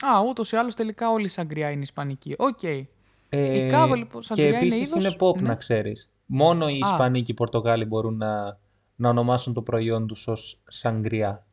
Α, 0.02 0.22
ούτως 0.30 0.52
ή 0.52 0.56
άλλως 0.56 0.76
τελικά 0.76 1.10
όλη 1.12 1.26
η 1.26 1.28
σαγκριά 1.28 1.72
είναι 1.72 1.82
ισπανική. 1.82 2.36
Οκ. 2.38 2.64
Ε, 2.64 3.66
Η 3.66 3.70
κάβα, 3.70 3.96
λοιπόν, 3.96 4.22
και 4.22 4.28
σαγκριά 4.28 4.48
είναι 4.48 4.58
επίσης 4.58 4.88
είδος- 4.92 5.04
είναι 5.04 5.16
ΠΟΠ 5.20 5.42
ναι. 5.42 5.48
να 5.48 5.56
ξέρεις. 5.56 6.12
Μόνο 6.26 6.68
οι 6.70 6.74
Α. 6.74 6.78
Ισπανοί 6.78 7.22
και 7.22 7.32
οι 7.32 7.36
Πορτογάλοι 7.36 7.86
μπορούν 7.86 8.18
να, 8.18 8.60
να 8.96 9.10
ονομάσουν 9.10 9.54
το 9.54 9.62
προϊόν 9.62 10.08
τους 10.08 10.28
ως 10.28 10.62
σαγκριά. 10.68 11.46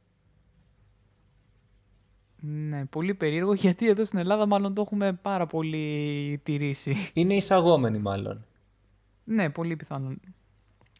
Ναι, 2.40 2.84
πολύ 2.86 3.14
περίεργο 3.14 3.52
γιατί 3.64 3.88
εδώ 3.88 4.04
στην 4.04 4.18
Ελλάδα 4.18 4.46
μάλλον 4.46 4.74
το 4.74 4.80
έχουμε 4.82 5.12
πάρα 5.12 5.46
πολύ 5.46 6.40
τηρήσει. 6.42 7.10
Είναι 7.14 7.34
εισαγόμενοι 7.34 7.98
μάλλον. 7.98 8.44
ναι, 9.24 9.50
πολύ 9.50 9.76
πιθανόν. 9.76 10.20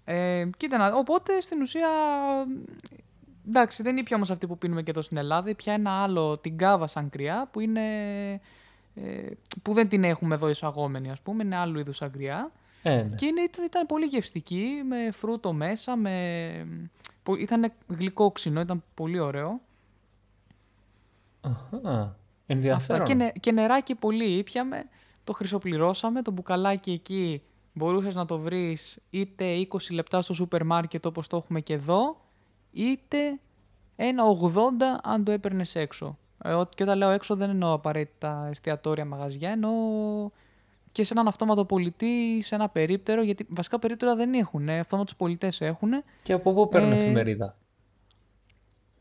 Ε, 0.04 0.48
κοίτα 0.56 0.78
να, 0.78 0.94
οπότε 0.94 1.40
στην 1.40 1.60
ουσία, 1.60 1.88
εντάξει 3.48 3.82
δεν 3.82 3.96
ήπια 3.96 4.16
όμως 4.16 4.30
αυτή 4.30 4.46
που 4.46 4.58
πίνουμε 4.58 4.82
και 4.82 4.90
εδώ 4.90 5.02
στην 5.02 5.16
Ελλάδα, 5.16 5.54
πια 5.54 5.72
ένα 5.72 5.90
άλλο, 5.90 6.38
την 6.38 6.56
κάβα 6.58 6.86
σαγκριά 6.86 7.48
που 7.52 7.60
είναι, 7.60 7.80
ε, 8.94 9.26
που 9.62 9.72
δεν 9.72 9.88
την 9.88 10.04
έχουμε 10.04 10.34
εδώ 10.34 10.48
εισαγόμενη 10.48 11.10
ας 11.10 11.20
πούμε, 11.20 11.44
είναι 11.44 11.56
άλλου 11.56 11.78
είδους 11.78 11.96
σαγκριά. 11.96 12.52
Ε, 12.82 13.02
ναι. 13.02 13.14
Και 13.14 13.26
είναι, 13.26 13.40
ήταν, 13.40 13.64
ήταν 13.64 13.86
πολύ 13.86 14.06
γευστική, 14.06 14.66
με 14.88 15.10
φρούτο 15.10 15.52
μέσα, 15.52 15.96
με... 15.96 16.12
πο- 17.22 17.36
Ήταν 17.36 17.72
γλυκό 17.86 18.30
ξινό, 18.32 18.60
ήταν 18.60 18.82
πολύ 18.94 19.18
ωραίο. 19.18 19.60
Αχα, 21.40 22.16
ενδιαφέρον. 22.46 23.00
Αυτά 23.02 23.12
και, 23.12 23.14
νε- 23.18 23.38
και 23.40 23.52
νεράκι 23.52 23.94
πολύ 23.94 24.24
ήπιαμε, 24.24 24.84
το 25.24 25.32
χρυσοπληρώσαμε, 25.32 26.22
το 26.22 26.30
μπουκαλάκι 26.30 26.90
εκεί 26.90 27.42
μπορούσες 27.72 28.14
να 28.14 28.24
το 28.24 28.38
βρεις 28.38 28.98
είτε 29.10 29.44
20 29.70 29.76
λεπτά 29.90 30.22
στο 30.22 30.34
σούπερ 30.34 30.64
μάρκετ 30.64 31.06
όπως 31.06 31.26
το 31.28 31.36
έχουμε 31.36 31.60
και 31.60 31.72
εδώ, 31.72 32.20
είτε 32.72 33.38
ένα 33.96 34.22
80 34.24 35.00
αν 35.02 35.24
το 35.24 35.32
έπαιρνες 35.32 35.74
έξω. 35.74 36.18
Ε, 36.44 36.52
ό- 36.52 36.68
και 36.74 36.82
όταν 36.82 36.98
λέω 36.98 37.10
έξω 37.10 37.36
δεν 37.36 37.50
εννοώ 37.50 37.72
απαραίτητα 37.72 38.46
εστιατόρια, 38.50 39.04
μαγαζιά, 39.04 39.50
εννοώ 39.50 39.72
και 40.92 41.04
σε 41.04 41.12
έναν 41.12 41.28
αυτόματο 41.28 41.64
πολιτή, 41.64 42.40
σε 42.44 42.54
ένα 42.54 42.68
περίπτερο, 42.68 43.22
γιατί 43.22 43.46
βασικά 43.48 43.78
περίπτερα 43.78 44.14
δεν 44.16 44.34
έχουν, 44.34 44.68
ε, 44.68 44.78
αυτόματους 44.78 45.16
πολιτές 45.16 45.60
έχουν. 45.60 45.90
Και 46.22 46.32
από 46.32 46.52
πού 46.54 46.68
παίρνουν 46.68 46.92
Ε, 46.92 46.94
εφημερίδα; 46.94 47.56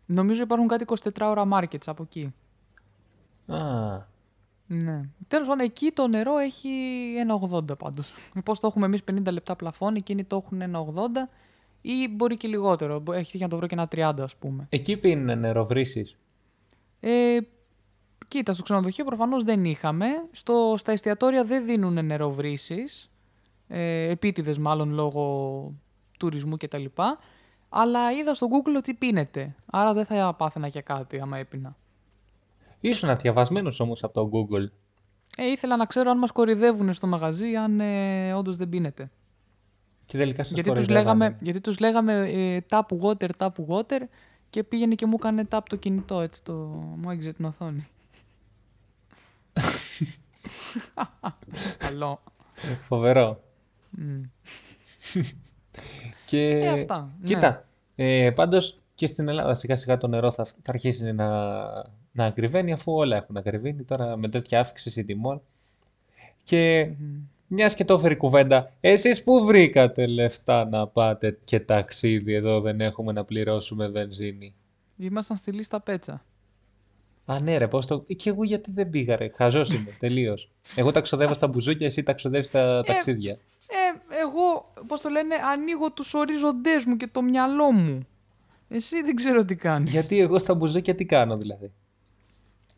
Νομίζω 0.05 0.41
υπάρχουν 0.41 0.67
κάτι 0.67 0.83
24 0.83 1.29
ώρα 1.29 1.47
markets 1.53 1.85
από 1.85 2.03
εκεί. 2.03 2.33
Α, 3.47 4.15
Ναι. 4.67 5.01
Τέλος 5.27 5.47
πάντων, 5.47 5.65
εκεί 5.65 5.91
το 5.91 6.07
νερό 6.07 6.37
έχει 6.37 6.69
ένα 7.19 7.33
80 7.33 7.77
πάντως. 7.77 8.13
Πώς 8.45 8.59
το 8.59 8.67
έχουμε 8.67 8.85
εμείς 8.85 9.03
50 9.03 9.31
λεπτά 9.31 9.55
πλαφόν, 9.55 9.95
εκείνοι 9.95 10.23
το 10.23 10.41
έχουν 10.45 10.61
ένα 10.61 10.79
80 10.79 11.29
ή 11.81 12.07
μπορεί 12.07 12.37
και 12.37 12.47
λιγότερο. 12.47 12.99
Μπο- 12.99 13.13
Έχει 13.13 13.31
τύχει 13.31 13.43
να 13.43 13.49
το 13.49 13.57
βρω 13.57 13.67
και 13.67 13.73
ένα 13.75 13.87
30, 13.87 14.23
ας 14.23 14.35
πούμε. 14.35 14.65
εκεί 14.69 14.97
πίνουν 14.97 15.39
νεροβρύσεις. 15.39 16.15
Ε, 16.99 17.37
κοίτα, 18.27 18.53
στο 18.53 18.63
ξενοδοχείο 18.63 19.05
προφανώς 19.05 19.43
δεν 19.43 19.65
είχαμε. 19.65 20.05
Στο, 20.31 20.73
στα 20.77 20.91
εστιατόρια 20.91 21.43
δεν 21.43 21.65
δίνουν 21.65 22.05
νεροβρύσει. 22.05 22.83
Ε, 23.67 24.09
Επίτηδες, 24.09 24.57
μάλλον 24.57 24.93
λόγω 24.93 25.73
τουρισμού 26.19 26.57
κτλ. 26.57 26.85
Αλλά 27.69 28.11
είδα 28.11 28.33
στο 28.33 28.47
Google 28.47 28.75
ότι 28.77 28.93
πίνεται. 28.93 29.55
Άρα 29.65 29.93
δεν 29.93 30.05
θα 30.05 30.33
πάθαινα 30.37 30.69
και 30.69 30.81
κάτι 30.81 31.19
άμα 31.19 31.37
έπινα. 31.37 31.75
Ήσουν 32.79 33.15
διαβασμένος 33.17 33.79
όμως 33.79 34.03
από 34.03 34.13
το 34.13 34.29
Google. 34.33 34.67
Ε, 35.37 35.45
ήθελα 35.51 35.77
να 35.77 35.85
ξέρω 35.85 36.09
αν 36.09 36.17
μας 36.17 36.31
κορυδεύουν 36.31 36.93
στο 36.93 37.07
μαγαζί, 37.07 37.55
αν 37.55 37.79
ε, 37.79 38.33
όντως 38.33 38.57
δεν 38.57 38.69
πίνεται. 38.69 39.09
Και 40.07 40.17
τελικά 40.17 40.43
σας 40.43 40.53
Γιατί 40.53 40.69
τους, 40.69 40.79
κοροϊδεύανε. 40.79 41.19
λέγαμε, 41.19 41.37
γιατί 41.41 41.61
τους 41.61 41.79
λέγαμε 41.79 42.13
ε, 42.13 42.59
tap 42.69 42.81
water, 43.01 43.29
tap 43.37 43.49
water 43.67 44.01
και 44.49 44.63
πήγαινε 44.63 44.95
και 44.95 45.05
μου 45.05 45.15
έκανε 45.15 45.47
tap 45.49 45.59
το 45.69 45.75
κινητό, 45.75 46.19
έτσι 46.19 46.43
το... 46.43 46.53
μου 47.01 47.09
έγγιζε 47.09 47.33
την 47.33 47.45
οθόνη. 47.45 47.87
Καλό. 51.77 52.21
Φοβερό. 52.81 53.43
Μμ. 53.89 54.21
Και... 56.25 56.47
Ε, 56.47 56.67
αυτά, 56.67 57.15
ναι. 57.19 57.25
Κοίτα, 57.25 57.67
ε, 57.95 58.31
πάντως 58.35 58.79
και 58.95 59.05
στην 59.05 59.27
Ελλάδα 59.27 59.53
σιγά 59.53 59.75
σιγά 59.75 59.97
το 59.97 60.07
νερό 60.07 60.31
θα, 60.31 60.45
θα 60.45 60.53
αρχίσει 60.65 61.11
να, 61.11 61.27
να 62.11 62.25
ακριβένει 62.25 62.71
αφού 62.71 62.93
όλα 62.93 63.15
έχουν 63.15 63.37
ακριβήνει 63.37 63.83
τώρα 63.83 64.17
με 64.17 64.27
τέτοια 64.27 64.59
αύξηση 64.59 65.03
τιμών. 65.03 65.41
Και 66.43 66.89
μιας 67.47 67.75
και 67.75 67.85
το 67.85 67.93
έφερε 67.93 68.13
η 68.13 68.17
κουβέντα, 68.17 68.71
εσείς 68.79 69.23
πού 69.23 69.45
βρήκατε 69.45 70.05
λεφτά 70.05 70.65
να 70.65 70.87
πάτε 70.87 71.37
και 71.45 71.59
ταξίδι; 71.59 72.33
Εδώ 72.33 72.61
δεν 72.61 72.81
έχουμε 72.81 73.11
να 73.11 73.23
πληρώσουμε 73.23 73.87
βενζίνη. 73.87 74.53
Ήμασταν 74.97 75.37
στη 75.37 75.51
λίστα 75.51 75.79
πέτσα. 75.81 76.25
Α, 77.25 77.39
ναι, 77.39 77.57
ρε, 77.57 77.67
πώς 77.67 77.85
το. 77.85 78.05
Και 78.15 78.29
εγώ 78.29 78.43
γιατί 78.43 78.71
δεν 78.71 78.89
πήγα, 78.89 79.15
ρε; 79.15 79.29
Χαζός 79.29 79.73
είμαι, 79.73 79.91
τελείως. 79.99 80.51
Εγώ 80.75 80.91
τα 80.91 81.01
ξοδεύω 81.01 81.33
στα 81.33 81.47
μπουζούκια, 81.47 81.85
εσύ 81.85 82.03
τα 82.03 82.13
ξοδεύεις 82.13 82.47
στα 82.47 82.83
ταξίδια. 82.85 83.31
Ε, 83.31 84.15
εγώ, 84.21 84.73
πώς 84.87 85.01
το 85.01 85.09
λένε, 85.09 85.35
ανοίγω 85.53 85.91
τους 85.91 86.13
ορίζοντές 86.13 86.85
μου 86.85 86.97
και 86.97 87.07
το 87.07 87.21
μυαλό 87.21 87.71
μου. 87.71 88.07
Εσύ 88.69 89.01
δεν 89.01 89.15
ξέρω 89.15 89.45
τι 89.45 89.55
κάνεις. 89.55 89.91
Γιατί 89.91 90.19
εγώ 90.19 90.39
στα 90.39 90.55
μπουζούκια 90.55 90.95
τι 90.95 91.05
κάνω 91.05 91.35
δηλαδή; 91.37 91.71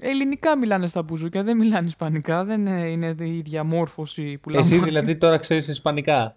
Ελληνικά 0.02 0.58
μιλάνε 0.58 0.88
στα 0.88 1.02
μπουζούκια, 1.04 1.44
δεν 1.44 1.58
μιλάνε 1.58 1.88
ισπανικά, 1.88 2.44
δεν 2.44 2.68
ε, 2.68 2.88
είναι 2.88 3.16
η 3.20 3.38
ίδια 3.38 3.64
μόρφωση 3.64 4.38
που 4.38 4.50
λέμε. 4.50 4.62
Εσύ 4.62 4.80
δηλαδή 4.80 5.18
τώρα 5.18 5.38
ξέρεις 5.38 5.68
ισπανικά; 5.68 6.36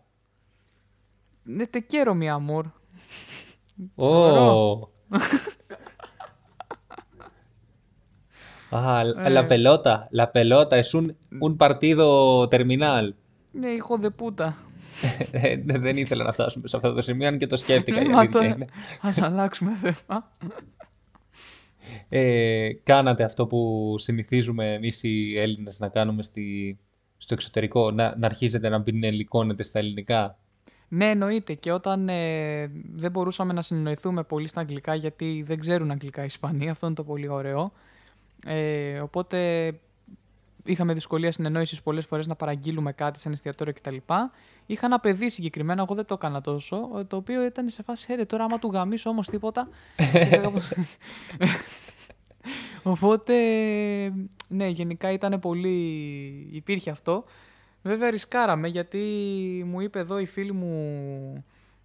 Ναι, 1.45 1.65
te 1.73 1.81
quiero, 1.91 2.13
mi 2.15 2.29
amor. 2.39 2.65
Ω. 3.95 4.91
Ah, 8.75 9.05
la 9.39 9.45
pelota, 9.53 9.93
la 10.21 10.27
pelota 10.37 10.75
es 10.79 10.95
un, 10.95 11.07
un 11.47 11.57
partido 11.59 12.49
terminal. 12.49 13.15
Ναι, 13.53 13.69
hijo 13.71 13.99
de 13.99 14.11
puta. 14.11 14.53
Ε, 15.31 15.57
Δεν 15.65 15.97
ήθελα 15.97 16.25
να 16.25 16.33
φτάσουμε 16.33 16.69
σε 16.69 16.77
αυτό 16.77 16.93
το 16.93 17.03
σημείο, 17.03 17.29
αν 17.29 17.39
και 17.39 17.47
το 17.47 17.57
σκέφτηκα. 17.57 18.01
η 18.01 18.09
Μα 18.09 18.19
αλήθεια 18.19 18.41
τώρα, 18.41 18.55
είναι. 18.55 18.67
ας 19.03 19.23
αλλάξουμε 19.23 19.73
θέμα. 19.75 20.33
Ε, 22.09 22.69
κάνατε 22.83 23.25
αυτό 23.25 23.47
που 23.47 23.95
συνηθίζουμε 23.99 24.73
εμείς 24.73 25.03
οι 25.03 25.39
Έλληνες 25.39 25.79
να 25.79 25.89
κάνουμε 25.89 26.23
στη, 26.23 26.79
στο 27.17 27.35
εξωτερικό, 27.35 27.91
να, 27.91 28.17
να 28.19 28.27
αρχίζετε 28.27 28.69
να 28.69 28.83
πινελικώνετε 28.83 29.63
στα 29.63 29.79
ελληνικά; 29.79 30.39
Ναι, 30.89 31.11
εννοείται. 31.11 31.55
Και 31.55 31.73
όταν 31.73 32.09
ε, 32.09 32.71
δεν 32.93 33.11
μπορούσαμε 33.11 33.53
να 33.53 33.63
συνεννοηθούμε 33.63 34.23
πολύ 34.23 34.49
στα 34.49 34.61
αγγλικά, 34.61 34.95
γιατί 34.95 35.43
δεν 35.47 35.59
ξέρουν 35.59 35.91
αγγλικά 35.91 36.23
οι 36.23 36.27
Ισπανοί, 36.27 36.71
αυτό 36.71 36.87
είναι 36.87 36.95
το 36.95 37.05
πολύ 37.05 37.29
ωραίο. 37.29 37.73
Ε, 38.47 38.99
οπότε 39.01 39.73
είχαμε 40.65 40.93
δυσκολία 40.93 41.33
συνεννόησης 41.33 41.83
πολλές 41.83 42.07
φορές 42.07 42.27
να 42.27 42.35
παραγγείλουμε 42.35 42.93
κάτι 42.93 43.19
σε 43.19 43.23
ένα 43.29 43.37
εστιατόριο 43.37 43.73
κτλ. 43.73 43.97
Είχα 44.67 44.87
ένα 44.87 45.01
παιδί 45.01 45.31
συγκεκριμένα, 45.31 45.83
εγώ 45.83 45.95
δεν 45.95 46.05
το 46.05 46.15
έκανα 46.15 46.41
τόσο, 46.41 47.05
το 47.07 47.17
οποίο 47.17 47.45
ήταν 47.45 47.69
σε 47.69 47.83
φάση, 47.83 48.13
«Ε, 48.13 48.25
τώρα 48.25 48.45
άμα 48.45 48.59
του 48.59 48.71
γαμίσω 48.73 49.11
όμως 49.11 49.27
τίποτα. 49.27 49.69
Και 50.13 50.37
κάπως 50.37 50.71
έτσι. 50.71 50.99
Οπότε, 52.83 53.35
ναι, 54.49 54.67
γενικά 54.67 55.13
ήταν 55.13 55.41
πολύ. 55.41 55.79
υπήρχε 56.53 56.91
αυτό. 56.91 57.25
Βέβαια 57.83 58.11
ρισκάραμε 58.11 58.69
γιατί 58.69 58.99
μου 59.67 59.81
είπε 59.81 59.99
εδώ 59.99 60.19
η 60.19 60.27
φίλη 60.27 60.53
μου 60.53 61.45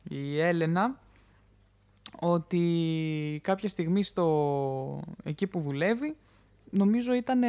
η 0.10 0.40
Έλενα 0.40 1.00
ότι 2.20 3.40
κάποια 3.44 3.70
στιγμή 3.70 4.04
στο... 4.04 5.00
εκεί 5.24 5.48
που 5.48 5.60
δουλεύει 5.60 6.16
νομίζω 6.70 7.14
ήταν 7.14 7.40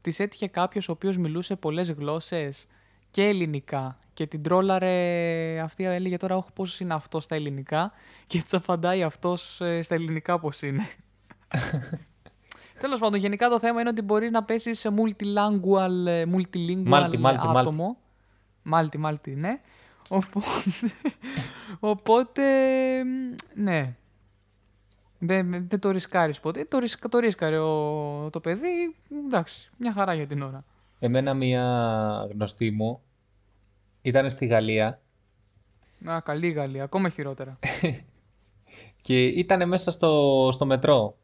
ε, 0.00 0.10
της 0.10 0.18
έτυχε 0.18 0.46
κάποιος 0.46 0.88
ο 0.88 0.92
οποίος 0.92 1.16
μιλούσε 1.16 1.56
πολλές 1.56 1.90
γλώσσες 1.90 2.66
και 3.10 3.22
ελληνικά 3.22 3.98
και 4.14 4.26
την 4.26 4.42
τρόλαρε 4.42 5.60
αυτή 5.60 5.84
έλεγε 5.84 6.16
τώρα 6.16 6.36
όχι 6.36 6.52
πώς 6.54 6.80
είναι 6.80 6.94
αυτός 6.94 7.24
στα 7.24 7.34
ελληνικά 7.34 7.92
και 8.26 8.42
της 8.42 8.54
απαντάει 8.54 9.02
αυτός 9.02 9.60
ε, 9.60 9.82
στα 9.82 9.94
ελληνικά 9.94 10.38
πώς 10.40 10.62
είναι. 10.62 10.88
Τέλος 12.80 13.00
πάντων, 13.00 13.20
γενικά 13.20 13.48
το 13.48 13.58
θέμα 13.58 13.80
είναι 13.80 13.88
ότι 13.88 14.02
μπορεί 14.02 14.30
να 14.30 14.42
πέσει 14.44 14.74
σε 14.74 14.88
multilingual, 14.96 16.06
ε, 16.06 16.24
multilingual 16.34 17.10
Multi, 17.10 17.20
multi, 17.20 17.36
multi. 17.38 17.56
άτομο. 17.56 17.96
Multi, 18.72 19.04
multi, 19.04 19.34
ναι. 19.34 19.60
Οπότε, 20.08 20.46
οπότε 21.92 22.42
μ, 23.04 23.34
ναι. 23.62 23.96
Δεν, 25.22 25.68
δεν 25.68 25.78
το 25.78 25.90
ρισκάρεις 25.90 26.40
ποτέ. 26.40 26.64
Το, 26.64 26.78
ρισκα, 26.78 27.08
το 27.08 27.18
ρίσκαρε 27.18 27.58
ο, 27.58 28.30
το 28.30 28.40
παιδί. 28.40 28.96
Εντάξει, 29.26 29.70
μια 29.76 29.92
χαρά 29.92 30.14
για 30.14 30.26
την 30.26 30.42
ώρα. 30.42 30.64
Εμένα 30.98 31.34
μία 31.34 31.62
γνωστή 32.32 32.70
μου 32.70 33.00
ήταν 34.02 34.30
στη 34.30 34.46
Γαλλία 34.46 35.00
Α, 36.08 36.20
καλή 36.20 36.50
Γαλλία. 36.50 36.82
Ακόμα 36.82 37.08
χειρότερα. 37.08 37.58
και 39.02 39.26
ήταν 39.26 39.68
μέσα 39.68 39.90
στο, 39.90 40.48
στο 40.52 40.66
μετρό. 40.66 41.16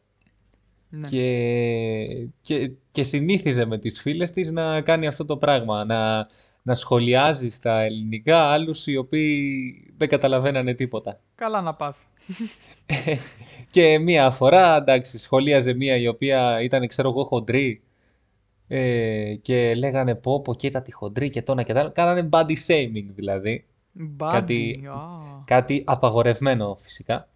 ναι. 0.89 1.09
Και, 1.09 2.29
και, 2.41 2.71
και 2.91 3.03
συνήθιζε 3.03 3.65
με 3.65 3.79
τις 3.79 4.01
φίλες 4.01 4.31
της 4.31 4.51
να 4.51 4.81
κάνει 4.81 5.07
αυτό 5.07 5.25
το 5.25 5.37
πράγμα, 5.37 5.85
να, 5.85 6.29
να 6.63 6.75
σχολιάζει 6.75 7.49
στα 7.49 7.81
ελληνικά 7.81 8.39
άλλους 8.39 8.87
οι 8.87 8.97
οποίοι 8.97 9.95
δεν 9.97 10.09
καταλαβαίνανε 10.09 10.75
τίποτα. 10.75 11.21
Καλά 11.35 11.61
να 11.61 11.75
πάθει. 11.75 12.05
Και 13.71 13.99
μία 13.99 14.31
φορά, 14.31 14.77
εντάξει, 14.77 15.19
σχολίαζε 15.19 15.75
μία 15.75 15.97
η 15.97 16.07
οποία 16.07 16.61
ήταν, 16.63 16.87
ξέρω 16.87 17.09
εγώ, 17.09 17.25
χοντρή 17.25 17.81
ε, 18.69 19.35
και 19.43 19.75
λέγανε 19.75 20.15
πω 20.15 20.41
πω 20.41 20.55
κοίτα 20.55 20.83
τη 20.83 20.93
χοντρή 20.93 21.31
και 21.31 21.43
τόνα 21.43 21.63
και 21.63 21.73
τα 21.73 21.81
άλλα. 21.81 21.91
Κάνανε 21.91 22.29
body 22.33 22.55
shaming 22.67 23.07
δηλαδή. 23.15 23.65
Μπάντι. 23.93 24.71
Κάτι- 24.75 24.87
α. 24.87 25.43
Κάτι 25.45 25.83
απαγορευμένο 25.87 26.77
φυσικά. 26.79 27.29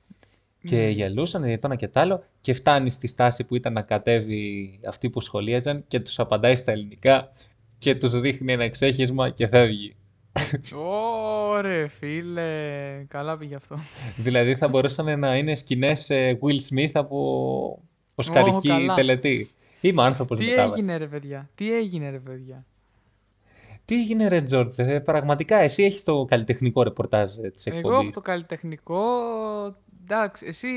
Και 0.64 0.76
Ναι. 0.76 0.88
γελούσαν 0.88 1.42
το 1.42 1.58
ένα 1.62 1.76
και 1.76 1.88
το 1.88 2.00
άλλο 2.00 2.22
και 2.40 2.52
φτάνει 2.52 2.90
στη 2.90 3.06
στάση 3.06 3.44
που 3.46 3.56
ήταν 3.56 3.72
να 3.72 3.82
κατέβει 3.82 4.70
αυτοί 4.86 5.10
που 5.10 5.20
σχολίαζαν 5.20 5.84
και 5.88 6.00
τους 6.00 6.18
απαντάει 6.18 6.56
στα 6.56 6.72
ελληνικά 6.72 7.32
και 7.78 7.94
τους 7.94 8.20
δείχνει 8.20 8.52
ένα 8.52 8.64
εξέχισμα 8.64 9.30
και 9.30 9.46
φεύγει. 9.46 9.94
Ωρε 10.76 11.86
φίλε, 11.88 12.50
καλά 13.08 13.38
πήγε 13.38 13.54
αυτό. 13.54 13.78
δηλαδή 14.16 14.54
θα 14.54 14.68
μπορούσαν 14.68 15.18
να 15.18 15.36
είναι 15.36 15.54
σκηνές 15.54 16.10
ε, 16.10 16.38
Will 16.42 16.74
Smith 16.74 16.90
από 16.92 17.82
οσκαρική 18.14 18.68
καλά. 18.68 18.94
τελετή. 18.94 19.50
Είμαι 19.80 20.02
άνθρωπος 20.02 20.38
Τι 20.38 20.44
μετάβασης. 20.44 20.78
έγινε 20.82 20.96
ρε 20.96 21.06
παιδιά, 21.06 21.50
τι 21.54 21.74
έγινε 21.74 22.10
ρε 22.10 22.18
παιδιά; 22.18 22.66
Τι 23.84 23.94
έγινε 24.00 24.28
ρε 24.28 24.40
Τζόρτζ, 24.42 24.78
ε, 24.78 25.00
πραγματικά 25.00 25.56
εσύ 25.56 25.82
έχεις 25.82 26.04
το 26.04 26.24
καλλιτεχνικό 26.24 26.82
ρεπορτάζ 26.82 27.36
ε, 27.38 27.50
της 27.50 27.66
Εγώ 27.66 27.76
εκπομπής. 27.76 28.00
έχω 28.00 28.10
το 28.10 28.20
καλλιτεχνικό, 28.20 29.02
εντάξει, 30.02 30.46
εσύ 30.46 30.68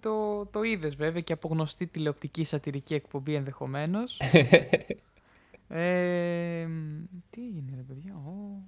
το, 0.00 0.46
το 0.46 0.62
είδες 0.62 0.96
βέβαια 0.96 1.20
και 1.20 1.32
από 1.32 1.48
γνωστή 1.48 1.86
τηλεοπτική 1.86 2.44
σατυρική 2.44 2.94
εκπομπή 2.94 3.34
ενδεχομένως. 3.34 4.20
ε, 5.68 6.66
τι 7.30 7.40
έγινε 7.46 7.72
ρε 7.76 7.82
παιδιά, 7.88 8.14
ω. 8.14 8.62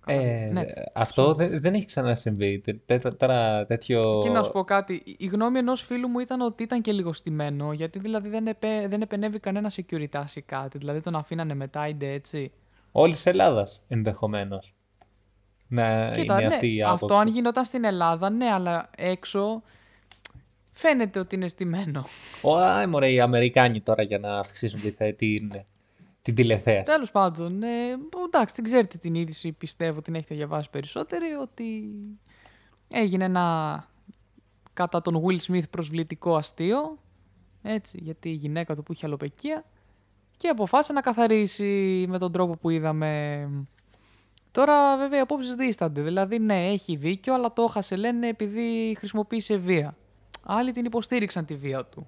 Καλά 0.00 0.20
Ε, 0.20 0.24
πήγε. 0.48 0.50
ναι. 0.52 0.64
Αυτό 0.94 1.34
δεν, 1.34 1.60
δεν 1.60 1.74
έχει 1.74 1.84
ξανασυμβεί. 1.84 2.58
Τε- 2.60 2.84
τε- 2.84 3.16
Τώρα 3.16 3.66
τέτοιο... 3.66 4.20
Και 4.22 4.28
να 4.28 4.42
σου 4.42 4.50
πω 4.50 4.64
κάτι, 4.64 5.02
η- 5.04 5.16
η 5.18 5.26
γνώμη 5.26 5.58
ενός 5.58 5.82
φίλου 5.82 6.08
μου 6.08 6.18
ήταν 6.18 6.40
ότι 6.40 6.62
ήταν 6.62 6.80
και 6.82 6.92
λίγο 6.92 7.12
στημένο, 7.12 7.72
γιατί 7.72 7.98
δηλαδή 7.98 8.28
δεν, 8.28 8.46
επέ, 8.46 8.86
δεν 8.88 9.02
επενεύει 9.02 9.38
κανένα 9.38 9.70
security 9.76 10.24
ή 10.34 10.40
κάτι, 10.40 10.78
δηλαδή 10.78 11.00
τον 11.00 11.14
αφήνανε 11.16 11.54
μετά 11.54 11.88
είτε 11.88 12.12
έτσι. 12.12 12.52
Όλης 12.92 13.26
Ελλάδας 13.26 13.84
ενδεχομένως. 13.88 14.74
Να 15.68 16.10
Κοίτα, 16.10 16.34
είναι 16.34 16.48
ναι, 16.48 16.54
αυτή 16.54 16.74
η 16.74 16.82
αυτό 16.82 16.94
άποψη. 16.94 17.16
αν 17.16 17.28
γινόταν 17.28 17.64
στην 17.64 17.84
Ελλάδα, 17.84 18.30
ναι, 18.30 18.46
αλλά 18.50 18.90
έξω 18.96 19.62
φαίνεται 20.72 21.18
ότι 21.18 21.34
είναι 21.34 21.48
στημένο. 21.48 22.04
Ω, 22.42 22.56
άι, 22.56 22.86
μωρέ, 22.86 23.10
οι 23.10 23.20
Αμερικάνοι 23.20 23.80
τώρα 23.80 24.02
για 24.02 24.18
να 24.18 24.38
αυξήσουν 24.38 24.80
τη, 24.80 24.90
θε- 24.90 25.22
την, 26.24 26.34
την 26.34 26.34
τηλεθέαση. 26.34 26.84
Τέλος 26.84 27.10
πάντων, 27.10 27.62
ε, 27.62 27.98
εντάξει, 28.26 28.54
την 28.54 28.64
ξέρετε 28.64 28.98
την 28.98 29.14
είδηση, 29.14 29.52
πιστεύω 29.52 30.00
την 30.00 30.14
έχετε 30.14 30.34
διαβάσει 30.34 30.70
περισσότεροι, 30.70 31.32
ότι 31.32 31.84
έγινε 32.92 33.24
ένα 33.24 33.88
κατά 34.72 35.00
τον 35.00 35.22
Will 35.24 35.38
Smith 35.50 35.70
προσβλητικό 35.70 36.36
αστείο, 36.36 36.98
έτσι, 37.62 37.98
γιατί 38.02 38.28
η 38.28 38.32
γυναίκα 38.32 38.74
του 38.74 38.82
που 38.82 38.92
είχε 38.92 39.06
αλοπεκία 39.06 39.64
και 40.36 40.48
αποφάσισε 40.48 40.92
να 40.92 41.00
καθαρίσει 41.00 42.04
με 42.08 42.18
τον 42.18 42.32
τρόπο 42.32 42.56
που 42.56 42.70
είδαμε. 42.70 43.48
Τώρα 44.50 44.96
βέβαια 44.96 45.18
οι 45.18 45.22
απόψεις 45.22 45.54
δίστανται, 45.54 46.02
δηλαδή 46.02 46.38
ναι 46.38 46.68
έχει 46.68 46.96
δίκιο 46.96 47.34
αλλά 47.34 47.52
το 47.52 47.62
έχασε 47.62 47.96
λένε 47.96 48.28
επειδή 48.28 48.94
χρησιμοποίησε 48.98 49.56
βία. 49.56 49.96
Άλλοι 50.42 50.72
την 50.72 50.84
υποστήριξαν 50.84 51.44
τη 51.44 51.54
βία 51.54 51.84
του. 51.84 52.06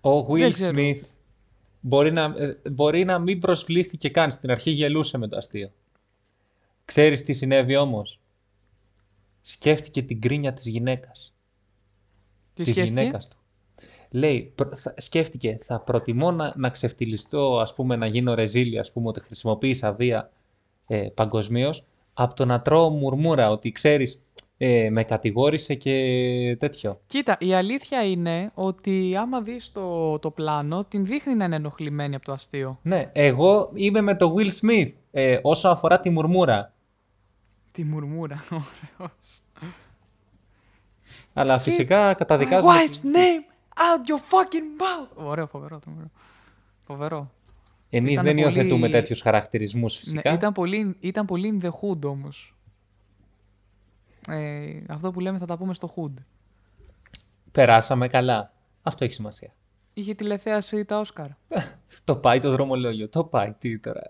Ο 0.00 0.32
Will 0.32 0.38
Δεν 0.38 0.50
ξέρω. 0.50 0.78
Smith 0.78 1.00
μπορεί 1.80 2.12
να, 2.12 2.34
ε, 2.36 2.60
μπορεί 2.70 3.04
να 3.04 3.18
μην 3.18 3.38
προσβλήθηκε 3.38 4.08
καν. 4.08 4.30
Στην 4.30 4.50
αρχή 4.50 4.70
γελούσε 4.70 5.18
με 5.18 5.28
το 5.28 5.36
αστείο. 5.36 5.72
Ξέρεις 6.84 7.22
τι 7.22 7.32
συνέβη 7.32 7.76
όμως; 7.76 8.20
Σκέφτηκε 9.42 10.02
την 10.02 10.20
κρίνια 10.20 10.52
της 10.52 10.66
γυναίκας. 10.66 11.34
Τι 12.54 12.62
της 12.62 12.72
σκέφτηκε; 12.72 12.98
γυναίκας 13.00 13.28
του. 13.28 13.36
Λέει, 14.10 14.52
προ- 14.54 14.76
θα- 14.76 14.94
σκέφτηκε, 14.96 15.58
θα 15.62 15.80
προτιμώ 15.80 16.30
να, 16.32 16.52
να 16.56 16.70
ξεφτυλιστώ, 16.70 17.58
ας 17.60 17.74
πούμε, 17.74 17.96
να 17.96 18.06
γίνω 18.06 18.34
ρεζίλη, 18.34 18.78
ας 18.78 18.92
πούμε, 18.92 19.08
ότι 19.08 19.20
χρησιμοποίησα 19.20 19.92
βία 19.92 20.30
ε, 20.86 21.08
παγκοσμίως, 21.14 21.84
από 22.14 22.34
το 22.34 22.44
να 22.44 22.60
τρώω 22.60 22.90
μουρμούρα, 22.90 23.50
ότι 23.50 23.72
ξέρεις, 23.72 24.22
ε, 24.62 24.90
με 24.90 25.04
κατηγόρησε 25.04 25.74
και 25.74 26.56
τέτοιο. 26.58 27.00
Κοίτα, 27.06 27.36
η 27.40 27.54
αλήθεια 27.54 28.04
είναι 28.04 28.50
ότι 28.54 29.16
άμα 29.16 29.40
δεις 29.40 29.72
το, 29.72 30.18
το 30.18 30.30
πλάνο, 30.30 30.84
την 30.84 31.04
δείχνει 31.04 31.34
να 31.34 31.44
είναι 31.44 31.56
ενοχλημένη 31.56 32.14
από 32.14 32.24
το 32.24 32.32
αστείο. 32.32 32.78
Ναι, 32.82 33.10
εγώ 33.12 33.70
είμαι 33.74 34.00
με 34.00 34.16
το 34.16 34.34
Will 34.38 34.48
Smith, 34.48 34.88
ε, 35.10 35.38
όσο 35.42 35.68
αφορά 35.68 36.00
τη 36.00 36.10
μουρμούρα. 36.10 36.72
Τη 37.72 37.84
μουρμούρα, 37.84 38.44
ωραίος. 38.50 39.40
Αλλά 41.32 41.58
φυσικά 41.58 42.12
My 42.12 42.14
καταδικάζουμε... 42.16 42.72
wife's 42.74 43.04
name 43.16 43.52
out 43.74 44.08
your 44.10 44.18
fucking 44.30 44.80
mouth. 44.82 45.24
Ωραίο, 45.26 45.46
φοβερό, 45.46 45.78
φοβερό. 45.84 46.10
Φοβερό. 46.86 47.30
Εμείς 47.90 48.12
Ήταν 48.12 48.24
δεν 48.24 48.34
πολύ- 48.34 48.44
υιοθετούμε 48.46 48.88
τέτοιους 48.88 49.20
χαρακτηρισμούς 49.20 49.96
φυσικά. 49.96 50.30
Ναι, 50.30 50.36
ήταν, 50.36 50.52
πολύ, 50.52 50.96
ήταν 51.00 51.26
πολύ 51.26 51.58
in 51.60 51.64
the 51.64 51.68
hood 51.70 52.04
όμως. 52.04 52.54
Ε, 54.28 54.82
αυτό 54.88 55.10
που 55.10 55.20
λέμε 55.20 55.38
θα 55.38 55.46
τα 55.46 55.56
πούμε 55.56 55.74
στο 55.74 55.88
hood. 55.96 56.22
Περάσαμε 57.52 58.08
καλά. 58.08 58.52
Αυτό 58.82 59.04
έχει 59.04 59.14
σημασία. 59.14 59.54
Είχε 59.92 60.14
τηλεθέαση 60.14 60.84
τα 60.84 60.98
Όσκαρ. 60.98 61.26
Το 62.04 62.16
πάει 62.16 62.38
το 62.38 62.50
δρομολόγιο. 62.50 63.08
Το 63.08 63.24
πάει. 63.24 63.52
Τι 63.58 63.78
τώρα. 63.78 64.02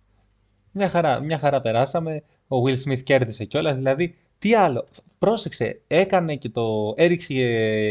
μια, 0.72 0.88
χαρά, 0.88 1.20
μια 1.20 1.38
χαρά 1.38 1.60
περάσαμε. 1.60 2.22
Ο 2.48 2.56
Will 2.66 2.76
Smith 2.84 3.02
κέρδισε 3.02 3.44
κιόλας. 3.44 3.76
Δηλαδή, 3.76 4.16
τι 4.38 4.54
άλλο. 4.54 4.86
Πρόσεξε. 5.18 5.80
Έκανε 5.86 6.36
και 6.36 6.48
το. 6.48 6.94
Έριξε 6.96 7.34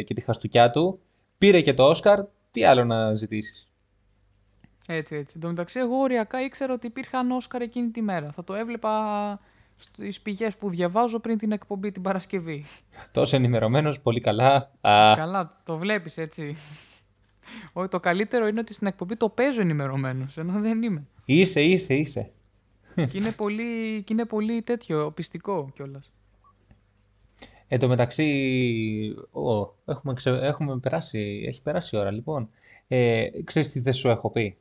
και 0.01 0.13
τη 0.13 0.21
χαστούκιά 0.21 0.69
του. 0.69 0.99
Πήρε 1.37 1.61
και 1.61 1.73
το 1.73 1.83
Όσκαρ. 1.83 2.25
Τι 2.51 2.63
άλλο 2.63 2.83
να 2.83 3.13
ζητήσεις; 3.13 3.67
Έτσι, 4.87 5.15
έτσι. 5.15 5.33
Εν 5.35 5.41
τω 5.41 5.47
μεταξύ, 5.47 5.79
εγώ 5.79 5.95
οριακά 5.95 6.41
ήξερα 6.41 6.73
ότι 6.73 6.87
υπήρχαν 6.87 7.31
Όσκαρ 7.31 7.61
εκείνη 7.61 7.89
τη 7.89 8.01
μέρα. 8.01 8.31
Θα 8.31 8.43
το 8.43 8.53
έβλεπα 8.53 9.39
στις 9.81 10.21
πηγές 10.21 10.57
που 10.57 10.69
διαβάζω 10.69 11.19
πριν 11.19 11.37
την 11.37 11.51
εκπομπή 11.51 11.91
την 11.91 12.01
Παρασκευή. 12.01 12.65
Τόσο 13.11 13.35
ενημερωμένος, 13.35 13.99
πολύ 14.01 14.19
καλά. 14.19 14.55
Α, 14.81 15.13
Καλά, 15.15 15.61
το 15.65 15.77
βλέπεις 15.77 16.17
έτσι. 16.17 16.55
Όχι, 17.73 17.87
το 17.87 17.99
καλύτερο 17.99 18.47
είναι 18.47 18.59
ότι 18.59 18.73
στην 18.73 18.87
εκπομπή 18.87 19.15
το 19.15 19.29
παίζω 19.29 19.61
ενημερωμένος, 19.61 20.37
ενώ 20.37 20.59
δεν 20.59 20.81
είμαι. 20.81 21.05
είσαι, 21.25 21.61
είσαι, 21.61 21.93
είσαι. 21.95 22.31
και, 22.95 23.17
είναι 23.17 23.31
πολύ, 23.31 24.03
και 24.03 24.13
είναι 24.13 24.25
πολύ 24.25 24.61
τέτοιο, 24.61 25.11
πιστικό 25.11 25.69
κιόλας. 25.73 26.09
Εν 27.67 27.79
τω 27.79 27.87
μεταξύ, 27.87 29.15
ω, 29.31 29.73
έχουμε, 29.85 30.13
ξε- 30.13 30.41
έχουμε 30.43 30.77
περάσει, 30.79 31.43
έχει 31.47 31.61
περάσει 31.61 31.95
η 31.95 31.99
ώρα 31.99 32.11
λοιπόν. 32.11 32.49
Ε, 32.87 33.27
ξέρεις 33.43 33.71
τι 33.71 33.79
δεν 33.79 33.93
σου 33.93 34.09
έχω 34.09 34.29
πει; 34.31 34.57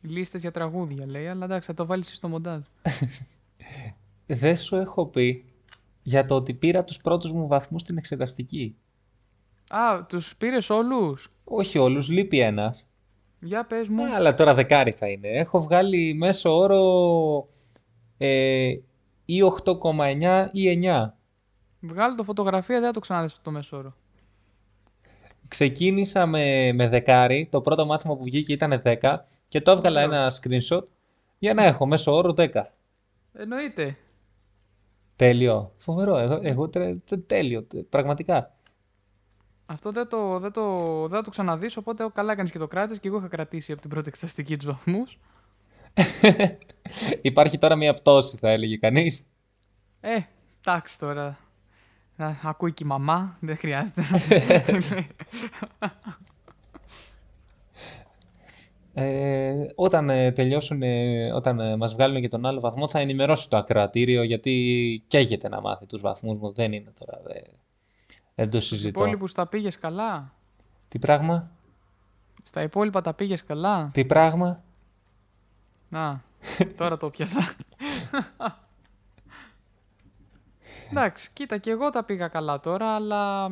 Λίστες 0.00 0.40
για 0.40 0.50
τραγούδια 0.50 1.06
λέει, 1.06 1.26
αλλά 1.26 1.44
εντάξει, 1.44 1.66
θα 1.68 1.74
το 1.74 1.86
βάλεις 1.86 2.14
στο 2.16 2.28
μοντάζ. 2.28 2.60
Δεν 4.26 4.56
σου 4.56 4.76
έχω 4.76 5.06
πει 5.06 5.44
για 6.02 6.24
το 6.24 6.34
ότι 6.34 6.54
πήρα 6.54 6.84
τους 6.84 6.96
πρώτους 6.96 7.32
μου 7.32 7.46
βαθμούς 7.46 7.80
στην 7.80 7.96
εξεταστική. 7.96 8.76
Α, 9.68 10.04
τους 10.06 10.36
πήρες 10.36 10.70
όλους; 10.70 11.32
Όχι 11.44 11.78
όλους, 11.78 12.08
λείπει 12.08 12.40
ένας. 12.40 12.88
Για 13.40 13.66
πες 13.66 13.88
μου. 13.88 14.14
Αλλά 14.14 14.34
τώρα 14.34 14.54
δεκάρι 14.54 14.90
θα 14.90 15.08
είναι. 15.08 15.28
Έχω 15.28 15.60
βγάλει 15.60 16.14
μέσο 16.14 16.56
όρο 16.56 17.48
ε, 18.18 18.68
ή 19.24 19.42
8,9 19.64 20.48
ή 20.52 20.78
9. 20.82 21.12
Βγάλε 21.80 22.14
το 22.14 22.22
φωτογραφία, 22.24 22.76
δεν 22.76 22.86
θα 22.86 22.92
το 22.92 23.00
ξαναδείς 23.00 23.30
αυτό 23.30 23.42
το 23.42 23.50
μεσόρο. 23.50 23.94
Ξεκίνησα 25.48 26.26
με, 26.26 26.72
με 26.72 26.88
δεκάρι, 26.88 27.48
το 27.50 27.60
πρώτο 27.60 27.86
μάθημα 27.86 28.16
που 28.16 28.24
βγήκε 28.24 28.52
ήταν 28.52 28.82
10 28.84 29.14
και 29.48 29.60
το 29.60 29.70
έβγαλα 29.70 30.00
ένα 30.00 30.32
screenshot 30.32 30.82
για 31.38 31.54
να 31.54 31.64
έχω 31.64 31.86
μέσο 31.86 32.14
όρο 32.14 32.32
10. 32.36 32.48
Εννοείται. 33.32 33.96
Τέλειο. 35.16 35.72
Φοβερό. 35.76 36.16
Εγώ, 36.18 36.38
εγώ 36.42 36.68
τρε- 36.68 37.04
τε- 37.04 37.26
τέλειο. 37.26 37.62
τε- 37.62 37.82
Πραγματικά. 37.84 38.52
Αυτό 39.66 39.92
δεν 39.92 40.08
το, 40.08 40.38
δεν 40.38 40.52
το, 40.52 40.76
δεν 41.08 41.18
θα 41.18 41.22
το 41.22 41.30
ξαναδείς, 41.30 41.76
οπότε 41.76 42.06
καλά 42.14 42.32
έκανες 42.32 42.50
και 42.50 42.58
το 42.58 42.68
κράτης 42.68 42.98
και 43.00 43.08
εγώ 43.08 43.18
είχα 43.18 43.28
κρατήσει 43.28 43.72
από 43.72 43.80
την 43.80 43.90
πρώτη 43.90 44.08
εξεταστική 44.08 44.56
τους 44.56 44.66
βαθμούς. 44.66 45.18
Υπάρχει 47.22 47.58
τώρα 47.58 47.76
μια 47.76 47.94
πτώση, 47.94 48.36
θα 48.36 48.50
έλεγε 48.50 48.76
κανείς. 48.76 49.28
Ε, 50.00 50.18
εντάξει 50.60 50.98
τώρα. 50.98 51.38
Να, 52.16 52.40
ακούει 52.42 52.72
και 52.72 52.84
η 52.84 52.86
μαμά, 52.86 53.36
δεν 53.40 53.56
χρειάζεται. 53.56 54.02
Ε, 58.96 59.66
όταν 59.74 60.10
ε, 60.10 60.32
τελειώσουν, 60.32 60.82
ε, 60.82 61.32
όταν 61.32 61.60
ε, 61.60 61.76
μας 61.76 61.94
βγάλουν 61.94 62.20
και 62.20 62.28
τον 62.28 62.46
άλλο 62.46 62.60
βαθμό, 62.60 62.88
θα 62.88 62.98
ενημερώσω 62.98 63.48
το 63.48 63.56
ακροατήριο 63.56 64.22
γιατί 64.22 65.04
καίγεται 65.06 65.48
να 65.48 65.60
μάθει 65.60 65.86
τους 65.86 66.00
βαθμούς 66.00 66.38
μου. 66.38 66.52
Δεν 66.52 66.72
είναι 66.72 66.92
τώρα. 66.98 67.18
Δεν, 67.22 67.42
δεν 68.34 68.50
το 68.50 68.60
Στους 68.60 68.78
συζητώ. 68.78 69.00
υπόλοιπους 69.00 69.32
τα 69.32 69.46
πήγες 69.46 69.78
καλά; 69.78 70.32
Τι 70.88 70.98
πράγμα, 70.98 71.50
Στα 72.42 72.62
υπόλοιπα 72.62 73.00
τα 73.00 73.14
πήγες 73.14 73.44
καλά; 73.44 73.90
τι 73.92 74.04
πράγμα; 74.04 74.62
Να, 75.88 76.22
τώρα 76.76 76.96
το 76.96 77.10
πιάσα. 77.10 77.54
Εντάξει, 80.90 81.30
κοίτα, 81.32 81.58
και 81.58 81.70
εγώ 81.70 81.90
τα 81.90 82.04
πήγα 82.04 82.28
καλά 82.28 82.60
τώρα, 82.60 82.94
αλλά 82.94 83.50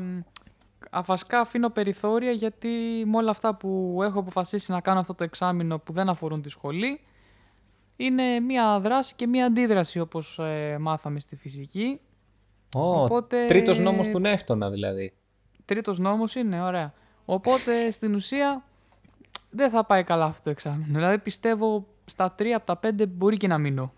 μ, 0.90 0.96
α, 0.96 1.02
βασικά 1.02 1.40
αφήνω 1.40 1.70
περιθώρια 1.70 2.30
γιατί 2.30 2.68
με 3.06 3.16
όλα 3.16 3.30
αυτά 3.30 3.54
που 3.54 3.98
έχω 4.02 4.18
αποφασίσει 4.18 4.70
να 4.72 4.80
κάνω 4.80 5.00
αυτό 5.00 5.14
το 5.14 5.24
εξάμεινο 5.24 5.78
που 5.78 5.92
δεν 5.92 6.08
αφορούν 6.08 6.42
τη 6.42 6.48
σχολή, 6.48 7.00
είναι 7.96 8.40
μία 8.40 8.80
δράση 8.80 9.14
και 9.16 9.26
μία 9.26 9.46
αντίδραση 9.46 10.00
όπως 10.00 10.38
ε, 10.38 10.76
μάθαμε 10.80 11.20
στη 11.20 11.36
φυσική. 11.36 12.00
Ω, 12.74 13.02
Οπότε- 13.02 13.46
τρίτος 13.46 13.78
νόμος 13.78 14.08
του 14.08 14.18
Νεύτωνα 14.18 14.70
δηλαδή. 14.70 15.12
Τρίτος 15.64 15.98
νόμος 15.98 16.34
είναι, 16.34 16.62
ωραία. 16.62 16.92
Οπότε 17.24 17.72
στην 17.90 18.14
ουσία 18.14 18.64
δεν 19.50 19.70
θα 19.70 19.84
πάει 19.84 20.04
καλά 20.04 20.24
αυτό 20.24 20.42
το 20.42 20.50
εξάμεινο. 20.50 20.92
Δηλαδή 20.92 21.18
πιστεύω 21.18 21.86
στα 22.04 22.32
τρία 22.32 22.56
από 22.56 22.66
τα 22.66 22.76
πέντε 22.76 23.06
μπορεί 23.06 23.36
και 23.36 23.46
να 23.46 23.58
μείνω. 23.58 23.92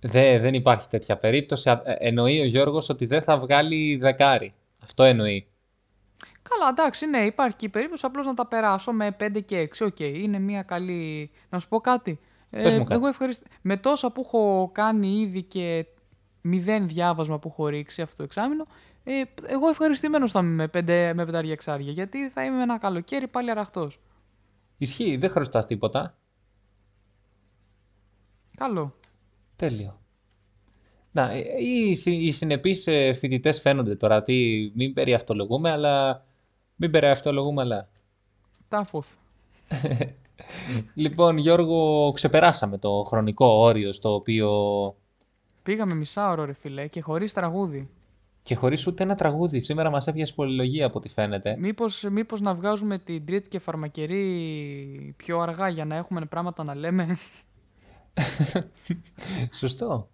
Δε, 0.00 0.38
δεν 0.38 0.54
υπάρχει 0.54 0.88
τέτοια 0.88 1.16
περίπτωση. 1.16 1.70
Α, 1.70 1.82
ε, 1.84 1.94
Εννοεί 1.98 2.40
ο 2.40 2.44
Γιώργος 2.44 2.88
ότι 2.88 3.06
δεν 3.06 3.22
θα 3.22 3.38
βγάλει 3.38 3.96
δεκάρι. 3.96 4.54
Αυτό 4.84 5.02
εννοεί. 5.02 5.48
Καλά, 6.48 6.68
εντάξει, 6.68 7.06
ναι, 7.06 7.18
υπάρχει 7.18 7.56
και 7.56 7.66
η 7.66 7.68
περίπτωση 7.68 8.06
απλώς 8.06 8.26
να 8.26 8.34
τα 8.34 8.46
περάσω 8.46 8.92
με 8.92 9.16
5 9.20 9.44
και 9.44 9.68
6. 9.78 9.86
Οκ, 9.86 10.00
είναι 10.00 10.38
μια 10.38 10.62
καλή. 10.62 11.30
Να 11.48 11.58
σου 11.58 11.68
πω 11.68 11.80
κάτι. 11.80 12.20
Ε, 12.50 12.62
Πες 12.62 12.74
μου 12.74 12.84
κάτι. 12.84 12.94
Εγώ 12.94 13.06
ευχαριστ... 13.06 13.46
Με 13.60 13.76
τόσα 13.76 14.12
που 14.12 14.22
έχω 14.24 14.70
κάνει 14.74 15.20
ήδη 15.20 15.42
και 15.42 15.86
μηδέν 16.40 16.88
διάβασμα 16.88 17.38
που 17.38 17.48
έχω 17.48 17.66
ρίξει 17.66 18.02
αυτό 18.02 18.16
το 18.16 18.22
εξάμεινο, 18.22 18.66
ε, 19.04 19.22
εγώ 19.46 19.68
ευχαριστημένος 19.68 20.30
θα 20.30 20.40
είμαι 20.40 20.54
με, 20.54 20.68
πέντε, 20.68 21.14
με 21.14 21.24
πεντάρια 21.24 21.52
εξάρια. 21.52 21.92
Γιατί 21.92 22.28
θα 22.28 22.44
είμαι 22.44 22.56
με 22.56 22.62
ένα 22.62 22.78
καλοκαίρι 22.78 23.28
πάλι 23.28 23.50
αραχτός. 23.50 24.00
Ισχύει, 24.78 25.16
δεν 25.16 25.30
χρωστάς 25.30 25.66
τίποτα. 25.66 26.18
Καλό. 28.56 28.94
Τέλειο. 29.56 29.98
Να, 31.14 31.30
ε, 31.30 31.42
οι, 31.58 31.94
συ- 31.94 32.22
οι 32.22 32.30
συνεπείς 32.30 32.86
ε, 32.86 33.12
φοιτητές 33.12 33.60
φαίνονται 33.60 33.96
τώρα. 33.96 34.22
Τι, 34.22 34.70
μην 34.74 34.92
περιαυτολογούμε, 34.92 35.70
αλλά... 35.70 36.24
Μην 36.76 36.90
περιαυτολογούμε, 36.90 37.62
αλλά... 37.62 37.88
Τάφοθ. 38.68 39.08
Λοιπόν, 40.94 41.36
Γιώργο, 41.36 42.12
ξεπεράσαμε 42.12 42.78
το 42.78 43.02
χρονικό 43.06 43.46
όριο 43.46 43.92
στο 43.92 44.14
οποίο... 44.14 44.50
Πήγαμε 45.62 45.94
μισά 45.94 46.30
ώρα, 46.30 46.46
ρε 46.46 46.52
φιλέ, 46.52 46.86
και 46.86 47.00
χωρίς 47.00 47.32
τραγούδι. 47.32 47.88
Και 48.42 48.54
χωρίς 48.54 48.86
ούτε 48.86 49.02
ένα 49.02 49.14
τραγούδι. 49.14 49.60
Σήμερα 49.60 49.90
μας 49.90 50.06
έπιασε 50.06 50.32
πολυλογία 50.34 50.86
από 50.86 50.98
ό,τι 50.98 51.08
φαίνεται. 51.08 51.56
Μήπως, 51.58 52.02
μήπως 52.10 52.40
να 52.40 52.54
βγάζουμε 52.54 52.98
την 52.98 53.26
τρίτη 53.26 53.48
και 53.48 53.58
φαρμακερή 53.58 55.14
πιο 55.16 55.38
αργά 55.38 55.68
για 55.68 55.84
να 55.84 55.94
έχουμε 55.96 56.24
πράγματα 56.24 56.64
να 56.64 56.74
λέμε; 56.74 57.18
Σωστό. 59.60 60.08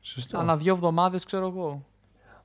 Σωστό. 0.00 0.38
Ανά 0.38 0.56
δύο 0.56 0.74
εβδομάδες, 0.74 1.24
ξέρω 1.24 1.46
εγώ. 1.46 1.84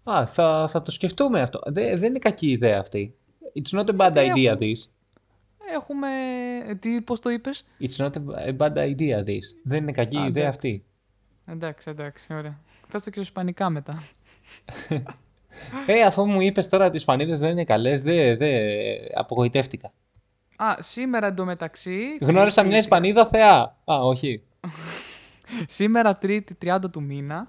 Α, 0.04 0.28
θα, 0.28 0.68
θα 0.70 0.82
το 0.82 0.92
σκεφτούμε 0.92 1.42
αυτό. 1.42 1.60
Δε- 1.66 1.96
δεν 1.96 2.10
είναι 2.10 2.20
κακή 2.20 2.50
ιδέα 2.52 2.80
αυτή. 2.80 3.16
It's 3.56 3.78
not 3.80 3.86
a 3.86 3.96
bad 3.98 4.12
Γιατί 4.14 4.42
idea 4.42 4.46
έχουμε- 4.46 4.58
this. 4.60 4.78
Έχουμε... 5.74 6.08
ε, 6.68 6.76
Τι, 6.76 7.02
πώς 7.02 7.20
το 7.20 7.30
είπες; 7.30 7.66
It's 7.80 7.96
not 8.06 8.10
a 8.48 8.58
bad 8.58 8.74
idea 8.78 9.24
this. 9.24 9.40
Δεν 9.64 9.82
είναι 9.82 9.92
κακή 9.92 10.18
Α, 10.18 10.26
ιδέα 10.26 10.44
εντάξει. 10.44 10.48
αυτή. 10.48 10.84
Εντάξει, 11.46 11.90
εντάξει, 11.90 12.34
ωραία. 12.34 12.60
Πες 12.92 13.04
το 13.04 13.10
και 13.10 13.20
ισπανικά 13.20 13.70
μετά. 13.70 14.04
Ε, 15.88 16.02
αφού 16.02 16.26
μου 16.30 16.42
είπες 16.42 16.70
τώρα 16.70 16.86
ότι 16.86 16.96
οι 16.96 17.00
Ισπανίδες 17.00 17.40
δεν 17.40 17.52
είναι 17.52 17.64
καλές, 17.64 18.02
δεν 18.04 18.38
δε, 18.38 18.58
απογοητεύτηκα. 19.16 19.92
Α, 20.56 20.76
σήμερα 20.80 21.28
εντωμεταξύ... 21.28 22.18
Γνώρισα 22.22 22.54
Τρίτη- 22.56 22.68
μια 22.68 22.78
Ισπανίδα 22.78 23.26
θεά. 23.26 23.60
Α, 23.62 23.76
όχι. 23.86 24.44
Σήμερα 25.68 26.18
Τρίτη 26.18 26.58
30 26.62 26.80
του 26.92 27.04
μήνα. 27.04 27.48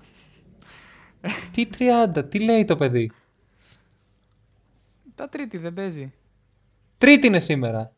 Τι 1.53 1.69
30, 1.79 2.25
τι 2.29 2.41
λέει 2.41 2.65
το 2.65 2.77
παιδί; 2.77 3.11
Τα 5.15 5.29
Τρίτη 5.29 5.59
δεν 5.59 5.75
παίζει. 5.75 6.13
Τρίτη 6.99 7.27
είναι 7.27 7.41
σήμερα. 7.41 7.93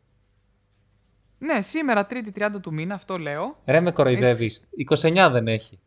Ναι, 1.38 1.60
σήμερα 1.60 2.06
Τρίτη 2.06 2.32
30 2.36 2.50
του 2.62 2.72
μήνα, 2.72 2.94
αυτό 2.94 3.18
λέω. 3.18 3.60
Ρε 3.64 3.80
με 3.80 3.90
κοροϊδεύεις. 3.90 4.68
29 5.00 5.28
δεν 5.32 5.48
έχει. 5.48 5.80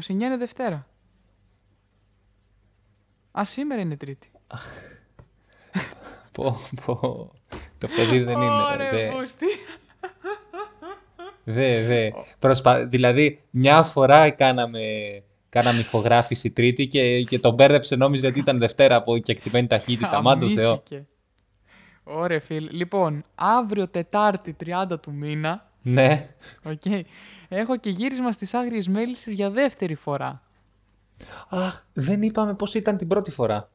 29 0.00 0.08
είναι 0.08 0.36
Δευτέρα. 0.36 0.86
Α, 3.38 3.44
σήμερα 3.44 3.80
είναι 3.80 3.96
Τρίτη. 3.96 4.30
Πω, 6.32 6.56
πω. 6.84 7.32
Το 7.78 7.88
παιδί 7.96 8.18
δεν 8.18 8.40
είναι. 8.40 8.62
Ωραία, 8.72 9.10
Δε, 11.44 11.52
Φούστη. 11.52 11.86
δε, 11.86 11.86
δε. 11.86 12.10
Προσπα... 12.38 12.86
Δηλαδή, 12.86 13.40
μια 13.50 13.82
φορά 13.82 14.30
κάναμε, 14.30 14.80
κάναμε 15.48 15.78
ηχογράφηση 15.78 16.50
Τρίτη 16.50 16.86
και, 16.86 17.22
και 17.22 17.38
τον 17.38 17.54
μπέρδεψε 17.54 17.96
νόμιζε 17.96 18.26
ότι 18.26 18.38
ήταν 18.38 18.58
Δευτέρα 18.58 18.96
από 18.96 19.18
κεκτημένη 19.18 19.66
ταχύτητα. 19.66 20.22
Μάν 20.22 20.38
το 20.38 20.48
Θεό. 20.48 20.68
Αμύθηκε. 20.70 21.06
Ωραία, 22.04 22.40
φίλ. 22.40 22.68
Λοιπόν, 22.72 23.24
αύριο 23.34 23.88
Τετάρτη 23.88 24.56
30 24.90 25.00
του 25.02 25.12
μήνα, 25.12 25.70
Ναι. 25.82 26.28
οκ, 26.64 27.04
έχω 27.48 27.76
και 27.76 27.90
γύρισμα 27.90 28.32
στις 28.32 28.54
Άγριες 28.54 28.88
Μέλισσες 28.88 29.32
για 29.32 29.50
δεύτερη 29.50 29.94
φορά. 29.94 30.42
Αχ, 31.48 31.84
δεν 31.92 32.22
είπαμε 32.22 32.54
πώς 32.54 32.74
ήταν 32.74 32.96
την 32.96 33.08
πρώτη 33.08 33.30
φορά. 33.30 33.68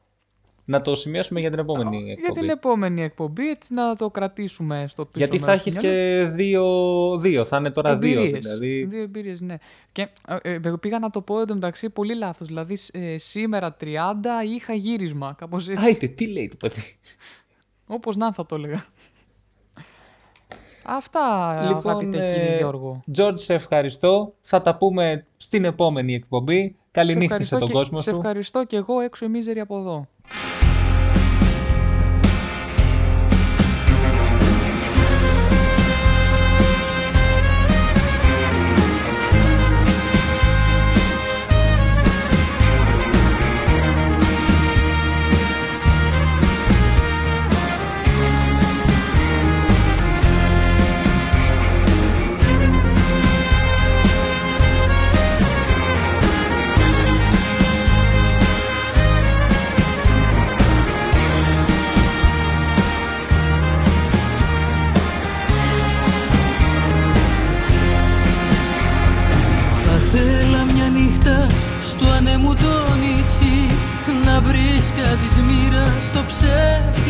Να 0.70 0.80
το 0.80 0.94
σημειώσουμε 0.94 1.40
για 1.40 1.50
την 1.50 1.58
επόμενη 1.58 1.96
εκπομπή. 1.96 2.20
Για 2.20 2.32
την 2.32 2.48
επόμενη 2.48 3.02
εκπομπή, 3.02 3.48
έτσι 3.48 3.74
να 3.74 3.96
το 3.96 4.10
κρατήσουμε 4.10 4.84
στο 4.88 5.04
πίσω 5.04 5.18
Γιατί 5.18 5.38
θα 5.38 5.46
μέρος 5.46 5.62
του 5.62 5.68
έχεις 5.68 5.82
μυαλού. 5.82 5.96
και 6.08 6.24
δύο, 6.24 7.18
δύο. 7.18 7.44
Θα 7.44 7.56
είναι 7.56 7.70
τώρα 7.70 7.96
δύο. 7.96 8.20
Εμπειρίες. 8.20 8.44
Δηλαδή. 8.44 8.84
Δύο 8.84 9.02
εμπειρίες, 9.02 9.40
ναι. 9.40 9.54
Και 9.92 10.08
ε, 10.42 10.50
ε, 10.54 10.60
πήγα 10.80 10.98
να 10.98 11.10
το 11.10 11.20
πω 11.20 11.40
εντωμεταξύ 11.40 11.90
πολύ 11.90 12.14
λάθος. 12.14 12.46
Δηλαδή 12.46 12.78
ε, 12.92 13.18
σήμερα 13.18 13.76
30 13.80 13.84
είχα 14.54 14.74
γύρισμα, 14.74 15.34
κάπως 15.38 15.68
έτσι. 15.68 15.84
Άιτε, 15.84 16.06
τι 16.06 16.26
λέει 16.26 16.48
το 16.48 16.56
παιδί. 16.56 16.82
Όπως 17.86 18.16
να 18.16 18.32
θα 18.32 18.46
το 18.46 18.54
έλεγα. 18.54 18.84
Αυτά, 20.84 21.54
Λοιπόν, 21.68 21.90
αγαπητέ 21.90 22.26
ε, 22.26 22.32
κύριε 22.34 22.56
Γιώργο. 22.56 23.00
George, 23.16 23.38
σε 23.38 23.54
ευχαριστώ. 23.54 24.34
Θα 24.40 24.60
τα 24.60 24.76
πούμε 24.76 25.26
στην 25.36 25.64
επόμενη 25.64 26.14
εκπομπή. 26.14 26.76
Καληνύχτα 26.90 27.24
σε 27.26 27.32
ευχαριστώ 27.32 27.58
τον 27.58 27.66
και- 27.68 27.72
κόσμο 27.74 28.00
Σε 28.00 28.10
σου. 28.10 28.16
ευχαριστώ 28.16 28.64
και 28.64 28.76
εγώ 28.76 29.00
έξω 29.00 29.24
η 29.24 29.28
μίζερη 29.28 29.60
από 29.60 29.78
εδώ. 29.78 30.08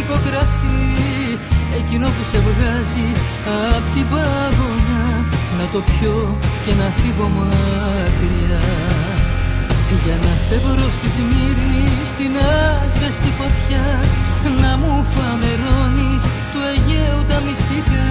Ψεύτικο 0.01 0.31
κρασί 0.31 1.39
Εκείνο 1.79 2.07
που 2.07 2.25
σε 2.31 2.39
βγάζει 2.39 3.09
απ' 3.77 3.93
την 3.95 4.09
παγωνιά. 4.09 5.27
Να 5.59 5.69
το 5.69 5.83
πιω 5.83 6.39
και 6.65 6.75
να 6.75 6.91
φύγω 6.91 7.29
μακριά. 7.29 8.63
Για 10.05 10.17
να 10.25 10.37
σε 10.37 10.57
βρω 10.59 10.91
στη 10.91 11.09
Σμύρνη 11.11 11.87
στην 12.05 12.33
άσβεστη 12.83 13.33
φωτιά 13.39 14.03
Να 14.61 14.77
μου 14.77 15.05
φανερώνεις 15.15 16.25
του 16.53 16.61
Αιγαίου 16.71 17.25
τα 17.29 17.41
μυστικά. 17.47 18.09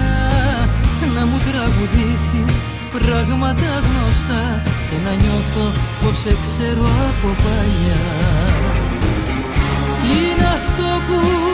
Να 1.14 1.26
μου 1.26 1.38
τραγουδήσεις 1.46 2.64
πράγματα 2.92 3.68
γνωστά 3.86 4.60
Και 4.90 4.96
να 5.04 5.14
νιώθω 5.14 5.66
πως 6.02 6.18
σε 6.18 6.36
ξέρω 6.40 6.86
από 7.08 7.28
παλιά. 7.42 8.02
Είναι 10.02 10.46
αυτό 10.58 10.86
που 11.06 11.18
μας 11.18 11.18
ενώνει 11.20 11.49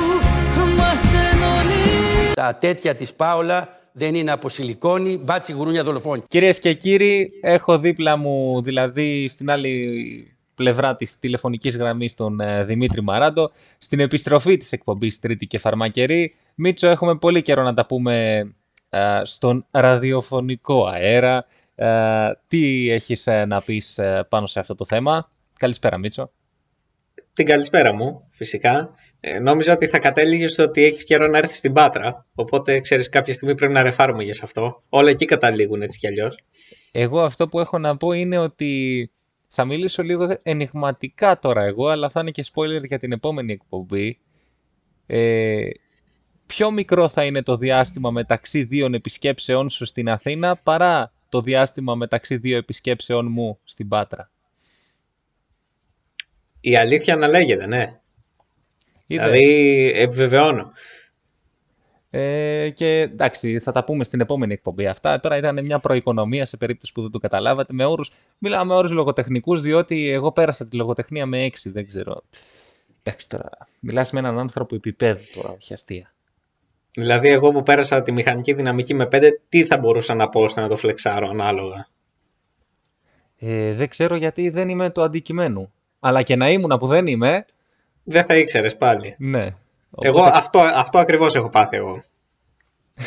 Τα 2.35 2.55
τέτοια 2.55 2.95
της 2.95 3.15
Πάολα 3.15 3.69
δεν 3.93 4.15
είναι 4.15 4.31
από 4.31 4.49
σιλικόνη, 4.49 5.17
μπάτσι 5.17 5.53
γουρούνια 5.53 5.85
δολοφόνη. 5.85 6.23
Κυρίες 6.29 6.59
και 6.59 6.73
κύριοι, 6.73 7.31
έχω 7.43 7.79
δίπλα 7.79 8.17
μου, 8.17 8.63
δηλαδή 8.63 9.29
στην 9.29 9.51
άλλη 9.51 10.37
πλευρά 10.55 10.95
της 10.95 11.19
τηλεφωνικής 11.19 11.77
γραμμής 11.77 12.15
τον 12.15 12.41
ε, 12.41 12.65
Δημήτρη 12.65 13.03
Μαράντο, 13.03 13.51
στην 13.79 14.01
επιστροφή 14.01 14.57
της 14.57 14.73
εκπομπής 14.73 15.19
Τρίτη 15.19 15.47
και 15.47 15.59
Φαρμακερή. 15.59 16.35
Μίτσο, 16.55 16.89
έχουμε 16.89 17.17
πολύ 17.17 17.43
καιρό 17.43 17.63
να 17.63 17.75
τα 17.75 17.87
πούμε 17.87 18.39
ε, 18.89 19.21
στον 19.23 19.67
ραδιοφωνικό 19.71 20.87
αέρα. 20.87 21.47
Ε, 21.75 22.31
τι 22.47 22.91
έχεις 22.91 23.27
ε, 23.27 23.45
να 23.45 23.63
πεις 23.63 23.99
ε, 23.99 24.27
πάνω 24.29 24.47
σε 24.47 24.61
αυτό 24.61 24.75
το 24.75 24.85
θέμα; 24.85 25.31
Καλησπέρα 25.59 25.99
Μίτσο. 25.99 26.31
Την 27.35 27.47
καλησπέρα 27.47 27.95
μου, 27.95 28.29
φυσικά. 28.31 28.95
Ε, 29.29 29.39
νόμιζα 29.39 29.73
ότι 29.73 29.87
θα 29.87 29.99
κατέληγες 29.99 30.53
στο 30.53 30.63
ότι 30.63 30.85
έχεις 30.85 31.05
καιρό 31.05 31.27
να 31.27 31.39
έρθεις 31.39 31.59
στην 31.59 31.73
Πάτρα. 31.73 32.27
Οπότε 32.35 32.81
ξέρεις, 32.81 33.09
κάποια 33.09 33.35
στιγμή 33.35 33.55
πρέπει 33.55 33.73
να 33.73 33.83
ρεφάρουμε 33.83 34.25
για 34.25 34.35
αυτό. 34.43 34.83
Όλα 34.89 35.11
εκεί 35.11 35.25
καταλήγουν 35.25 35.83
έτσι 35.83 35.99
κι 35.99 36.07
αλλιώς. 36.07 36.39
Εγώ 36.93 37.21
αυτό 37.21 37.49
που 37.49 37.61
έχω 37.61 37.79
να 37.79 37.97
πω 37.97 38.13
είναι 38.13 38.39
ότι 38.39 39.11
θα 39.49 39.65
μιλήσω 39.65 40.03
λίγο 40.03 40.39
ενηγματικά 40.43 41.39
τώρα 41.39 41.63
εγώ, 41.63 41.89
αλλά 41.89 42.09
θα 42.09 42.21
είναι 42.21 42.31
και 42.31 42.45
spoiler 42.55 42.85
για 42.85 42.99
την 42.99 43.13
επόμενη 43.13 43.53
εκπομπή. 43.53 44.19
Ε, 45.07 45.69
πιο 46.47 46.71
μικρό 46.71 47.09
θα 47.09 47.25
είναι 47.25 47.43
το 47.43 47.57
διάστημα 47.57 48.11
μεταξύ 48.11 48.63
δύο 48.63 48.89
επισκέψεών 48.93 49.69
σου 49.69 49.85
στην 49.85 50.09
Αθήνα 50.09 50.57
παρά 50.57 51.13
το 51.29 51.41
διάστημα 51.41 51.95
μεταξύ 51.95 52.37
δύο 52.37 52.57
επισκέψεών 52.57 53.27
μου 53.31 53.59
στην 53.65 53.89
Πάτρα. 53.89 54.31
Η 56.61 56.77
αλήθεια 56.77 57.17
να 57.17 57.29
λέγεται, 57.29 57.67
ναι. 57.67 58.01
Είδες; 59.07 59.31
Δηλαδή, 59.31 59.93
επιβεβαιώνω. 59.95 60.73
Ε, 62.11 62.71
και 62.71 63.01
εντάξει, 63.01 63.59
θα 63.59 63.73
τα 63.73 63.85
πούμε 63.85 64.05
στην 64.05 64.21
επόμενη 64.21 64.53
εκπομπή 64.53 64.87
αυτά. 64.87 65.21
Τώρα 65.21 65.37
ήταν 65.37 65.65
μια 65.65 65.79
προοικονομία 65.79 66.45
σε 66.45 66.57
περίπτωση 66.57 66.93
που 66.93 67.03
δεν 67.03 67.11
το 67.11 67.19
καταλάβατε. 67.19 67.73
Με 67.73 67.85
όρους, 67.85 68.11
μιλάω 68.39 68.65
με 68.65 68.75
όρους 68.75 68.91
λογοτεχνικούς, 68.91 69.61
διότι 69.61 70.11
εγώ 70.11 70.33
πέρασα 70.33 70.69
τη 70.69 70.77
λογοτεχνία 70.77 71.27
με 71.27 71.45
6, 71.45 71.51
δεν 71.65 71.87
ξέρω. 71.87 72.23
Εντάξει 73.03 73.29
τώρα, 73.29 73.51
μιλάς 73.81 74.13
με 74.13 74.19
έναν 74.19 74.39
άνθρωπο 74.39 74.75
επίπεδου 74.75 75.23
τώρα, 75.35 75.51
όχι 75.51 75.73
αστεία. 75.73 76.15
Δηλαδή, 76.91 77.29
εγώ 77.29 77.53
που 77.53 77.63
πέρασα 77.63 78.03
τη 78.03 78.13
μηχανική 78.13 78.53
δυναμική 78.53 78.95
με 78.95 79.09
5, 79.13 79.31
τι 79.49 79.65
θα 79.65 79.79
μπορούσα 79.79 80.15
να 80.15 80.29
πω 80.29 80.41
ώστε 80.41 80.61
να 80.61 80.69
το 80.69 80.77
φλεξάρω 80.77 81.29
ανάλογα; 81.29 81.89
Ε, 83.39 83.73
δεν 83.73 83.89
ξέρω 83.89 84.17
γιατί 84.17 84.49
δεν 84.49 84.69
είμαι 84.69 84.91
το 84.91 85.03
αντικειμένου. 85.03 85.73
Αλλά 86.01 86.23
και 86.23 86.37
να 86.37 86.51
ήμουν 86.51 86.79
που 86.79 86.87
δεν 86.87 87.07
είμαι, 87.07 87.45
Δεν 88.09 88.25
θα 88.25 88.37
ήξερες 88.37 88.77
πάλι. 88.77 89.15
ναι. 89.19 89.55
Εγώ 90.01 90.23
αυτό, 90.23 90.61
αυτό 90.61 90.99
ακριβώς 90.99 91.35
έχω 91.35 91.49
πάθει 91.49 91.77
εγώ. 91.77 92.03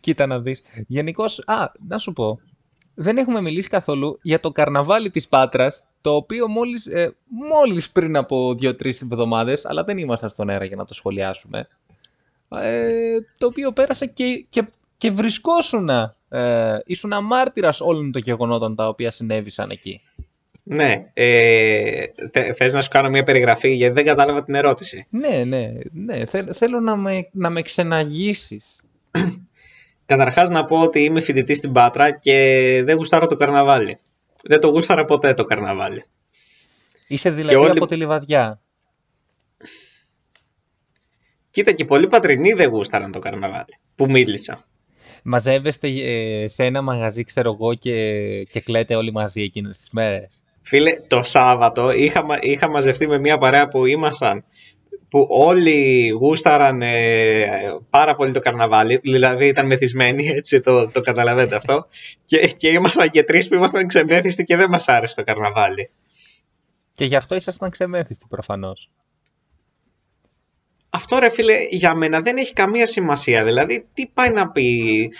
Κοίτα 0.00 0.26
να 0.26 0.40
δεις. 0.40 0.62
Γενικώς, 0.86 1.42
α, 1.46 1.72
να 1.88 1.98
σου 1.98 2.12
πω, 2.12 2.40
δεν 2.94 3.16
έχουμε 3.16 3.40
μιλήσει 3.40 3.68
καθόλου 3.68 4.18
για 4.22 4.40
το 4.40 4.50
καρναβάλι 4.50 5.10
της 5.10 5.28
Πάτρας, 5.28 5.84
το 6.00 6.14
οποίο 6.14 6.48
μόλις, 6.48 6.86
ε, 6.86 7.16
μόλις 7.28 7.90
πριν 7.90 8.16
από 8.16 8.54
δύο-τρεις 8.54 9.02
εβδομάδες, 9.02 9.66
αλλά 9.66 9.84
δεν 9.84 9.98
ήμασταν 9.98 10.28
στον 10.28 10.48
αέρα 10.48 10.64
για 10.64 10.76
να 10.76 10.84
το 10.84 10.94
σχολιάσουμε, 10.94 11.68
ε, 12.48 13.16
το 13.38 13.46
οποίο 13.46 13.72
πέρασε 13.72 14.06
και, 14.06 14.44
και, 14.48 14.66
και 14.96 15.10
βρισκόσουνα, 15.10 16.16
ε, 16.28 16.78
ήσουν 16.84 17.24
μάρτυρας 17.24 17.80
όλων 17.80 18.12
των 18.12 18.22
γεγονότων 18.22 18.74
τα 18.74 18.88
οποία 18.88 19.10
συνέβησαν 19.10 19.70
εκεί. 19.70 20.00
Ναι, 20.70 21.10
ε, 21.14 22.04
θε- 22.32 22.56
θες 22.56 22.72
να 22.72 22.82
σου 22.82 22.88
κάνω 22.88 23.08
μια 23.08 23.22
περιγραφή 23.22 23.68
γιατί 23.74 23.94
δεν 23.94 24.04
κατάλαβα 24.04 24.44
την 24.44 24.54
ερώτηση. 24.54 25.06
Ναι, 25.10 25.44
ναι, 25.44 25.70
ναι, 25.92 26.26
θέλ- 26.26 26.50
θέλω 26.54 26.80
να 26.80 26.96
με, 26.96 27.28
να 27.32 27.50
με 27.50 27.62
ξεναγήσεις. 27.62 28.80
Καταρχάς 30.06 30.48
να 30.48 30.64
πω 30.64 30.80
ότι 30.80 31.04
είμαι 31.04 31.20
φοιτητή 31.20 31.54
στην 31.54 31.72
Πάτρα 31.72 32.10
και 32.10 32.32
δεν 32.84 32.96
γουστάρω 32.96 33.26
το 33.26 33.34
καρναβάλι. 33.34 33.98
Δεν 34.42 34.60
το 34.60 34.68
γούσταρα 34.68 35.04
ποτέ 35.04 35.34
το 35.34 35.44
καρναβάλι. 35.44 36.04
Είσαι 37.08 37.30
δηλαδή 37.30 37.56
όλοι- 37.56 37.70
από 37.70 37.86
τη 37.86 37.96
Λιβαδιά. 37.96 38.60
Κοίτα 41.50 41.72
και 41.72 41.84
πολλοί 41.84 42.06
πατρινοί 42.06 42.52
δεν 42.52 42.68
γούσταραν 42.68 43.12
το 43.12 43.18
καρναβάλι 43.18 43.76
που 43.94 44.10
μίλησα. 44.10 44.66
Μαζεύεστε 45.22 45.88
ε, 45.88 46.48
σε 46.48 46.64
ένα 46.64 46.82
μαγαζί, 46.82 47.24
ξέρω 47.24 47.52
εγώ, 47.52 47.74
και, 47.74 48.42
και 48.44 48.60
κλαίτε 48.60 48.94
όλοι 48.94 49.12
μαζί 49.12 49.42
εκείνες 49.42 49.76
τις 49.78 49.90
μέρες. 49.90 50.42
Φίλε, 50.68 51.00
το 51.06 51.22
Σάββατο 51.22 51.90
είχα, 51.90 52.24
μα- 52.24 52.38
είχα 52.40 52.70
μαζευτεί 52.70 53.06
με 53.06 53.18
μια 53.18 53.38
παρέα 53.38 53.68
που 53.68 53.86
ήμασταν 53.86 54.44
που 55.08 55.26
όλοι 55.30 56.08
γούσταραν 56.08 56.82
ε, 56.82 57.46
πάρα 57.90 58.14
πολύ 58.14 58.32
το 58.32 58.40
καρναβάλι, 58.40 58.96
δηλαδή 58.96 59.46
ήταν 59.46 59.66
μεθυσμένοι, 59.66 60.26
έτσι 60.36 60.60
το, 60.60 60.88
το 60.88 61.00
καταλαβαίνετε 61.00 61.56
αυτό, 61.56 61.86
και, 62.24 62.46
και 62.46 62.68
ήμασταν 62.68 63.10
και 63.10 63.22
τρεις 63.22 63.48
που 63.48 63.54
ήμασταν 63.54 63.86
ξεμέθιστοι 63.86 64.44
και 64.44 64.56
δεν 64.56 64.70
μας 64.70 64.88
άρεσε 64.88 65.14
το 65.14 65.24
καρναβάλι. 65.24 65.90
Και 66.92 67.04
γι' 67.04 67.16
αυτό 67.16 67.34
ήσασταν 67.34 67.70
ξεμέθιστοι 67.70 68.26
προφανώς. 68.28 68.90
Αυτό 70.90 71.18
ρε 71.18 71.28
φίλε 71.28 71.54
για 71.70 71.94
μένα 71.94 72.20
δεν 72.20 72.36
έχει 72.36 72.52
καμία 72.52 72.86
σημασία. 72.86 73.44
Δηλαδή 73.44 73.86
τι 73.94 74.06
πάει 74.06 74.30
να 74.30 74.50
πει; 74.50 75.10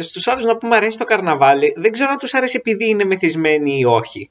Στους 0.00 0.26
άλλους 0.26 0.44
να 0.44 0.56
πούμε 0.56 0.76
αρέσει 0.76 0.98
το 0.98 1.04
καρναβάλι. 1.04 1.74
Δεν 1.76 1.92
ξέρω 1.92 2.10
αν 2.10 2.18
τους 2.18 2.34
αρέσει 2.34 2.56
επειδή 2.56 2.88
είναι 2.88 3.04
μεθυσμένοι 3.04 3.78
ή 3.78 3.84
όχι. 3.84 4.30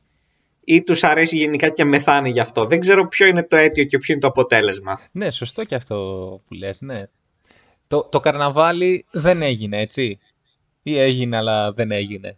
Ή 0.71 0.83
τους 0.83 1.03
αρέσει 1.03 1.37
γενικά 1.37 1.69
και 1.69 1.83
μεθάνε 1.83 2.29
γι' 2.29 2.39
αυτό. 2.39 2.65
Δεν 2.65 2.79
ξέρω 2.79 3.07
ποιο 3.07 3.25
είναι 3.25 3.43
το 3.43 3.55
αίτιο 3.55 3.83
και 3.83 3.97
ποιο 3.97 4.13
είναι 4.13 4.21
το 4.21 4.27
αποτέλεσμα. 4.27 4.99
Ναι, 5.11 5.29
σωστό 5.29 5.63
και 5.63 5.75
αυτό 5.75 5.95
που 6.47 6.53
λες, 6.53 6.81
ναι. 6.81 7.03
Το, 7.87 8.03
το 8.11 8.19
καρναβάλι 8.19 9.05
δεν 9.11 9.41
έγινε, 9.41 9.81
έτσι; 9.81 10.19
Ή 10.83 10.97
έγινε, 10.97 11.37
αλλά 11.37 11.71
δεν 11.71 11.91
έγινε; 11.91 12.37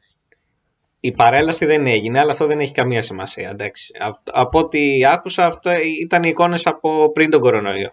Η 1.00 1.12
παρέλαση 1.12 1.66
δεν 1.66 1.88
έγινε, 1.88 2.20
αλλά 2.20 2.32
αυτό 2.32 2.46
δεν 2.46 2.60
έχει 2.60 2.72
καμία 2.72 3.02
σημασία. 3.02 3.50
Εντάξει. 3.50 3.94
Από 4.32 4.60
ό,τι 4.60 5.06
άκουσα, 5.06 5.46
αυτό 5.46 5.72
ήταν 6.02 6.24
οι 6.24 6.30
εικόνες 6.30 6.68
από 6.68 7.12
πριν 7.12 7.30
τον 7.30 7.42
κορονοϊό. 7.42 7.92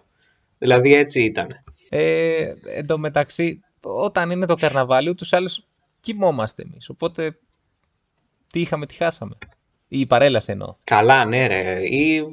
Δηλαδή 0.57 0.93
έτσι 0.93 1.23
ήταν. 1.23 1.47
Ε, 1.89 2.45
εν 2.75 2.85
τω 2.85 2.97
μεταξύ, 2.97 3.59
όταν 3.81 4.29
είναι 4.29 4.45
το 4.45 4.55
καρναβάλι, 4.55 5.09
ούτως 5.09 5.33
άλλως 5.33 5.67
κοιμόμαστε 5.99 6.61
εμείς. 6.61 6.89
Οπότε, 6.89 7.39
τι 8.47 8.61
είχαμε, 8.61 8.85
τι 8.85 8.93
χάσαμε. 8.93 9.37
Η 9.91 10.05
παρέλαση 10.05 10.51
εννοώ. 10.51 10.75
Καλά, 10.83 11.25
ναι, 11.25 11.47
ρε. 11.47 11.79
Ή 11.81 12.23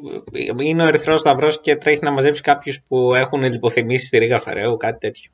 είναι 0.62 0.82
ο 0.82 0.86
Ερυθρός 0.86 1.20
Σταυρός 1.20 1.60
και 1.60 1.76
τρέχει 1.76 2.02
να 2.02 2.10
μαζέψει 2.10 2.40
κάποιους 2.40 2.80
που 2.88 3.14
έχουν 3.14 3.42
λιποθυμήσει 3.42 4.06
στη 4.06 4.18
Ρίγα 4.18 4.40
Φεραίου, 4.40 4.76
κάτι 4.76 4.98
τέτοιο. 4.98 5.30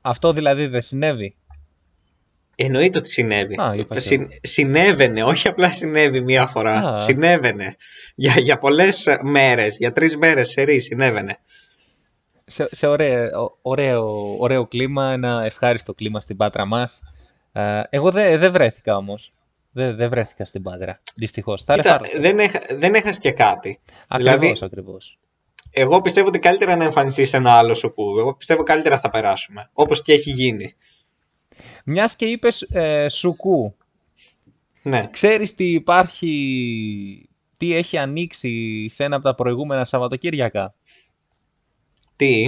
Αυτό 0.00 0.32
δηλαδή 0.32 0.66
δεν 0.66 0.80
συνέβη; 0.80 1.34
Εννοείται 2.56 2.98
ότι 2.98 3.08
συνέβη. 3.08 3.60
Α, 3.60 3.74
είπα 3.74 3.98
Συ, 3.98 4.28
συνέβαινε, 4.40 5.24
όχι 5.24 5.48
απλά 5.48 5.72
συνέβη 5.72 6.20
μία 6.20 6.46
φορά. 6.46 6.72
Α. 6.72 7.00
Συνέβαινε. 7.00 7.76
Για, 8.14 8.34
για 8.38 8.58
πολλές 8.58 9.08
μέρες, 9.22 9.76
για 9.76 9.92
τρεις 9.92 10.16
μέρες 10.16 10.48
σε 10.48 10.78
συνέβαινε. 10.78 11.38
Σε, 12.44 12.68
σε 12.70 12.86
ωραίο, 12.86 13.58
ωραίο, 13.62 14.36
ωραίο 14.38 14.66
κλίμα, 14.66 15.12
ένα 15.12 15.44
ευχάριστο 15.44 15.94
κλίμα 15.94 16.20
στην 16.20 16.36
Πάτρα 16.36 16.64
μας. 16.64 17.02
Ε, 17.52 17.80
εγώ 17.90 18.10
δεν 18.10 18.38
δεν 18.38 18.52
βρέθηκα 18.52 18.96
όμως. 18.96 19.32
Δεν 19.76 19.96
δεν 19.96 20.08
βρέθηκα 20.10 20.44
στην 20.44 20.62
Πάτρα, 20.62 21.00
δυστυχώς. 21.14 21.64
Θα 21.64 21.74
Κοίτα, 21.74 21.98
ρεφάρω. 21.98 22.20
δεν, 22.22 22.38
έχα, 22.38 22.60
δεν 22.70 22.94
έχασε 22.94 23.20
και 23.20 23.30
κάτι. 23.32 23.80
Ακριβώς, 24.08 24.38
δηλαδή- 24.40 24.58
ακριβώς. 24.64 25.18
Εγώ 25.70 26.00
πιστεύω 26.00 26.28
ότι 26.28 26.38
καλύτερα 26.38 26.76
να 26.76 26.84
εμφανιστείς 26.84 27.28
σε 27.28 27.36
ένα 27.36 27.52
άλλο 27.52 27.74
σουκού. 27.74 28.18
Εγώ 28.18 28.34
πιστεύω 28.34 28.62
καλύτερα 28.62 29.00
θα 29.00 29.08
περάσουμε. 29.10 29.70
Όπως 29.72 30.02
και 30.02 30.12
έχει 30.12 30.30
γίνει. 30.30 30.74
Μιας 31.84 32.16
και 32.16 32.24
είπες 32.26 32.62
ε, 32.62 33.08
σουκού, 33.08 33.76
Ναι. 34.82 35.08
ξέρεις 35.10 35.54
τι 35.54 35.72
υπάρχει, 35.72 37.28
τι 37.58 37.74
έχει 37.74 37.96
ανοίξει 37.98 38.86
σε 38.88 39.04
ένα 39.04 39.16
από 39.16 39.24
τα 39.24 39.34
προηγούμενα 39.34 39.84
Σαββατοκύριακα; 39.84 40.74
Τι; 42.16 42.46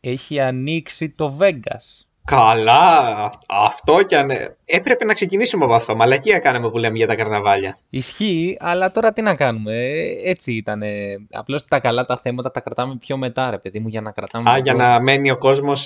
Έχει 0.00 0.40
ανοίξει 0.40 1.10
το 1.10 1.36
Vegas. 1.40 2.06
Καλά, 2.28 3.16
αυ- 3.24 3.42
αυτό 3.46 4.02
κι 4.02 4.14
αν. 4.14 4.30
Έπρεπε 4.64 5.04
να 5.04 5.14
ξεκινήσουμε 5.14 5.64
από 5.64 5.74
αυτό. 5.74 5.96
Μαλακία 5.96 6.38
κάναμε 6.38 6.70
που 6.70 6.78
λέμε 6.78 6.96
για 6.96 7.06
τα 7.06 7.14
καρναβάλια. 7.14 7.78
Ισχύει, 7.90 8.56
αλλά 8.60 8.90
τώρα 8.90 9.12
τι 9.12 9.22
να 9.22 9.34
κάνουμε. 9.34 9.76
ε, 9.76 10.30
Έτσι 10.30 10.52
ήταν. 10.52 10.82
Απλώς 11.32 11.64
τα 11.64 11.80
καλά 11.80 12.04
τα 12.04 12.18
θέματα 12.18 12.50
τα 12.50 12.60
κρατάμε 12.60 12.96
πιο 12.98 13.16
μετά, 13.16 13.50
ρε 13.50 13.58
παιδί 13.58 13.80
μου, 13.80 13.88
για 13.88 14.00
να 14.00 14.10
κρατάμε. 14.10 14.50
Α, 14.50 14.54
τον 14.54 14.62
για 14.62 14.72
κόσμο. 14.72 14.88
να 14.88 15.00
μένει 15.00 15.30
ο 15.30 15.38
κόσμος 15.38 15.80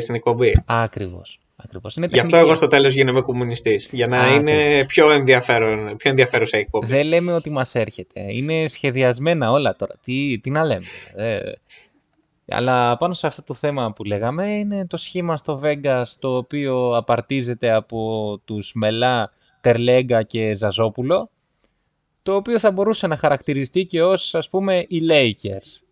στην 0.00 0.14
εκπομπή. 0.14 0.62
Ακριβώς. 0.66 1.38
Ακριβώς. 1.64 1.96
Είναι 1.96 2.06
Γι' 2.06 2.18
αυτό 2.18 2.30
τεχνική. 2.30 2.48
εγώ 2.50 2.56
στο 2.58 2.66
τέλος 2.66 2.92
γίνομαι 2.94 3.20
κομμουνιστής. 3.20 3.88
Για 3.90 4.06
να 4.06 4.20
Α, 4.20 4.34
είναι 4.34 4.84
πιο, 4.86 5.10
ενδιαφέρον, 5.10 5.96
πιο 5.96 6.10
ενδιαφέρουσα 6.10 6.56
η 6.56 6.60
εκπομπή. 6.60 6.86
Δεν 6.86 7.06
λέμε 7.06 7.32
ότι 7.32 7.50
μας 7.50 7.74
έρχεται. 7.74 8.20
Είναι 8.28 8.66
σχεδιασμένα 8.66 9.50
όλα 9.50 9.76
τώρα. 9.76 9.94
Τι, 10.04 10.38
τι 10.38 10.50
να 10.50 10.64
λέμε. 10.64 10.84
Ε, 11.16 11.38
αλλά 12.48 12.96
πάνω 12.96 13.14
σε 13.14 13.26
αυτό 13.26 13.42
το 13.42 13.54
θέμα 13.54 13.92
που 13.92 14.04
λέγαμε 14.04 14.46
είναι 14.46 14.86
το 14.86 14.96
σχήμα 14.96 15.36
στο 15.36 15.60
Vegas 15.64 16.04
το 16.18 16.36
οποίο 16.36 16.96
απαρτίζεται 16.96 17.72
από 17.72 18.40
τους 18.44 18.72
Μελά, 18.74 19.32
Τερλέγκα 19.60 20.22
και 20.22 20.54
Ζαζόπουλο 20.54 21.30
το 22.22 22.34
οποίο 22.34 22.58
θα 22.58 22.70
μπορούσε 22.70 23.06
να 23.06 23.16
χαρακτηριστεί 23.16 23.84
και 23.84 24.02
ως 24.02 24.34
ας 24.34 24.48
πούμε 24.48 24.84
οι 24.88 25.00
Lakers. 25.10 25.82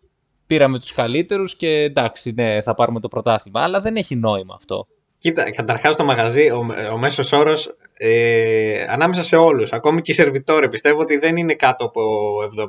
Πήραμε 0.45 0.79
τους 0.79 0.93
καλύτερους 0.93 1.55
και 1.55 1.69
εντάξει 1.69 2.31
ναι 2.31 2.61
θα 2.61 2.73
πάρουμε 2.73 2.99
το 2.99 3.07
πρωτάθλημα 3.07 3.61
αλλά 3.61 3.79
δεν 3.79 3.95
έχει 3.95 4.15
νόημα 4.15 4.53
αυτό. 4.57 4.87
Κοίτα, 5.17 5.51
καταρχάς 5.51 5.95
το 5.95 6.03
μαγαζί, 6.03 6.49
ο, 6.49 6.65
ο 6.93 6.97
μέσος 6.97 7.31
όρος 7.31 7.75
ε, 7.93 8.85
ανάμεσα 8.89 9.23
σε 9.23 9.35
όλους, 9.35 9.73
ακόμη 9.73 10.01
και 10.01 10.11
οι 10.11 10.13
σερβιτόροι, 10.13 10.69
πιστεύω 10.69 11.01
ότι 11.01 11.17
δεν 11.17 11.37
είναι 11.37 11.53
κάτω 11.53 11.85
από 11.85 12.01
70. 12.41 12.65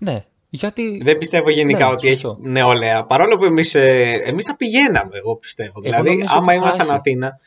Ναι, 0.00 0.24
γιατί 0.50 1.00
Δεν 1.04 1.18
πιστεύω 1.18 1.50
γενικά 1.50 1.86
Ναι, 1.86 1.92
ότι 1.92 2.12
σωστό. 2.12 2.36
έχει 2.40 2.50
νεολαία. 2.50 3.04
Παρόλο 3.06 3.36
που 3.38 3.44
εμείς 3.44 3.74
εμείς 3.74 4.44
θα 4.44 4.56
πηγαίναμε, 4.56 5.16
εγώ 5.18 5.36
πιστεύω. 5.36 5.80
δηλαδή, 5.80 6.08
νομίζω 6.10 6.26
άμα 6.28 6.38
ότι 6.38 6.46
θα 6.46 6.54
ήμασταν 6.54 6.86
έχει. 6.86 6.94
Αθήνα, 6.94 7.38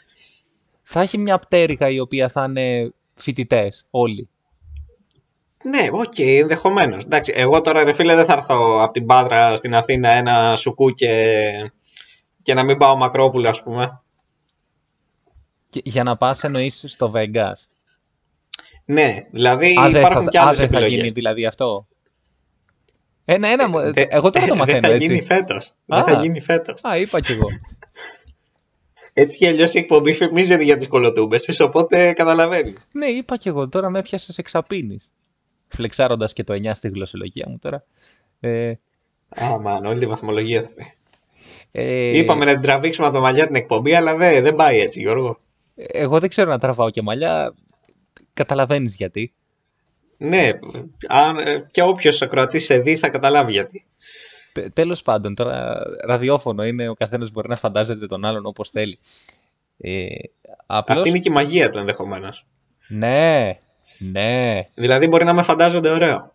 θα 0.84 1.02
έχει 1.02 1.18
μια 1.18 1.38
πτέρυγα 1.40 1.90
η 1.90 2.00
οποία 2.00 2.30
θα 2.30 2.44
είναι 2.44 2.94
φοιτητές 3.14 3.88
όλοι. 3.90 4.30
ναι, 5.64 5.88
OK, 5.92 6.14
okay, 6.18 6.40
ενδεχομένως. 6.42 6.98
Εγώ 7.26 7.62
τώρα, 7.62 7.84
ρε 7.84 7.94
φίλε, 7.94 8.16
δεν 8.16 8.26
θα 8.26 8.34
έρθω 8.34 8.82
από 8.82 8.94
την 8.94 9.06
Πάτρα 9.06 9.56
στην 9.56 9.76
Αθήνα 9.76 10.10
ένα 10.12 10.56
σουκού 10.56 10.90
και, 10.94 11.42
και 12.42 12.54
να 12.54 12.64
μην 12.64 12.78
πάω 12.78 12.96
Μακρόπουλο, 12.98 13.50
ας 13.50 13.64
πούμε. 13.64 14.02
Και 15.70 15.82
για 15.84 16.04
να 16.04 16.18
πας 16.18 16.44
εννοείς 16.44 16.84
στο 16.88 17.12
Vegas. 17.16 17.54
Ναι, 18.86 19.18
δηλαδή 19.32 19.78
Α, 19.80 19.90
δεν 19.90 20.02
υπάρχουν 20.02 20.24
θα, 20.24 20.30
και 20.30 20.40
α, 20.40 20.42
άλλε 20.42 20.58
δεν 20.58 20.68
θα 20.68 20.76
επιλογές. 20.78 20.90
γίνει 20.96 21.10
δηλαδή 21.10 21.46
αυτό; 21.46 21.88
Ένα, 23.26 23.48
ένα, 23.48 23.68
μου- 23.70 23.92
εγώ 23.96 24.30
τώρα 24.30 24.46
το 24.46 24.56
μαθαίνω 24.56 24.80
Δεν 24.80 24.90
θα 24.90 24.96
έτσι. 24.96 25.08
γίνει 25.14 25.22
φέτος. 25.26 25.74
Δεν 25.86 26.00
Α. 26.00 26.04
θα 26.04 26.22
γίνει 26.22 26.40
φέτος. 26.42 26.80
Α, 26.84 26.98
είπα 26.98 27.20
κι 27.20 27.32
εγώ. 27.32 27.48
Έτσι 29.14 29.38
κι 29.38 29.48
αλλιώς 29.48 29.74
η 29.74 29.78
εκπομπή 29.80 30.14
φημίζεται 30.14 30.64
για 30.64 30.78
τι 30.78 30.88
κολοτούμπες 30.88 31.44
της, 31.44 31.60
οπότε 31.60 32.14
καταλαβαίνεις. 32.14 32.76
ναι, 32.92 33.06
είπα 33.06 33.38
κι 33.38 33.48
εγώ. 33.48 33.70
Τώρα 33.70 33.90
με 33.90 34.00
έπιασες 34.00 34.38
εξαπίνη. 34.38 35.00
Φλεξάροντας 35.68 36.34
και 36.34 36.44
το 36.44 36.54
9 36.54 36.74
στη 36.74 36.88
γλωσσολογία 36.90 37.46
μου 37.50 37.58
τώρα. 37.62 37.84
Ε, 38.40 38.70
Α, 39.30 39.60
μαν, 39.62 39.86
όλη 39.86 40.00
τη 40.00 40.06
βαθμολογία 40.06 40.62
θα 40.62 40.70
πει. 40.76 40.94
ε, 41.72 42.18
Είπαμε 42.18 42.46
να 42.46 42.52
την 42.54 42.62
τραβήξουμε 42.62 43.08
από 43.08 43.16
τα 43.16 43.22
μαλλιά 43.22 43.46
την 43.48 43.56
εκπομπή, 43.56 43.94
αλλά 43.96 44.16
δεν, 44.16 44.44
δεν 44.44 44.56
πάει 44.56 44.80
έτσι, 44.80 45.00
Γιώργο. 45.02 45.38
Εγώ 45.76 46.20
δεν 46.20 46.30
ξέρω 46.30 46.50
να 46.50 46.58
τραβάω 46.60 46.90
και 46.90 47.02
μαλλιά. 47.02 47.54
Καταλαβαίνεις 48.34 48.96
γιατί. 48.96 49.34
Ναι, 50.26 50.50
αν, 51.08 51.38
ε, 51.38 51.68
και 51.72 51.82
όποιος 51.82 52.22
ακροατής 52.22 52.66
σε 52.66 52.78
δει 52.80 52.98
θα 52.98 53.10
καταλάβει 53.10 53.52
γιατί. 53.52 53.86
Τε- 54.54 54.74
Τέλος 54.74 55.02
πάντων, 55.02 55.36
τώρα 55.36 55.82
ραδιόφωνο 56.06 56.64
είναι, 56.66 56.90
ο 56.90 56.94
καθένας 56.94 57.32
μπορεί 57.32 57.48
να 57.50 57.56
φαντάζεται 57.56 58.06
τον 58.06 58.26
άλλον 58.26 58.46
όπως 58.46 58.70
θέλει. 58.70 59.00
Ε, 59.78 60.06
απλώς, 60.66 60.98
Αυτή 60.98 61.10
είναι 61.10 61.20
και 61.20 61.30
η 61.30 61.34
μαγεία 61.34 61.70
του 61.70 61.78
ενδεχομένως. 61.78 62.46
ναι, 62.88 63.60
ναι. 63.98 64.68
Δηλαδή 64.76 65.08
μπορεί 65.08 65.24
να 65.24 65.34
με 65.34 65.42
φαντάζονται 65.44 65.90
ωραίο. 65.90 66.32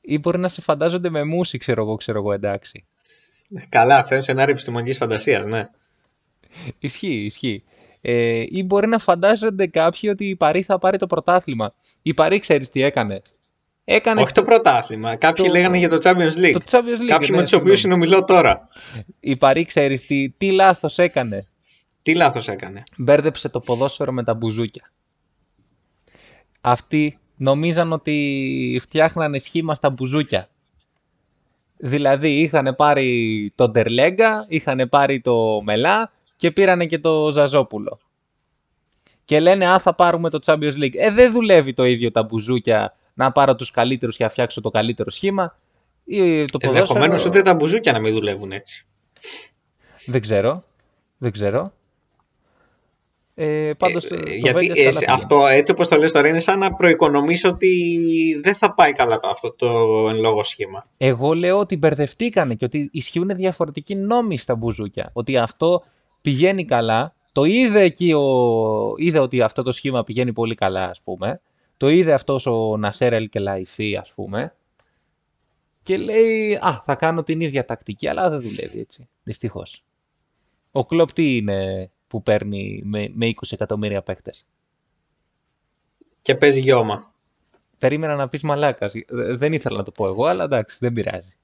Ή 0.00 0.18
μπορεί 0.18 0.38
να 0.38 0.48
σε 0.48 0.60
φαντάζονται 0.60 1.10
με 1.10 1.24
μουσι, 1.24 1.58
ξέρω 1.58 1.82
εγώ, 1.82 1.96
ξέρω 1.96 2.18
εγώ, 2.18 2.32
εντάξει. 2.32 2.84
Καλά, 3.68 3.96
αυτό 3.96 4.14
είναι 4.14 4.22
σενάριο 4.22 4.52
επιστημονικής 4.52 4.96
φαντασίας, 4.96 5.46
ναι. 5.46 5.68
Ισχύει, 6.78 7.24
ισχύει. 7.24 7.64
Ε, 8.04 8.44
ή 8.48 8.62
μπορεί 8.66 8.86
να 8.86 8.98
φαντάζονται 8.98 9.66
κάποιοι 9.66 10.08
ότι 10.12 10.24
η 10.28 10.36
Παρή 10.36 10.62
θα 10.62 10.78
πάρει 10.78 10.98
το 10.98 11.06
πρωτάθλημα. 11.06 11.74
Η 12.02 12.14
Παρή 12.14 12.38
ξέρεις 12.38 12.70
τι 12.70 12.82
έκανε; 12.82 13.20
Έκανε 13.84 14.20
Όχι 14.20 14.32
το 14.32 14.42
πρωτάθλημα. 14.42 15.16
Κάποιοι 15.16 15.44
το- 15.46 15.52
λέγανε 15.52 15.78
για 15.78 15.88
το 15.88 15.98
Champions 16.02 16.36
League. 16.36 16.52
το 16.52 16.60
Champions 16.70 17.00
League. 17.00 17.06
Κάποιοι 17.06 17.28
ναι, 17.30 17.36
με 17.36 17.42
τους 17.42 17.48
συγγνώμη. 17.48 17.60
οποίου 17.60 17.76
συνομιλώ 17.76 18.24
τώρα. 18.24 18.68
Η 19.20 19.36
Παρή 19.36 19.64
ξέρεις 19.64 20.06
τι, 20.06 20.30
τι 20.30 20.50
λάθος 20.50 20.98
έκανε; 20.98 21.46
Τι 22.02 22.14
λάθος 22.14 22.48
έκανε; 22.48 22.82
Μπέρδεψε 22.96 23.48
το 23.48 23.60
ποδόσφαιρο 23.60 24.12
με 24.12 24.22
τα 24.24 24.34
μπουζούκια. 24.34 24.92
Αυτοί 26.60 27.18
νομίζαν 27.36 27.92
ότι 27.92 28.78
φτιάχνανε 28.82 29.38
σχήμα 29.38 29.74
στα 29.74 29.90
μπουζούκια. 29.90 30.48
Δηλαδή 31.76 32.28
είχαν 32.40 32.74
πάρει 32.76 33.52
τον 33.54 33.72
Τερλέγκα, 33.72 34.44
είχαν 34.48 34.88
πάρει 34.88 35.20
το 35.20 35.62
Μελά 35.62 36.12
και 36.42 36.50
πήρανε 36.50 36.86
και 36.86 36.98
το 36.98 37.30
Ζαζόπουλο. 37.30 37.98
Και 39.24 39.40
λένε 39.40 39.66
α 39.66 39.78
θα 39.78 39.94
πάρουμε 39.94 40.30
το 40.30 40.38
Champions 40.44 40.72
League. 40.82 40.94
Ε 40.94 41.10
δεν 41.10 41.32
δουλεύει 41.32 41.72
το 41.72 41.84
ίδιο 41.84 42.10
τα 42.10 42.22
μπουζούκια 42.22 42.96
να 43.14 43.32
πάρω 43.32 43.54
τους 43.54 43.70
καλύτερους 43.70 44.16
και 44.16 44.22
να 44.24 44.30
φτιάξω 44.30 44.60
το 44.60 44.70
καλύτερο 44.70 45.10
σχήμα. 45.10 45.58
Ή 46.04 46.44
το 46.44 46.58
ποδόσφαιρο... 46.58 46.78
Ενδεχομένως 46.78 47.26
ούτε 47.26 47.42
τα 47.42 47.54
μπουζούκια 47.54 47.92
να 47.92 47.98
μην 47.98 48.12
δουλεύουν 48.12 48.52
έτσι. 48.52 48.86
Δεν 50.06 50.20
ξέρω. 50.20 50.64
Δεν 51.18 51.32
ξέρω. 51.32 51.72
Ε, 53.34 53.70
πάντως, 53.78 54.04
Ε, 54.04 54.08
το 54.16 54.30
γιατί 54.30 54.58
Vegas 54.70 54.76
ε, 54.76 54.82
καλά 54.82 54.90
σε- 54.92 54.98
πήγε. 54.98 55.12
αυτό 55.12 55.46
έτσι 55.46 55.70
όπως 55.70 55.88
το 55.88 55.96
λες 55.96 56.12
τώρα 56.12 56.28
είναι 56.28 56.38
σαν 56.38 56.58
να 56.58 56.72
προοικονομείς 56.74 57.44
ότι 57.44 57.70
δεν 58.42 58.54
θα 58.54 58.74
πάει 58.74 58.92
καλά 58.92 59.20
το- 59.20 59.28
αυτό 59.28 59.52
το 59.52 59.68
εν 60.08 60.16
λόγω 60.16 60.42
σχήμα. 60.42 60.86
Εγώ 60.96 61.32
λέω 61.32 61.58
ότι 61.58 61.76
μπερδευτήκανε 61.76 62.54
και 62.54 62.64
ότι 62.64 62.88
ισχύουν 62.92 63.28
διαφορετικοί 63.34 63.94
νόμοι 63.94 64.36
στα 64.36 64.54
μπουζούκια. 64.56 65.10
Ότι 65.12 65.36
αυτό 65.36 65.82
πηγαίνει 66.22 66.64
καλά. 66.64 67.14
Το 67.32 67.44
είδε 67.44 67.80
εκεί, 67.80 68.12
ο... 68.12 68.94
είδε 68.96 69.18
ότι 69.18 69.40
αυτό 69.40 69.62
το 69.62 69.72
σχήμα 69.72 70.04
πηγαίνει 70.04 70.32
πολύ 70.32 70.54
καλά, 70.54 70.88
ας 70.88 71.02
πούμε. 71.02 71.40
Το 71.76 71.88
είδε 71.88 72.12
αυτός 72.12 72.46
ο 72.46 72.76
Νασέρ 72.76 73.12
Ελ 73.12 73.28
Κελαϊφή, 73.28 73.96
ας 73.96 74.14
πούμε. 74.14 74.56
Και 75.82 75.96
λέει, 75.96 76.54
α, 76.54 76.80
θα 76.84 76.94
κάνω 76.94 77.22
την 77.22 77.40
ίδια 77.40 77.64
τακτική, 77.64 78.08
αλλά 78.08 78.30
δεν 78.30 78.40
δουλεύει 78.40 78.78
έτσι, 78.78 79.08
δυστυχώς. 79.22 79.84
Ο 80.70 80.86
Κλοπ 80.86 81.12
τι 81.12 81.36
είναι 81.36 81.90
που 82.06 82.22
παίρνει 82.22 82.80
με, 82.84 83.08
με 83.14 83.26
20 83.26 83.32
εκατομμύρια 83.50 84.02
παίκτες; 84.02 84.46
Και 86.22 86.34
παίζει 86.34 86.60
γιώμα. 86.60 87.14
περίμενα 87.78 88.14
να 88.16 88.28
πεις 88.28 88.42
μαλάκας. 88.42 88.92
Δεν 89.10 89.52
ήθελα 89.52 89.76
να 89.76 89.82
το 89.82 89.90
πω 89.90 90.06
εγώ, 90.06 90.26
αλλά 90.26 90.44
εντάξει, 90.44 90.78
δεν 90.80 90.92
πειράζει. 90.92 91.36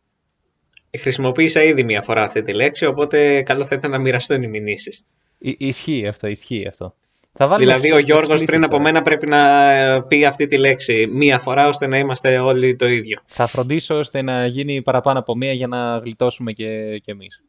Χρησιμοποίησα 0.96 1.62
ήδη 1.62 1.84
μία 1.84 2.02
φορά 2.02 2.22
αυτή 2.22 2.42
τη 2.42 2.52
λέξη, 2.52 2.86
οπότε 2.86 3.42
καλό 3.42 3.64
θα 3.64 3.74
ήταν 3.74 3.90
να 3.90 3.98
μοιραστούν 3.98 4.42
οι 4.42 4.48
μηνύσεις. 4.48 5.06
Ι- 5.38 5.56
ισχύει 5.58 6.06
αυτό, 6.06 6.26
ισχύει 6.26 6.66
αυτό. 6.68 6.94
Θα 7.32 7.56
Δηλαδή, 7.56 7.92
ο 7.92 7.98
Γιώργος 7.98 8.40
explicit 8.40 8.46
πριν 8.46 8.62
από 8.62 8.70
τώρα. 8.70 8.82
μένα 8.82 9.02
πρέπει 9.02 9.26
να 9.26 9.70
ε, 9.72 10.02
πει 10.08 10.24
αυτή 10.24 10.46
τη 10.46 10.56
λέξη 10.58 11.06
μία 11.06 11.38
φορά, 11.38 11.68
ώστε 11.68 11.86
να 11.86 11.98
είμαστε 11.98 12.38
όλοι 12.38 12.76
το 12.76 12.86
ίδιο. 12.86 13.20
Θα 13.26 13.46
φροντίσω 13.46 13.98
ώστε 13.98 14.22
να 14.22 14.46
γίνει 14.46 14.82
παραπάνω 14.82 15.18
από 15.18 15.36
μία 15.36 15.52
για 15.52 15.66
να 15.66 15.96
γλιτώσουμε 15.98 16.52
και, 16.52 16.98
και 16.98 17.10
εμείς. 17.10 17.42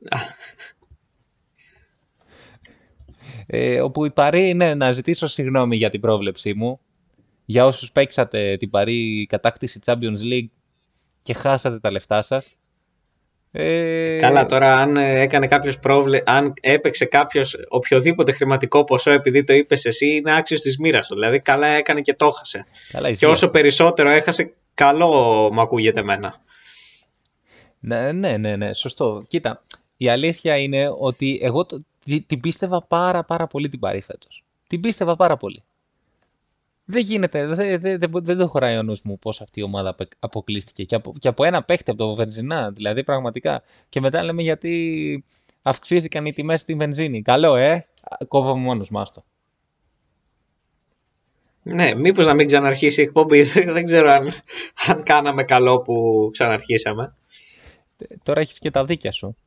ε, 3.46 3.82
όπου 3.82 4.06
η 4.06 4.12
Παρή, 4.12 4.54
ναι, 4.54 4.74
να 4.74 4.92
ζητήσω 4.92 5.28
συγγνώμη 5.28 5.76
για 5.76 5.90
την 5.90 6.00
πρόβλεψή 6.00 6.54
μου. 6.54 6.80
Για 7.46 7.66
όσους 7.66 7.92
παίξατε 7.92 8.58
την 8.58 8.70
Παρή 8.70 9.26
κατάκτηση 9.30 9.80
Champions 9.86 10.34
League 10.34 10.50
και 11.24 11.34
χάσατε 11.34 11.80
τα 11.80 11.92
λεφτά 11.92 12.22
σας. 12.22 12.58
Ε, 13.52 14.18
Καλά, 14.22 14.46
τώρα 14.46 14.76
αν 14.76 14.98
ε, 14.98 15.20
έκανε 15.22 15.48
κάποιος 15.48 15.80
πρόβλε... 15.80 16.22
αν 16.26 16.54
έπαιξε 16.62 17.06
κάποιος 17.06 17.56
οποιοδήποτε 17.70 18.32
χρηματικό 18.32 18.84
ποσό 18.84 19.12
επειδή 19.12 19.44
το 19.44 19.54
είπες 19.54 19.86
εσύ, 19.86 20.06
είναι 20.16 20.36
άξιος 20.36 20.62
της 20.62 20.78
μοίρας 20.78 21.08
του. 21.08 21.16
Δηλαδή, 21.16 21.40
καλά 21.40 21.68
έκανε 21.68 22.02
και 22.02 22.14
το 22.14 22.26
έχασε. 22.26 22.66
καλά, 22.92 23.10
ισχύει 23.10 23.26
Και 23.26 23.32
όσο 23.32 23.46
αυτό. 23.46 23.60
περισσότερο 23.60 24.10
έχασε, 24.10 24.54
καλό 24.74 25.08
μου 25.54 25.62
ακούγεται 25.62 26.00
εμένα. 26.00 26.42
Ναι, 27.80 28.12
ναι, 28.12 28.38
ναι, 28.38 28.56
ναι, 28.56 28.74
σωστό. 28.74 29.22
Κοίτα, 29.28 29.64
η 29.98 30.10
αλήθεια 30.10 30.58
είναι 30.58 30.88
ότι 31.00 31.40
εγώ 31.42 31.66
το- 31.66 31.84
τη- 32.06 32.22
την 32.22 32.40
πίστευα 32.40 32.84
πάρα 32.84 33.24
πάρα 33.24 33.48
πολύ 33.48 33.70
την 33.70 33.80
Παρή 33.80 34.02
φέτος. 34.02 34.44
Την 34.68 34.80
πίστευα 34.80 35.16
πάρα 35.16 35.38
πολύ. 35.38 35.64
Δεν 36.92 37.02
γίνεται, 37.02 37.48
δεν, 37.48 37.80
δεν, 37.80 38.00
δεν, 38.00 38.12
δεν 38.14 38.38
το 38.38 38.48
χωράει 38.48 38.78
ο 38.78 38.84
νους 38.84 39.02
μου 39.02 39.20
πώς 39.20 39.42
αυτή 39.42 39.60
η 39.60 39.64
ομάδα 39.64 39.90
απε- 39.90 40.12
αποκλείστηκε. 40.20 40.84
Και 40.84 40.96
από, 40.96 41.14
και 41.20 41.28
από 41.28 41.44
ένα 41.44 41.64
παίχτη, 41.64 41.92
από 41.92 42.00
το 42.00 42.16
Βενζινά, 42.16 42.72
δηλαδή 42.72 43.04
πραγματικά. 43.04 43.62
Και 43.90 44.00
μετά 44.00 44.24
λέμε 44.24 44.42
γιατί 44.42 45.26
αυξήθηκαν 45.62 46.26
οι 46.26 46.34
τιμές 46.34 46.62
στη 46.62 46.74
βενζίνη. 46.74 47.22
Καλό, 47.22 47.56
ε! 47.56 47.88
Κόβω 48.28 48.56
μόνος 48.56 48.90
μου, 48.90 49.00
άστο. 49.00 49.24
Ναι, 51.64 51.96
μήπως 51.96 52.26
να 52.26 52.34
μην 52.34 52.48
ξαναρχίσει 52.48 53.02
η 53.02 53.04
εκπομπή. 53.04 53.44
Δεν 53.76 53.86
ξέρω 53.86 54.10
αν, 54.10 54.32
αν 54.88 55.04
κάναμε 55.04 55.44
καλό 55.44 55.82
που 55.82 56.30
ξαναρχίσαμε. 56.32 57.16
Τώρα 58.24 58.40
έχεις 58.40 58.60
και 58.60 58.72
τα 58.72 58.84
δίκια 58.84 59.12
σου. 59.12 59.38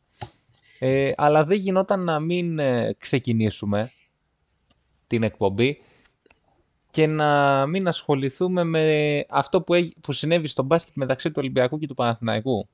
Ε, 0.78 1.12
αλλά 1.16 1.45
δεν 1.45 1.59
γινόταν 1.59 2.05
να 2.05 2.20
μην 2.20 2.59
ε, 2.59 2.95
ξεκινήσουμε 2.99 3.93
την 5.07 5.22
εκπομπή 5.22 5.78
και 6.93 7.07
να 7.07 7.66
μην 7.66 7.88
ασχοληθούμε 7.88 8.64
με 8.64 9.24
αυτό 9.28 9.62
που, 9.62 9.74
έγι- 9.74 10.01
που 10.01 10.12
συνέβη 10.12 10.47
στο 10.47 10.62
μπάσκετ 10.62 10.95
μεταξύ 10.97 11.28
του 11.28 11.34
Ολυμπιακού 11.38 11.78
και 11.78 11.86
του 11.86 11.95
Παναθηναϊκού. 11.95 12.68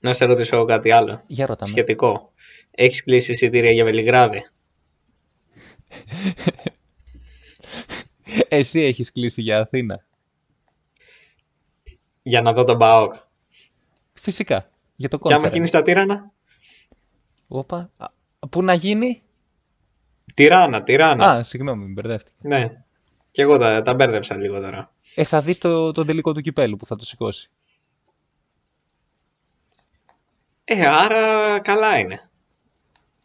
Να 0.00 0.12
σε 0.12 0.24
ρωτήσω 0.24 0.64
κάτι 0.64 0.90
άλλο. 0.92 1.22
Για 1.26 1.46
ρώτα 1.46 1.64
με. 1.64 1.70
Σχετικό. 1.70 2.32
Έχεις 2.70 3.02
κλείσει 3.04 3.32
εισιτήρια 3.32 3.70
για 3.70 3.84
Βελιγράδι; 3.84 4.44
Εσύ 8.48 8.80
έχεις 8.80 9.12
κλείσει 9.12 9.42
για 9.42 9.60
Αθήνα. 9.60 10.04
Για 12.22 12.42
να 12.42 12.52
δω 12.52 12.64
τον 12.64 12.78
ΠΑΟΚ. 12.78 13.14
Φυσικά. 14.12 14.70
Για 14.96 15.08
το 15.08 15.18
Και 15.18 15.34
άμα 15.34 15.48
conference. 15.48 15.52
γίνεις 15.52 15.68
στα 15.68 15.82
Τύρανα; 15.82 16.32
Όπα. 17.48 17.90
Α, 17.96 18.06
Πού 18.50 18.62
να 18.62 18.74
γίνει; 18.74 19.22
Τυράνα, 20.34 20.82
Τυράνα. 20.82 21.30
Α, 21.32 21.42
συγγνώμη, 21.42 21.82
με 21.84 21.88
μπερδεύτηκα. 21.92 22.38
Ναι. 22.48 22.84
Και 23.30 23.42
εγώ 23.42 23.58
τα, 23.58 23.82
τα 23.82 23.94
μπέρδεψα 23.94 24.36
λίγο 24.36 24.60
τώρα. 24.60 24.92
Ε, 25.14 25.24
θα 25.24 25.40
δεις 25.40 25.58
το, 25.58 25.92
το 25.92 26.04
τελικό 26.04 26.32
του 26.32 26.40
κυπέλου 26.40 26.76
που 26.76 26.86
θα 26.86 26.96
το 26.96 27.04
σηκώσει. 27.04 27.50
Ε, 30.64 30.86
άρα 30.86 31.58
καλά 31.60 31.98
είναι. 31.98 32.30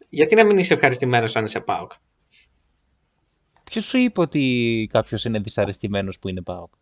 Γιατί 0.08 0.34
να 0.34 0.44
μην 0.44 0.58
είσαι 0.58 0.74
ευχαριστημένος 0.74 1.36
αν 1.36 1.44
είσαι 1.44 1.60
ΠΑΟΚ; 1.60 1.92
Ποιος 3.64 3.84
σου 3.84 3.98
είπε 3.98 4.20
ότι 4.20 4.88
κάποιος 4.92 5.24
είναι 5.24 5.38
δυσαρεστημένος 5.38 6.18
που 6.18 6.28
είναι 6.28 6.42
ΠΑΟΚ; 6.42 6.72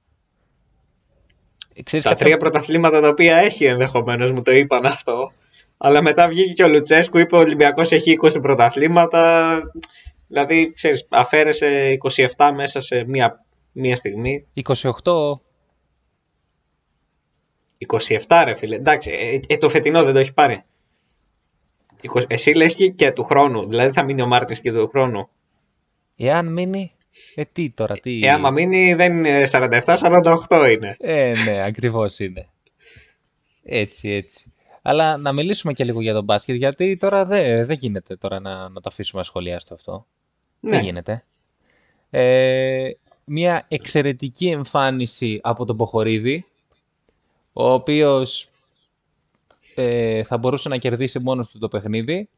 Ε, 1.74 1.82
Ξέρεις 1.82 2.04
Τα 2.04 2.10
κάποια- 2.10 2.24
τρία 2.26 2.36
πρωταθλήματα 2.36 3.00
τα 3.00 3.08
οποία 3.08 3.36
έχει 3.36 3.64
ενδεχομένως 3.64 4.30
μου 4.32 4.42
το 4.42 4.50
είπαν 4.50 4.86
αυτό. 4.86 5.32
Αλλά 5.76 6.02
μετά 6.02 6.28
βγήκε 6.28 6.52
και 6.52 6.62
ο 6.62 6.68
Λουτσέσκου, 6.68 7.18
είπε 7.18 7.36
ο 7.36 7.38
Ολυμπιακός 7.38 7.92
έχει 7.92 8.10
20 8.22 8.40
πρωταθλήματα. 8.42 9.62
Δηλαδή, 10.34 10.72
ξέρεις, 10.72 11.06
αφαίρεσε 11.10 11.98
27 12.36 12.50
μέσα 12.54 12.80
σε 12.80 13.04
μία, 13.04 13.44
μία 13.72 13.96
στιγμή. 13.96 14.46
28. 14.62 15.40
27 17.86 18.42
ρε 18.44 18.54
φίλε. 18.54 18.76
Εντάξει, 18.76 19.10
ε, 19.12 19.54
ε, 19.54 19.56
το 19.56 19.68
φετινό 19.68 20.04
δεν 20.04 20.12
το 20.12 20.18
έχει 20.18 20.32
πάρει. 20.32 20.64
20 22.14 22.22
Εσύ 22.26 22.52
λες 22.52 22.74
και, 22.74 22.88
και 22.88 23.12
του 23.12 23.24
χρόνου. 23.24 23.68
Δηλαδή 23.68 23.92
θα 23.92 24.04
μείνει 24.04 24.22
ο 24.22 24.28
Μάρτins 24.32 24.58
και 24.62 24.72
του 24.72 24.88
χρόνου. 24.88 25.28
Εάν 26.16 26.52
μείνει. 26.52 26.92
Ε, 27.34 27.42
τι 27.52 27.70
τώρα, 27.70 27.98
τι. 27.98 28.20
Ε, 28.22 28.30
άμα 28.30 28.50
μείνει 28.50 28.94
δεν 28.94 29.16
είναι 29.16 29.42
47-48 29.50 30.70
είναι. 30.72 30.96
Ε, 31.00 31.32
ναι, 31.44 31.62
ακριβώς 31.62 32.18
είναι. 32.18 32.48
Έτσι, 33.62 34.10
έτσι. 34.10 34.52
Αλλά 34.82 35.16
να 35.16 35.32
μιλήσουμε 35.32 35.72
και 35.72 35.84
λίγο 35.84 36.00
για 36.00 36.12
τον 36.12 36.24
μπάσκετ, 36.24 36.56
γιατί 36.56 36.96
τώρα 36.96 37.24
δεν 37.24 37.66
δεν 37.66 37.76
γίνεται 37.76 38.16
τώρα 38.16 38.40
να, 38.40 38.68
να 38.68 38.80
το 38.80 38.88
αφήσουμε 38.88 39.20
ασχολιάστο 39.20 39.74
αυτό. 39.74 40.06
Ναι. 40.64 40.70
Δεν 40.70 40.84
γίνεται. 40.84 41.24
Ε, 42.10 42.90
μια 43.24 43.64
εξαιρετική 43.68 44.48
εμφάνιση 44.48 45.40
από 45.42 45.64
τον 45.64 45.76
Ποχορίδη, 45.76 46.44
ο 47.52 47.72
οποίος 47.72 48.48
ε, 49.74 50.22
θα 50.22 50.38
μπορούσε 50.38 50.68
να 50.68 50.76
κερδίσει 50.76 51.18
μόνος 51.18 51.50
του 51.50 51.58
το 51.58 51.68
παιχνίδι, 51.68 52.28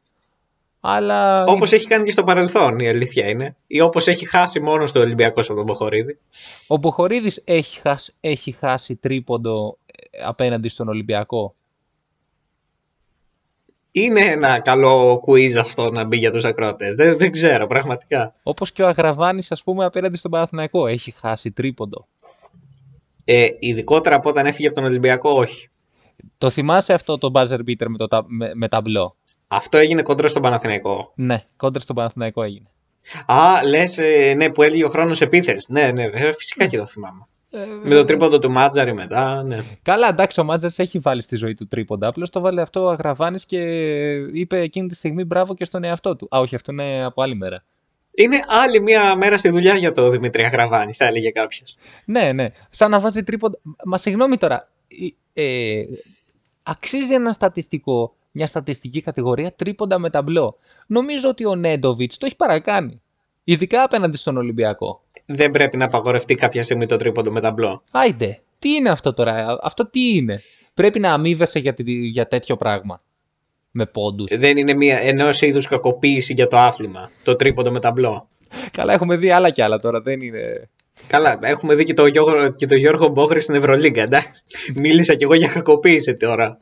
αλλά... 0.79 1.43
Όπως 1.43 1.71
έχει 1.71 1.87
κάνει 1.87 2.05
και 2.05 2.11
στο 2.11 2.23
παρελθόν 2.23 2.79
η 2.79 2.89
αλήθεια 2.89 3.29
είναι. 3.29 3.55
Ή 3.67 3.81
όπως 3.81 4.07
έχει 4.07 4.25
χάσει 4.25 4.59
μόνος 4.59 4.89
στο 4.89 4.99
Ολυμπιακός 4.99 5.45
από 5.45 5.57
τον 5.57 5.65
Ποχορίδη. 5.65 6.19
Ο 6.67 6.77
Μποχορίδης 6.77 7.41
έχει 7.45 7.79
χάσει, 7.79 8.13
έχει 8.19 8.51
χάσει 8.51 8.95
τρίποντο 8.95 9.77
ε, 9.85 10.23
απέναντι 10.23 10.69
στον 10.69 10.87
Ολυμπιακό. 10.87 11.55
Είναι 14.03 14.19
ένα 14.21 14.59
καλό 14.59 15.23
quiz 15.27 15.53
αυτό 15.59 15.91
να 15.91 16.03
μπει 16.03 16.17
για 16.17 16.31
τους 16.31 16.43
ακροατές. 16.45 16.95
Δεν, 16.95 17.17
δεν 17.17 17.31
ξέρω 17.31 17.67
πραγματικά. 17.67 18.35
Όπως 18.43 18.71
και 18.71 18.83
ο 18.83 18.87
Αγραβάνης, 18.87 19.51
ας 19.51 19.63
πούμε, 19.63 19.85
απέναντι 19.85 20.17
στον 20.17 20.31
Παναθηναϊκό. 20.31 20.87
Έχει 20.87 21.11
χάσει 21.11 21.51
τρίποντο. 21.51 22.07
Ε, 23.25 23.47
ειδικότερα 23.59 24.15
από 24.15 24.29
όταν 24.29 24.45
έφυγε 24.45 24.67
από 24.67 24.75
τον 24.75 24.85
Ολυμπιακό, 24.85 25.29
όχι. 25.29 25.69
Το 26.37 26.49
θυμάσαι 26.49 26.93
αυτό 26.93 27.17
το 27.17 27.31
buzzer 27.33 27.59
beater 27.67 27.85
με, 27.87 27.97
το, 27.97 28.07
τα- 28.07 28.25
με, 28.27 28.51
με 28.55 28.67
ταμπλό; 28.67 29.15
Αυτό 29.47 29.77
έγινε 29.77 30.01
κοντρό 30.01 30.27
στον 30.27 30.41
Παναθηναϊκό. 30.41 31.11
Ναι, 31.15 31.43
κόντρα 31.55 31.81
στον 31.81 31.95
Παναθηναϊκό 31.95 32.43
έγινε. 32.43 32.69
Α, 33.25 33.63
λες, 33.63 33.97
ε, 33.97 34.33
ναι, 34.33 34.49
που 34.49 34.63
έλεγε 34.63 34.83
ο 34.85 34.89
χρόνος 34.89 35.21
επίθεσης. 35.21 35.67
Ναι, 35.69 35.91
ναι, 35.91 36.03
ε, 36.03 36.31
φυσικά 36.33 36.65
και 36.65 36.77
το 36.77 36.85
θυμάμαι. 36.85 37.27
Με 37.83 37.89
το 37.89 38.05
τρίποντο 38.05 38.39
του 38.39 38.51
Μάτζαρη 38.51 38.93
μετά, 38.93 39.43
ναι. 39.43 39.57
Καλά, 39.81 40.07
εντάξει, 40.07 40.39
ο 40.39 40.43
Μάτζας 40.43 40.79
έχει 40.79 40.99
βάλει 40.99 41.21
στη 41.21 41.35
ζωή 41.35 41.53
του 41.53 41.67
τρίποντα. 41.67 42.07
Απλώς 42.07 42.29
το 42.29 42.39
βάλε 42.39 42.61
αυτό 42.61 42.83
ο 42.83 42.89
Αγραβάνης 42.89 43.45
και 43.45 43.61
είπε 44.15 44.59
εκείνη 44.59 44.87
τη 44.87 44.95
στιγμή 44.95 45.23
μπράβο 45.23 45.53
και 45.53 45.65
στον 45.65 45.83
εαυτό 45.83 46.15
του. 46.15 46.27
Α, 46.35 46.39
όχι, 46.39 46.55
αυτό 46.55 46.71
είναι 46.71 47.03
από 47.05 47.21
άλλη 47.21 47.35
μέρα. 47.35 47.63
Είναι 48.11 48.39
άλλη 48.47 48.81
μία 48.81 49.15
μέρα 49.15 49.37
στη 49.37 49.49
δουλειά 49.49 49.75
για 49.75 49.93
το 49.93 50.09
Δημήτρη 50.09 50.43
Αγραβάνη, 50.43 50.93
θα 50.93 51.05
έλεγε 51.05 51.29
κάποιος. 51.29 51.77
Ναι, 52.05 52.31
ναι. 52.31 52.47
Σαν 52.69 52.91
να 52.91 52.99
βάζει 52.99 53.23
τρίποντα. 53.23 53.59
Μα 53.85 53.97
συγγνώμη 53.97 54.37
τώρα. 54.37 54.69
Ε, 55.33 55.79
ε, 55.79 55.83
αξίζει 56.63 57.13
ένα 57.13 57.33
στατιστικό, 57.33 58.15
μια 58.31 58.47
στατιστική 58.47 59.01
κατηγορία 59.01 59.53
τρίποντα 59.53 59.99
με 59.99 60.09
ταμπλό. 60.09 60.57
Νομίζω 60.87 61.29
ότι 61.29 61.45
ο 61.45 61.55
Νέντοβιτς 61.55 62.17
το 62.17 62.25
έχει 62.25 62.35
παρακάνει. 62.35 63.01
Ειδικά 63.49 63.83
απέναντι 63.83 64.17
στον 64.17 64.37
Ολυμπιακό. 64.37 65.03
Δεν 65.25 65.51
πρέπει 65.51 65.77
να 65.77 65.85
απαγορευτεί 65.85 66.35
κάποια 66.35 66.63
στιγμή 66.63 66.85
το 66.85 66.97
τρίποντο 66.97 67.31
με 67.31 67.41
ταμπλό. 67.41 67.83
Άιντε, 67.91 68.41
τι 68.59 68.73
είναι 68.73 68.89
αυτό 68.89 69.13
τώρα, 69.13 69.57
αυτό 69.61 69.89
τι 69.89 70.15
είναι; 70.15 70.41
Πρέπει 70.73 70.99
να 70.99 71.13
αμείβεσαι 71.13 71.59
για, 71.59 71.73
τη- 71.73 71.91
για 72.07 72.27
τέτοιο 72.27 72.55
πράγμα. 72.55 73.01
Με 73.71 73.85
πόντους. 73.85 74.31
Δεν 74.37 74.57
είναι 74.57 74.73
μία 74.73 74.97
ενός 74.97 75.41
είδους 75.41 75.67
κακοποίηση 75.67 76.33
για 76.33 76.47
το 76.47 76.57
άθλημα. 76.57 77.11
Το 77.23 77.35
τρίποντο 77.35 77.71
με 77.71 77.79
ταμπλό. 77.79 78.29
Καλά, 78.71 78.93
έχουμε 78.93 79.15
δει 79.17 79.29
άλλα 79.31 79.49
κι 79.49 79.61
άλλα 79.61 79.77
τώρα, 79.77 80.01
δεν 80.01 80.21
είναι... 80.21 80.69
Καλά, 81.07 81.39
έχουμε 81.41 81.75
δει 81.75 81.83
και 81.83 81.93
το 81.93 82.05
Γιώργο, 82.05 82.49
και 82.49 82.65
το 82.65 82.75
Γιώργο 82.75 83.07
Μπόχρη 83.07 83.39
στην 83.39 83.55
Ευρωλίγκα, 83.55 84.01
εντάξει. 84.01 84.41
Μίλησα 84.75 85.15
κι 85.15 85.23
εγώ 85.23 85.33
για 85.33 85.47
κακοποίηση 85.47 86.15
τώρα. 86.15 86.57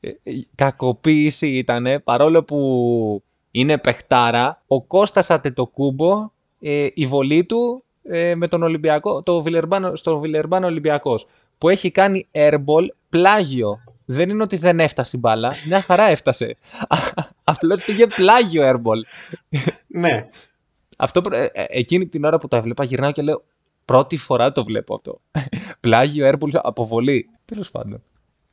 Ε, 0.00 0.08
ε, 0.08 0.32
κακοποίηση 0.54 1.46
ήτανε, 1.48 1.98
παρόλο 2.00 2.44
που 2.44 3.22
είναι 3.52 3.78
παιχτάρα, 3.78 4.62
ο 4.66 4.82
Κώστας 4.82 5.30
Ατετοκούμπο, 5.30 6.30
ε, 6.60 6.86
η 6.94 7.06
βολή 7.06 7.44
του 7.44 7.84
ε, 8.02 8.34
με 8.34 8.48
τον 8.48 8.62
Ολυμπιακό, 8.62 9.22
το 9.22 9.42
Βιλερμπάνο, 9.42 9.96
στο 9.96 10.18
Βιλερμπάνο 10.18 10.66
Ολυμπιακός, 10.66 11.26
που 11.58 11.68
έχει 11.68 11.90
κάνει 11.90 12.26
airball 12.32 12.86
πλάγιο. 13.08 13.80
Δεν 14.04 14.30
είναι 14.30 14.42
ότι 14.42 14.56
δεν 14.56 14.80
έφτασε 14.80 15.16
η 15.16 15.20
μπάλα, 15.22 15.54
μια 15.66 15.80
χαρά 15.80 16.02
έφτασε. 16.02 16.56
Απλώς 17.44 17.84
πήγε 17.84 18.06
πλάγιο 18.06 18.70
airball. 18.70 19.00
Ναι. 19.86 20.28
Αυτό, 20.96 21.20
προ- 21.20 21.34
ε, 21.36 21.50
ε, 21.52 21.64
εκείνη 21.68 22.06
την 22.06 22.24
ώρα 22.24 22.38
που 22.38 22.48
τα 22.48 22.56
έβλεπα 22.56 22.84
γυρνάω 22.84 23.12
και 23.12 23.22
λέω 23.22 23.44
Πρώτη 23.84 24.16
φορά 24.16 24.52
το 24.52 24.64
βλέπω 24.64 24.94
αυτό. 24.94 25.20
Πλάγιο 25.80 26.30
Airballs, 26.30 26.54
αποβολή. 26.62 27.28
Τέλος 27.44 27.70
πάντων. 27.70 28.02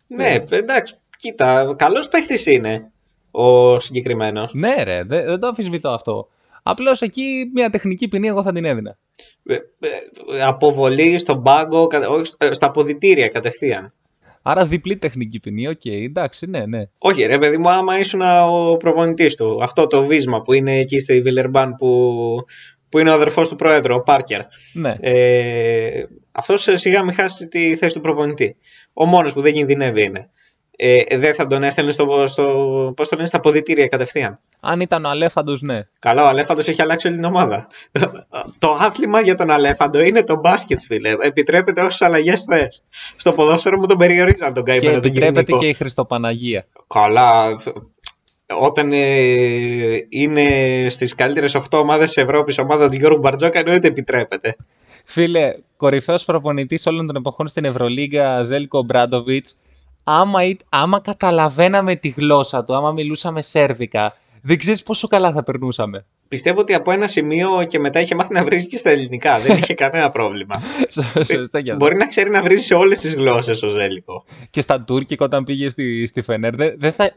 Ναι, 0.08 0.46
εντάξει. 0.50 0.96
Κοίτα, 1.18 1.76
καλός 1.78 2.08
παίχτης 2.08 2.46
είναι 2.46 2.92
ο 3.32 3.80
συγκεκριμένος. 3.80 4.54
Ναι, 4.54 4.84
ρε, 4.84 5.04
δεν, 5.04 5.26
δεν 5.26 5.40
το 5.40 5.48
αμφισβητώ 5.48 5.90
αυτό. 5.90 6.28
Απλώς 6.64 7.02
εκεί 7.02 7.52
μια 7.54 7.70
τεχνική 7.70 8.08
ποινή 8.08 8.28
εγώ 8.28 8.44
θα 8.44 8.52
την 8.52 8.66
έδινα. 8.66 8.98
Ε, 9.44 9.56
ε, 10.38 10.42
αποβολή 10.44 11.18
στον 11.18 11.44
πάγκο, 11.44 11.88
κατα- 11.88 12.10
όχι, 12.10 12.34
ε, 12.38 12.52
στα 12.52 12.66
αποδυτήρια 12.66 13.28
κατευθείαν. 13.28 13.94
Άρα 14.42 14.66
διπλή 14.66 14.98
τεχνική 14.98 15.40
ποινή, 15.40 15.68
οκ, 15.68 15.86
εντάξει, 15.86 16.50
ναι, 16.50 16.66
ναι. 16.66 16.84
Όχι, 17.00 17.24
ρε 17.26 17.38
παιδί 17.38 17.58
μου, 17.58 17.70
άμα 17.70 18.00
ήσουν 18.00 18.22
ο 18.22 18.78
προπονητής 18.78 19.36
του. 19.36 19.60
Αυτό 19.64 19.88
το 19.88 20.06
βίσμα 20.06 20.42
που 20.42 20.54
είναι 20.54 20.78
εκεί 20.80 21.00
στη 21.00 21.22
Βιλερμπάν 21.22 21.76
που, 21.76 22.14
που 22.90 23.00
είναι 23.00 23.10
ο 23.10 23.14
αδερφός 23.14 23.50
του 23.50 23.56
Προέδρου, 23.56 23.96
ο 23.96 24.02
Πάρκερ. 24.02 24.42
ναι. 24.74 24.96
Ε, 25.00 26.04
Αυτός 26.32 26.70
σιγά 26.74 27.04
μην 27.04 27.14
χάσει 27.14 27.48
τη 27.48 27.76
θέση 27.76 27.96
του 27.96 28.02
προπονητή. 28.02 28.56
Ο 28.94 29.06
μόνος 29.06 29.34
που 29.34 29.42
δεν 29.42 29.54
κινδυνεύει 29.54 30.04
είναι. 30.04 30.30
Ε, 30.82 31.18
δεν 31.18 31.34
θα 31.34 31.48
τον 31.48 31.64
έστελνε 31.64 31.92
στο, 31.92 32.28
στο, 32.28 32.44
πώς 32.96 33.10
το 33.10 33.16
λένε, 33.16 33.28
στα 33.28 33.38
αποδητήρια 33.38 33.88
κατευθείαν. 33.88 34.40
Αν 34.60 34.80
ήταν 34.80 35.06
ο 35.06 35.10
Αλέφαντος, 35.10 35.62
ναι. 35.62 35.82
Καλά, 36.00 36.24
ο 36.24 36.28
Αλέφαντος 36.28 36.68
έχει 36.68 36.82
αλλάξει 36.82 37.08
όλη 37.08 37.16
την 37.16 37.26
ομάδα. 37.26 37.68
το 38.60 38.78
άθλημα 38.80 39.22
για 39.22 39.36
τον 39.36 39.50
Αλέφαντο 39.52 40.02
είναι 40.02 40.24
το 40.24 40.36
μπάσκετ, 40.36 40.80
φίλε. 40.82 41.16
Επιτρέπεται 41.20 41.82
όσες 41.82 42.02
αλλαγές 42.02 42.42
θες. 42.44 42.84
Στο 43.16 43.34
ποδόσφαιρο 43.34 43.78
μου 43.78 43.86
τον 43.86 43.98
περιορίζαν 43.98 44.54
τον 44.54 44.64
Και 44.64 44.72
καημένο 44.72 45.00
τον 45.00 45.10
επιτρέπεται 45.10 45.44
κοινωνικό. 45.44 45.58
και 45.58 45.68
η 45.68 45.74
Χριστοπαναγία. 45.74 46.66
Καλά. 46.88 47.60
Όταν 48.60 48.92
ε, 48.94 48.98
είναι 50.10 50.46
στις 50.90 51.16
καλύτερες 51.16 51.56
8 51.58 51.62
ομάδες 51.72 52.08
της 52.08 52.24
Ευρώπης 52.24 52.58
ομάδα 52.58 52.90
του 52.90 52.96
Γιώργου 52.96 53.20
Μπαρτζόκα 53.20 53.60
εννοείται 53.60 53.88
επιτρέπεται. 53.88 54.56
Φίλε, 55.06 55.54
κορυφαίος 55.78 56.26
προπονητής 56.26 56.86
όλων 56.86 57.08
των 57.08 57.16
εποχών 57.16 57.48
στην 57.48 57.66
Ευρωλίγκα, 57.66 58.44
Ζέλικο 58.44 58.84
Μπράντοβιτς, 58.84 59.56
άμα, 60.04 60.44
ή- 60.44 60.58
άμα 60.70 61.00
καταλαβαίναμε 61.00 61.96
τη 61.96 62.10
γλώσσα 62.10 62.64
του, 62.64 62.76
άμα 62.76 62.92
μιλούσαμε 62.92 63.42
σέρβικα, 63.42 64.16
δεν 64.42 64.58
ξέρεις 64.58 64.84
πόσο 64.84 65.08
καλά 65.08 65.32
θα 65.32 65.44
περνούσαμε. 65.44 66.04
Πιστεύω 66.28 66.60
ότι 66.60 66.74
από 66.74 66.92
ένα 66.92 67.08
σημείο 67.08 67.66
και 67.68 67.80
μετά 67.80 68.00
είχε 68.00 68.16
μάθει 68.16 68.34
να 68.34 68.44
βρίζει 68.44 68.68
και 68.68 68.78
στα 68.78 68.90
ελληνικά. 68.90 69.40
Δεν 69.40 69.58
είχε 69.58 69.74
κανένα 69.74 70.12
πρόβλημα. 70.12 70.62
Σωστά 71.34 71.62
και 71.62 71.72
αυτό. 71.72 71.76
Μπορεί 71.86 71.96
να 71.96 72.08
ξέρει 72.08 72.30
να 72.30 72.42
βρίζει 72.44 72.64
σε 72.64 72.74
όλες 72.74 73.00
τις 73.00 73.14
γλώσσες 73.16 73.64
ο 73.64 73.68
Ζέλικο. 73.68 74.26
Και 74.50 74.62
στα 74.62 74.82
τουρκικά 74.82 75.26
όταν 75.26 75.44
πήγε 75.44 75.70
στη, 75.70 76.06
στη 76.06 76.22
Φενέρ. 76.22 76.56
Δεν, 76.56 76.74
δεν 76.78 76.92
θα, 76.92 77.12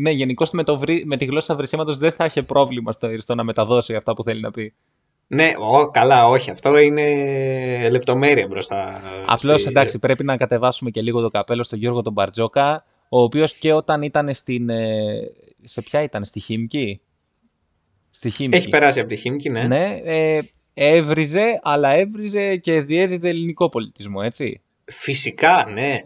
ναι, 0.00 0.10
γενικώς 0.10 0.50
με, 0.50 0.62
το 0.64 0.78
βρύ- 0.78 1.06
με 1.06 1.16
τη 1.16 1.24
γλώσσα 1.24 1.54
βρυσίματο 1.54 1.92
δεν 1.94 2.12
θα 2.12 2.24
είχε 2.24 2.42
πρόβλημα 2.42 2.92
στο, 2.92 3.08
στο 3.18 3.34
να 3.34 3.44
μεταδώσει 3.44 3.94
αυτά 3.94 4.14
που 4.14 4.22
θέλει 4.22 4.40
να 4.40 4.50
πει. 4.50 4.74
Ναι, 5.32 5.52
ο, 5.58 5.90
καλά, 5.90 6.28
όχι. 6.28 6.50
Αυτό 6.50 6.78
είναι 6.78 7.88
λεπτομέρεια 7.90 8.46
μπροστά. 8.46 9.00
Απλώς 9.26 9.60
στη- 9.60 9.68
εντάξει, 9.68 9.98
πρέπει 9.98 10.24
να 10.24 10.36
κατεβάσουμε 10.36 10.90
και 10.90 11.02
λίγο 11.02 11.20
το 11.20 11.30
καπέλο 11.30 11.62
στον 11.62 11.78
Γιώργο 11.78 12.02
τον 12.02 12.12
Μπαρτζόκα, 12.12 12.84
ο 13.08 13.22
οποίος 13.22 13.54
και 13.54 13.72
όταν 13.72 14.02
ήταν 14.02 14.34
στην. 14.34 14.68
ε, 14.68 15.20
σε 15.64 15.82
ποια 15.82 16.02
ήταν, 16.02 16.24
στη 16.24 16.40
Χίμκι; 16.40 17.00
Στη 18.10 18.30
Χίμκι. 18.30 18.56
Έχει 18.56 18.68
περάσει 18.68 19.00
από 19.00 19.08
τη 19.08 19.16
Χίμκι, 19.16 19.50
ναι. 19.50 19.62
Ναι, 19.62 19.96
ε, 20.04 20.40
έβριζε, 20.74 21.60
αλλά 21.62 21.90
έβριζε 21.90 22.56
και 22.56 22.80
διέδιδε 22.80 23.28
ελληνικό 23.28 23.68
πολιτισμό, 23.68 24.20
έτσι. 24.24 24.60
Φυσικά, 24.84 25.66
ναι. 25.72 26.00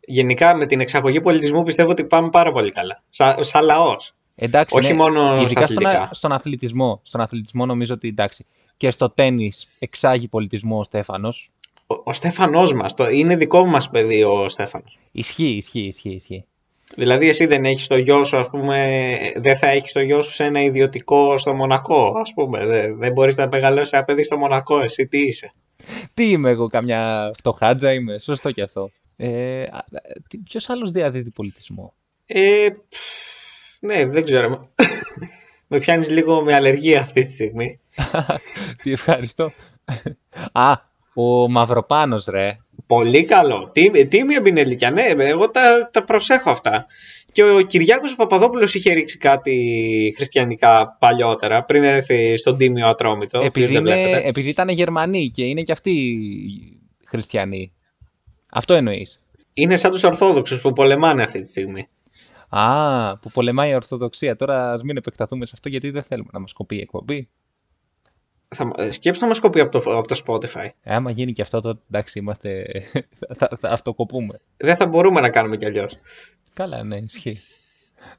Γενικά 0.00 0.56
με 0.56 0.66
την 0.66 0.80
εξαγωγή 0.80 1.20
πολιτισμού 1.20 1.62
πιστεύω 1.62 1.90
ότι 1.90 2.04
πάμε 2.04 2.30
πάρα 2.30 2.52
πολύ 2.52 2.70
καλά. 2.72 3.02
Σαν, 3.10 3.44
σαν 3.44 3.64
λαός. 3.64 4.12
Εντάξει, 4.34 4.78
Όχι 4.78 4.88
ναι, 4.88 4.94
μόνο 4.94 5.20
στα 5.36 5.42
ειδικά 5.42 5.66
στον, 5.66 5.86
αθλητικά. 5.86 6.08
στον 6.12 6.32
αθλητισμό. 6.32 7.00
Στον 7.04 7.20
αθλητισμό 7.20 7.66
νομίζω 7.66 7.94
ότι 7.94 8.08
εντάξει. 8.08 8.46
Και 8.78 8.90
στο 8.90 9.10
τέννις 9.10 9.68
εξάγει 9.78 10.28
πολιτισμό 10.28 10.78
ο 10.78 10.84
Στέφανος. 10.84 11.50
Ο, 11.86 11.94
ο 12.04 12.12
Στέφανός 12.12 12.72
μας, 12.72 12.94
το, 12.94 13.08
είναι 13.08 13.36
δικό 13.36 13.64
μας 13.64 13.90
παιδί 13.90 14.22
ο 14.22 14.48
Στέφανος. 14.48 14.98
Ισχύει, 15.12 15.54
ισχύει, 15.56 15.80
ισχύει, 15.80 16.10
ισχύει. 16.10 16.44
Δηλαδή 16.94 17.28
εσύ 17.28 17.46
δεν 17.46 17.64
έχεις 17.64 17.86
το 17.86 17.96
γιο 17.96 18.24
σου, 18.24 18.36
ας 18.36 18.48
πούμε, 18.50 19.16
δεν 19.36 19.56
θα 19.56 19.68
έχεις 19.68 19.92
το 19.92 20.00
γιο 20.00 20.22
σου 20.22 20.32
σε 20.32 20.44
ένα 20.44 20.62
ιδιωτικό 20.62 21.38
στο 21.38 21.54
Μονακό, 21.54 22.12
ας 22.16 22.32
πούμε. 22.34 22.66
Δεν, 22.66 22.98
δεν 22.98 23.12
μπορείς 23.12 23.36
να 23.36 23.48
μεγαλώσεις 23.48 23.92
ένα 23.92 24.04
παιδί 24.04 24.24
στο 24.24 24.38
Μονακό, 24.38 24.80
εσύ 24.80 25.06
τι 25.06 25.18
είσαι; 25.18 25.52
Τι 26.14 26.30
είμαι 26.30 26.50
εγώ, 26.50 26.66
καμιά 26.66 27.30
φτωχάτζα 27.36 27.92
είμαι, 27.92 28.18
σωστό 28.18 28.52
και 28.52 28.62
αυτό. 28.62 28.90
Ε, 29.16 29.62
α, 29.62 29.84
τι- 30.28 30.38
ποιος 30.38 30.68
άλλος 30.70 30.90
διαδίδει 30.90 31.30
πολιτισμό; 31.30 31.94
Ε, 32.26 32.68
ναι, 33.80 34.04
δεν 34.06 34.24
ξέρω. 34.24 34.60
Με 35.68 35.78
πιάνεις 35.78 36.10
λίγο 36.10 36.42
με 36.42 36.54
αλλεργία 36.54 37.00
αυτή 37.00 37.24
τη 37.24 37.32
στιγμή. 37.32 37.80
Τι 38.82 38.92
ευχαριστώ. 38.92 39.52
Α, 40.52 40.72
ο 41.14 41.48
Μαυροπάνος 41.48 42.26
ρε. 42.26 42.58
Πολύ 42.86 43.24
καλό. 43.24 43.70
Τι, 43.72 44.06
τίμη 44.06 44.34
εμπινελίκια. 44.34 44.90
Ναι, 44.90 45.02
εγώ 45.16 45.50
τα, 45.50 45.90
τα 45.92 46.04
προσέχω 46.04 46.50
αυτά. 46.50 46.86
Και 47.32 47.42
ο 47.42 47.60
Κυριάκος 47.60 48.14
Παπαδόπουλος 48.14 48.74
είχε 48.74 48.92
ρίξει 48.92 49.18
κάτι 49.18 50.14
χριστιανικά 50.16 50.96
παλιότερα, 50.98 51.64
πριν 51.64 51.84
έρθει 51.84 52.36
στον 52.36 52.56
Τίμιο 52.56 52.86
Ατρόμητο. 52.86 53.38
επειδή, 53.38 53.66
ποιος 53.66 53.70
δεν 53.70 53.80
είναι, 53.80 54.04
βλέπετε. 54.04 54.28
επειδή 54.28 54.48
ήταν 54.48 54.68
Γερμανοί 54.68 55.30
και 55.30 55.44
είναι 55.44 55.62
και 55.62 55.72
αυτοί 55.72 56.18
χριστιανοί. 57.06 57.72
Αυτό 58.52 58.74
εννοείς. 58.74 59.22
Είναι 59.54 59.76
σαν 59.76 59.90
τους 59.90 60.02
Ορθόδοξους 60.02 60.60
που 60.60 60.72
πολεμάνε 60.72 61.22
αυτή 61.22 61.40
τη 61.40 61.48
στιγμή. 61.48 61.88
Α, 62.48 63.18
που 63.18 63.30
πολεμάει 63.30 63.70
η 63.70 63.74
Ορθοδοξία. 63.74 64.36
Τώρα 64.36 64.72
ας 64.72 64.82
μην 64.82 64.96
επεκταθούμε 64.96 65.46
σε 65.46 65.52
αυτό 65.54 65.68
γιατί 65.68 65.90
δεν 65.90 66.02
θέλουμε 66.02 66.28
να 66.32 66.38
μας 66.38 66.52
κοπεί 66.52 66.76
η 66.76 66.80
εκπομπή. 66.80 67.28
Θα, 68.54 68.72
ε, 68.76 68.90
σκέψου 68.90 69.20
να 69.20 69.28
μας 69.28 69.40
κοπεί 69.40 69.60
από 69.60 69.80
το, 69.80 69.96
από 69.96 70.08
το 70.08 70.22
Spotify. 70.26 70.68
Ε, 70.82 70.94
άμα 70.94 71.10
γίνει 71.10 71.32
και 71.32 71.42
αυτό, 71.42 71.60
τότε 71.60 71.80
εντάξει, 71.90 72.18
είμαστε. 72.18 72.66
θα, 73.18 73.34
θα, 73.34 73.56
θα 73.56 73.68
αυτοκοπούμε. 73.70 74.40
Δεν 74.56 74.76
θα 74.76 74.86
μπορούμε 74.86 75.20
να 75.20 75.30
κάνουμε 75.30 75.56
κι 75.56 75.64
αλλιώς. 75.64 75.98
Καλά, 76.54 76.82
ναι, 76.82 76.96
ισχύει. 76.96 77.40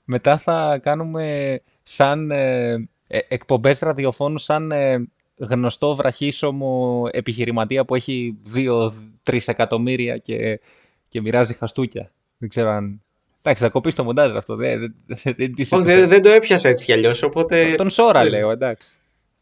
Μετά 0.03 0.37
θα 0.37 0.79
κάνουμε 0.81 1.59
σαν 1.83 2.31
ε, 2.31 2.71
ε, 3.07 3.19
εκπομπές 3.27 3.79
ραδιοφώνου 3.79 4.37
σαν 4.37 4.71
ε, 4.71 5.07
γνωστό 5.37 5.95
βραχίσωμο 5.95 7.03
επιχειρηματία 7.11 7.85
που 7.85 7.95
έχει 7.95 8.37
2-3 8.55 9.39
εκατομμύρια 9.45 10.17
και, 10.17 10.59
και 11.07 11.21
μοιράζει 11.21 11.53
χαστούκια. 11.53 12.11
Δεν 12.37 12.49
ξέρω 12.49 12.69
αν... 12.69 13.01
Εντάξει, 13.49 13.67
θα 13.67 13.69
κοπείς 13.73 13.95
το 13.95 14.03
μοντάζ 14.03 14.31
αυτό. 14.31 14.55
Δεν, 14.55 14.79
δεν, 14.79 14.93
δεν, 15.05 15.33
δεν 15.37 15.53
τίθεται 15.53 15.75
Όχι, 15.81 15.85
θέμα. 15.85 15.99
δεν, 15.99 16.09
δεν 16.09 16.21
το 16.21 16.29
έπιασα 16.29 16.69
έτσι 16.69 16.85
κι 16.85 16.93
αλλιώς, 16.93 17.23
οπότε... 17.23 17.73
Τον 17.77 17.89
Σόρα 17.89 18.21
δεν- 18.21 18.29
λέω, 18.29 18.51
εντάξει. 18.51 18.99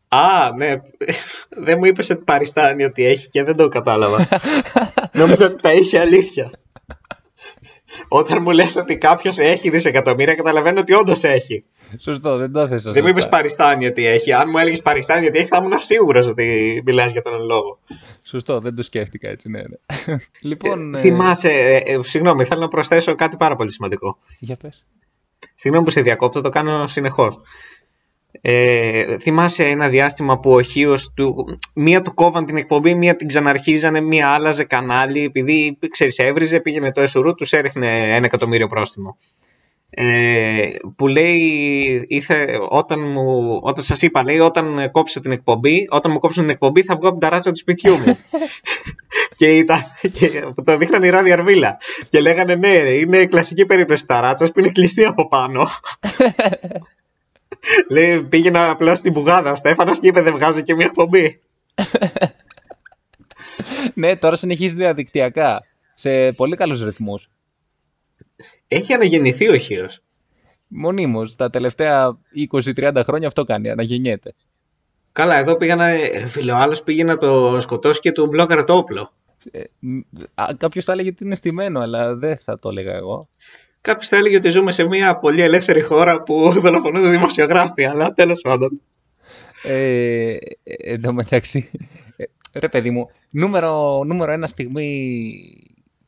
Α, 0.08 0.52
ναι. 0.58 0.74
δεν 1.66 1.78
μου 1.78 1.86
είπες 1.86 2.10
ότι 2.10 2.24
παριστάνει 2.24 2.84
ότι 2.84 3.06
έχει 3.06 3.30
και 3.30 3.44
δεν 3.44 3.56
το 3.56 3.68
κατάλαβα. 3.68 4.28
Νόμιζα 5.20 5.46
ότι 5.46 5.62
τα 5.62 5.74
είχε 5.74 6.00
αλήθεια. 6.00 6.52
Όταν 8.08 8.42
μου 8.42 8.52
λες 8.52 8.76
ότι 8.76 8.98
κάποιος 8.98 9.38
έχει 9.38 9.70
δισεκατομμύρια, 9.70 10.36
καταλαβαίνω 10.36 10.80
ότι 10.80 10.94
όντως 10.94 11.24
έχει. 11.24 11.64
Σωστό, 12.00 12.38
δεν 12.38 12.52
το 12.52 12.60
έθεσα 12.60 12.92
Δεν 12.92 13.04
μου 13.04 13.10
είπες 13.10 13.22
σωστά. 13.22 13.38
παριστάνει 13.38 13.86
ότι 13.86 14.06
έχει. 14.06 14.34
Αν 14.34 14.50
μου 14.50 14.58
έλεγες 14.58 14.82
παριστάνει 14.82 15.28
ότι 15.28 15.38
έχει, 15.38 15.48
θα 15.48 15.58
ήμουν 15.58 15.80
σίγουρος 15.80 16.28
ότι 16.28 16.82
μιλάς 16.86 17.12
για 17.12 17.22
τον 17.22 17.46
λόγο. 17.46 17.80
Σωστό, 18.24 18.60
δεν 18.60 18.76
το 18.76 18.84
σκέφτηκα 18.84 19.30
έτσι, 19.30 19.50
ναι. 19.50 19.60
ναι. 19.60 20.18
λοιπόν, 20.42 20.96
ε, 20.96 21.00
Θυμάσαι, 21.00 21.50
ε, 21.50 21.76
ε, 21.94 22.00
συγγνώμη, 22.02 22.46
θέλω 22.46 22.62
να 22.62 22.68
προσθέσω 22.68 23.16
κάτι 23.16 23.38
πάρα 23.38 23.56
πολύ 23.56 23.72
σημαντικό. 23.72 24.18
για 24.40 24.56
πες. 24.56 24.86
Συγγνώμη 25.56 25.86
που 25.86 25.92
σε 25.92 26.02
διακόπτω, 26.02 26.42
το 26.42 26.50
κάνω 26.50 26.88
συνεχώς. 26.88 27.40
Ε, 28.42 29.18
θυμάσαι 29.18 29.64
ένα 29.64 29.90
διάστημα 29.90 30.40
που 30.40 30.52
ο 30.52 30.62
Χίος 30.62 31.12
του, 31.16 31.46
μία 31.74 32.02
του 32.02 32.14
κόβαν 32.14 32.46
την 32.46 32.58
εκπομπή, 32.58 32.96
μία 32.96 33.16
την 33.16 33.28
ξαναρχίζανε, 33.28 34.02
μία 34.02 34.28
άλλαζε 34.28 34.64
κανάλι 34.64 35.24
επειδή 35.24 35.78
ξέρεις 35.90 36.18
έβριζε, 36.18 36.60
πήγαινε 36.60 36.92
το 36.92 37.02
εσουρού, 37.02 37.34
τους 37.34 37.52
έριχνε 37.52 38.16
ένα 38.16 38.26
εκατομμύριο 38.26 38.68
πρόστιμο. 38.68 39.18
Ε, 39.90 40.68
που 40.96 41.08
λέει, 41.08 42.06
ήθε, 42.08 42.60
όταν, 42.70 43.00
μου, 43.00 43.60
όταν 43.62 43.84
σας 43.84 44.02
είπα, 44.02 44.24
λέει, 44.24 44.40
όταν 44.40 44.92
κόψω 44.92 45.20
την 45.20 45.32
εκπομπή, 45.32 45.88
όταν 45.90 46.12
μου 46.12 46.20
κόψουν 46.20 46.44
την 46.44 46.52
εκπομπή 46.52 46.84
θα 46.84 46.96
βγω 46.96 47.08
από 47.08 47.18
την 47.18 47.30
ταράτσα 47.30 47.52
του 47.52 47.58
σπιτιού 47.58 47.94
μου. 47.94 48.18
και, 49.38 49.58
ήταν, 49.58 49.84
και 50.02 50.28
που 50.56 50.64
το 50.64 50.78
δείχναν 50.78 51.04
η 51.04 51.10
Ράδια 51.10 51.34
Αρβίλα. 51.34 51.78
Και 52.10 52.20
λέγανε 52.20 52.56
ναι, 52.56 52.68
είναι 52.68 53.26
κλασική 53.26 53.66
περίπτωση 53.66 54.06
ταράτσας 54.06 54.52
που 54.52 54.60
είναι 54.60 54.70
κλειστή 54.70 55.06
από 55.06 55.28
πάνω. 55.28 55.68
Λέει, 57.90 58.24
πήγαινα 58.24 58.70
απλά 58.70 58.96
στην 58.96 59.14
πουγάδα 59.14 59.52
ο 59.52 59.56
Στέφανος 59.56 60.00
και 60.00 60.08
είπε 60.08 60.22
δεν 60.22 60.34
βγάζω 60.34 60.62
και 60.62 60.76
μια 60.76 60.86
εκπομπή. 60.86 61.42
ναι, 63.94 64.16
τώρα 64.16 64.36
συνεχίζει 64.36 64.76
διαδικτυακά. 64.76 65.64
Σε 65.94 66.32
πολύ 66.32 66.56
καλούς 66.56 66.84
ρυθμούς. 66.84 67.30
Έχει 68.68 68.94
αναγεννηθεί 68.94 69.50
ο 69.50 69.58
Χίος. 69.58 70.00
Μονίμως, 70.68 71.36
τα 71.36 71.50
τελευταία 71.50 72.18
20-30 72.52 73.02
χρόνια 73.04 73.28
αυτό 73.28 73.44
κάνει, 73.44 73.70
αναγεννιέται. 73.70 74.34
Καλά, 75.12 75.36
εδώ 75.38 75.56
πήγα 75.56 75.76
να. 75.76 75.88
ε, 75.88 76.26
Φίλε, 76.26 76.52
ο 76.52 76.58
άλλος 76.58 76.84
πήγε 76.84 77.04
να 77.04 77.18
το 77.18 77.60
σκοτώσει 77.60 78.00
και 78.00 78.12
του 78.12 78.28
μπλόκαρε 78.28 78.64
το 78.64 78.74
όπλο. 78.74 79.14
Ε, 79.52 79.62
μ, 79.80 80.00
α, 80.36 80.48
κάποιος 80.58 80.86
θα 80.86 80.92
έλεγε 80.92 81.10
ότι 81.10 81.24
είναι 81.26 81.36
στημένο, 81.36 81.80
αλλά 81.80 82.16
δεν 82.16 82.38
θα 82.38 82.60
το 82.60 82.70
έλεγα 82.70 82.96
εγώ. 82.96 83.30
Κάποιος 83.82 84.08
θα 84.08 84.18
έλεγε 84.18 84.38
ότι 84.38 84.50
ζούμε 84.50 84.72
σε 84.72 84.84
μια 84.84 85.20
πολύ 85.20 85.42
ελεύθερη 85.42 85.82
χώρα 85.82 86.24
που 86.24 86.52
δολοφονούνται 86.62 87.10
δημοσιογράφοι, 87.10 87.86
αλλά 87.86 88.14
τέλος 88.14 88.42
πάντων. 88.42 88.82
Ε, 89.64 90.32
ε, 90.32 90.38
εν 90.64 91.02
τω 91.02 91.14
μεταξύ, 91.14 91.70
ε, 92.16 92.24
Ρε 92.60 92.70
παιδί 92.70 92.92
μου, 92.92 93.10
νούμερο, 93.32 94.04
νούμερο 94.04 94.32
ένα 94.32 94.48
στιγμή 94.48 95.30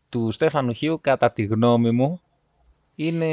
του 0.09 0.31
Στέφανου 0.31 0.73
Χίου, 0.73 0.99
κατά 1.01 1.31
τη 1.31 1.43
γνώμη 1.43 1.91
μου, 1.91 2.21
είναι 2.95 3.27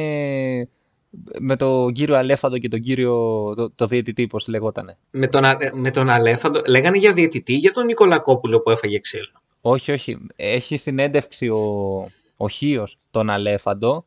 με 1.39 1.57
τον 1.57 1.93
κύριο 1.93 2.16
Αλέφαντο 2.16 2.59
και 2.59 2.68
τον 2.68 2.80
κύριο 2.80 3.14
το, 3.57 3.70
το 3.70 3.87
διαιτητή, 3.87 4.26
πώς 4.26 4.49
λεγότανε. 4.49 4.97
Με 5.11 5.26
τον, 5.26 5.45
Α- 5.45 5.59
με 5.74 5.91
τον 5.91 6.09
Αλέφαντο. 6.09 6.62
Λέγανε 6.66 6.97
για 6.97 7.12
διαιτητή 7.12 7.55
για 7.55 7.72
τον 7.72 7.87
Νικολακόπουλο 7.87 8.61
που 8.61 8.70
έφαγε 8.70 8.99
ξύλο. 8.99 9.30
Όχι, 9.61 9.93
όχι. 9.93 10.18
Έχει 10.37 10.76
συνέντευξη 10.76 11.49
ο, 11.49 11.61
ο 12.37 12.49
Χίος 12.49 12.99
τον 13.11 13.30
Αλέφαντο 13.30 14.05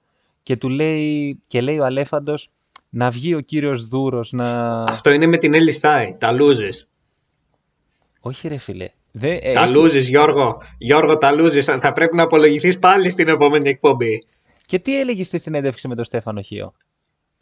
και 0.49 0.57
του 0.57 0.69
λέει, 0.69 1.39
και 1.47 1.61
λέει 1.61 1.79
ο 1.79 1.85
Αλέφαντος 1.85 2.49
να 2.89 3.09
βγει 3.09 3.35
ο 3.35 3.39
κύριος 3.39 3.87
Δούρος 3.87 4.31
να... 4.31 4.81
Αυτό 4.83 5.11
είναι 5.11 5.25
με 5.25 5.37
την 5.37 5.53
Έλλη 5.53 5.71
Στάι. 5.71 6.15
Τα 6.19 6.31
λούζεις. 6.31 6.87
Όχι 8.19 8.47
ρε 8.47 8.57
φίλε. 8.57 8.89
Δεν, 9.11 9.39
Τα 9.53 9.61
έχει- 9.63 9.73
λούζεις 9.73 10.07
Γιώργο. 10.09 10.57
Γιώργο 10.77 11.17
τα 11.17 11.31
λούζεις. 11.31 11.65
Θα 11.65 11.93
πρέπει 11.93 12.15
να 12.15 12.23
απολογηθείς 12.23 12.79
πάλι 12.79 13.09
στην 13.09 13.27
επόμενη 13.27 13.69
εκπομπή. 13.69 14.23
Και 14.65 14.79
τι 14.79 14.99
έλεγες 14.99 15.27
στη 15.27 15.37
συνέντευξη 15.39 15.87
με 15.87 15.95
τον 15.95 16.03
Στέφανο 16.03 16.41
Χίο; 16.41 16.73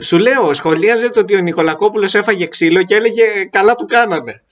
Σου 0.03 0.17
λέω, 0.17 0.53
σχολίαζε 0.53 1.09
το 1.09 1.19
ότι 1.19 1.35
ο 1.35 1.39
Νικολακόπουλος 1.41 2.13
έφαγε 2.15 2.47
ξύλο 2.47 2.83
και 2.83 2.95
έλεγε 2.95 3.23
καλά 3.49 3.75
του 3.75 3.85
κάνανε. 3.85 4.43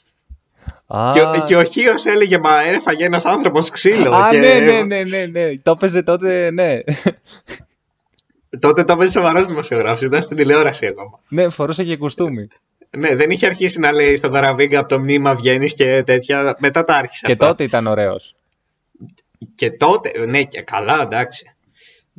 Α, 0.87 1.11
Και, 1.13 1.21
ο- 1.21 1.43
και 1.47 1.55
ο 1.55 1.63
Χίος 1.63 2.05
έλεγε 2.05 2.37
μα 2.37 2.61
έφαγε 2.61 3.05
ένας 3.05 3.25
άνθρωπος 3.25 3.69
ξύλο. 3.69 4.11
Α, 4.15 4.29
και... 4.31 4.37
ναι, 4.37 4.59
ναι, 4.59 4.81
ναι, 4.81 5.03
ναι, 5.03 5.25
ναι. 5.25 5.57
Το 5.63 5.71
έπαιζε 5.71 6.03
τότε, 6.03 6.51
ναι. 6.51 6.79
Τότε 8.59 8.83
το 8.83 8.93
έπαιζε 8.93 9.11
σοβαρός 9.11 9.47
δημοσιογράφος, 9.47 10.01
ήταν 10.01 10.21
στην 10.21 10.37
τηλεόραση 10.37 10.85
ακόμα. 10.85 11.19
ναι, 11.27 11.49
φορούσε 11.49 11.83
και 11.83 11.97
κουστούμι. 11.97 12.47
Ναι, 12.97 13.15
δεν 13.15 13.29
είχε 13.29 13.45
αρχίσει 13.45 13.79
να 13.79 13.91
λέει 13.91 14.15
στο 14.15 14.29
Δαραβίγκα 14.29 14.79
από 14.79 14.87
το 14.89 14.99
μνήμα 14.99 15.35
βγαίνεις 15.35 15.73
και 15.73 16.03
τέτοια. 16.05 16.55
Μετά 16.59 16.83
τα 16.83 16.95
άρχισε. 16.95 17.21
και 17.25 17.31
αυτά. 17.31 17.47
τότε 17.47 17.63
ήταν 17.63 17.87
ωραίος. 17.87 18.35
Και 19.55 19.71
τότε, 19.71 20.25
ναι, 20.25 20.43
και 20.43 20.61
καλά, 20.61 21.01
εντάξει. 21.01 21.45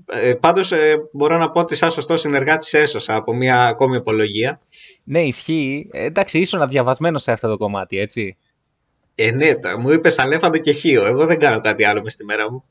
Ε, 0.07 0.35
Πάντως 0.35 0.73
μπορώ 1.13 1.39
να 1.39 1.51
πω 1.51 1.61
ότι 1.61 1.75
σαν 1.75 1.91
σωστός 1.91 2.21
συνεργάτης 2.21 2.75
έσωσα 2.75 3.15
από 3.15 3.35
μια 3.35 3.67
ακόμη 3.67 3.97
απολογία. 3.97 4.61
Ναι, 5.05 5.21
ισχύει. 5.23 5.89
Ε, 5.93 6.05
εντάξει, 6.05 6.39
ήσουν 6.39 6.69
διαβασμένο 6.69 7.19
σε 7.19 7.33
αυτό 7.33 7.49
το 7.49 7.57
κομμάτι, 7.57 7.99
έτσι. 7.99 8.37
Ε, 9.15 9.31
ναι, 9.31 9.55
τα- 9.55 9.79
μου 9.79 9.91
είπες 9.91 10.19
Αλέφαντο 10.19 10.59
και 10.59 10.73
Χίο. 10.73 11.07
Εγώ 11.07 11.27
δεν 11.27 11.39
κάνω 11.39 11.59
κάτι 11.61 11.85
άλλο 11.85 12.03
μες 12.03 12.13
στη 12.13 12.25
μέρα 12.25 12.51
μου. 12.51 12.65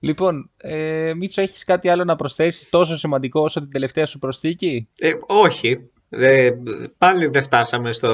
Λοιπόν, 0.00 0.50
ε, 0.56 1.12
Μίτσο, 1.16 1.40
έχεις 1.40 1.64
κάτι 1.64 1.88
άλλο 1.88 2.04
να 2.04 2.16
προσθέσεις 2.16 2.68
τόσο 2.68 2.96
σημαντικό 2.96 3.40
όσο 3.40 3.60
την 3.60 3.70
τελευταία 3.70 4.06
σου 4.06 4.18
προσθήκη; 4.18 4.88
Ε, 4.98 5.12
όχι. 5.26 5.90
Ε, 6.10 6.50
πάλι 6.98 7.26
δεν 7.26 7.42
φτάσαμε 7.42 7.92
στο 7.92 8.08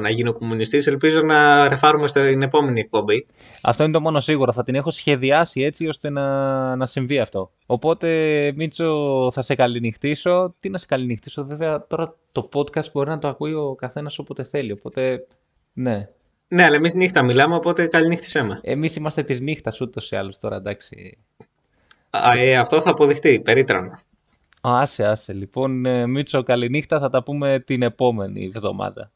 να 0.00 0.10
γίνω 0.10 0.32
κομμουνιστής. 0.32 0.86
Ελπίζω 0.86 1.22
να 1.22 1.68
ρεφάρουμε 1.68 2.06
στην 2.06 2.42
επόμενη 2.42 2.80
εκπομπή. 2.80 3.26
Αυτό 3.62 3.82
είναι 3.82 3.92
το 3.92 4.00
μόνο 4.00 4.20
σίγουρο. 4.20 4.52
Θα 4.52 4.62
την 4.62 4.74
έχω 4.74 4.90
σχεδιάσει 4.90 5.62
έτσι 5.62 5.88
ώστε 5.88 6.10
να, 6.10 6.76
να 6.76 6.86
συμβεί 6.86 7.18
αυτό. 7.18 7.50
Οπότε, 7.66 8.52
Μίτσο, 8.56 9.30
θα 9.32 9.42
σε 9.42 9.54
καληνυχτήσω. 9.54 10.54
Τι 10.60 10.68
να 10.68 10.78
σε 10.78 10.86
καληνυχτήσω, 10.86 11.44
βέβαια 11.44 11.86
τώρα 11.86 12.16
το 12.32 12.48
podcast 12.52 12.90
μπορεί 12.92 13.08
να 13.08 13.18
το 13.18 13.28
ακούει 13.28 13.54
ο 13.54 13.74
καθένας 13.74 14.18
όποτε 14.18 14.42
θέλει. 14.42 14.72
Οπότε, 14.72 15.26
ναι. 15.72 16.08
Ναι, 16.48 16.64
αλλά 16.64 16.74
εμείς 16.74 16.94
νύχτα 16.94 17.22
μιλάμε, 17.22 17.54
οπότε 17.54 17.86
καληνύχτησέ 17.86 18.42
με. 18.42 18.60
Εμείς 18.62 18.96
είμαστε 18.96 19.22
της 19.22 19.40
νύχτας 19.40 19.80
ούτως 19.80 20.10
ή 20.10 20.16
άλλως 20.16 20.38
τώρα, 20.38 20.56
εντάξει. 20.56 21.18
Α, 22.10 22.38
ε, 22.38 22.56
αυτό 22.56 22.80
θα 22.80 22.90
αποδειχτεί, 22.90 23.40
περίτρανα. 23.40 24.00
Α, 24.60 24.80
Άσε, 24.80 25.04
άσε. 25.04 25.32
Λοιπόν, 25.32 25.86
ε, 25.86 26.06
Μίτσο, 26.06 26.42
καληνύχτα. 26.42 26.98
Θα 26.98 27.08
τα 27.08 27.22
πούμε 27.22 27.62
την 27.66 27.82
επόμενη 27.82 28.44
εβδομάδα. 28.44 29.10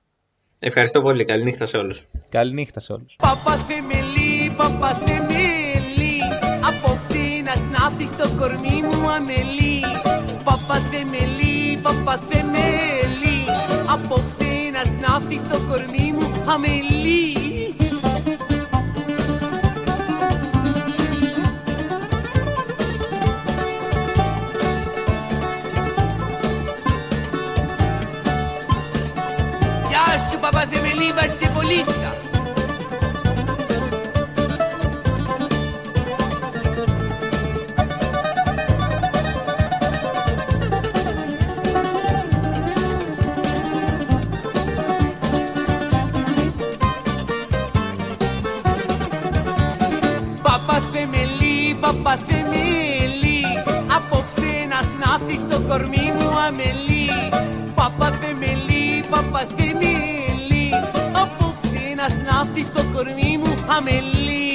Ευχαριστώ 0.58 1.02
πολύ. 1.02 1.24
Καληνύχτα 1.24 1.66
σε 1.66 1.76
όλους. 1.76 2.06
Καληνύχτα 2.28 2.80
σε 2.80 2.92
όλους. 2.92 3.16
Παπαθεμελή, 3.16 4.52
παπαθεμελή 4.56 6.18
Απόψε 6.68 7.42
να 7.44 7.54
σνάφτει 7.54 8.06
στο 8.06 8.28
κορμί 8.38 8.82
μου 8.82 9.10
αμελή 9.10 9.80
Παπαθεμελή, 10.44 11.78
παπαθεμελή 11.82 13.38
Απόψε 13.92 14.69
να 14.84 14.90
σνάφτει 14.90 15.38
στο 15.38 15.58
κορμί 15.68 16.12
μου 16.12 16.50
αμελή 16.50 17.32
Γεια 29.88 30.18
σου 30.30 30.38
παπαθεμελή 30.40 31.12
βαστιβολίστα 31.14 31.99
Παπαθεμελή, 31.99 31.99
παπαθεμελή 51.80 53.42
Απόψε 53.96 54.52
να 54.72 54.80
σνάφτει 54.90 55.36
στο 55.36 55.60
κορμί 55.68 56.12
μου 56.16 56.28
αμελή. 56.46 57.08
Παπαθεμελή, 57.74 59.04
παπαθεμελή 59.10 60.66
Απόψε 61.22 61.82
να 61.96 62.06
σνάφτει 62.08 62.64
στο 62.64 62.82
κορμί 62.92 63.38
μου 63.42 63.52
αμελή 63.76 64.49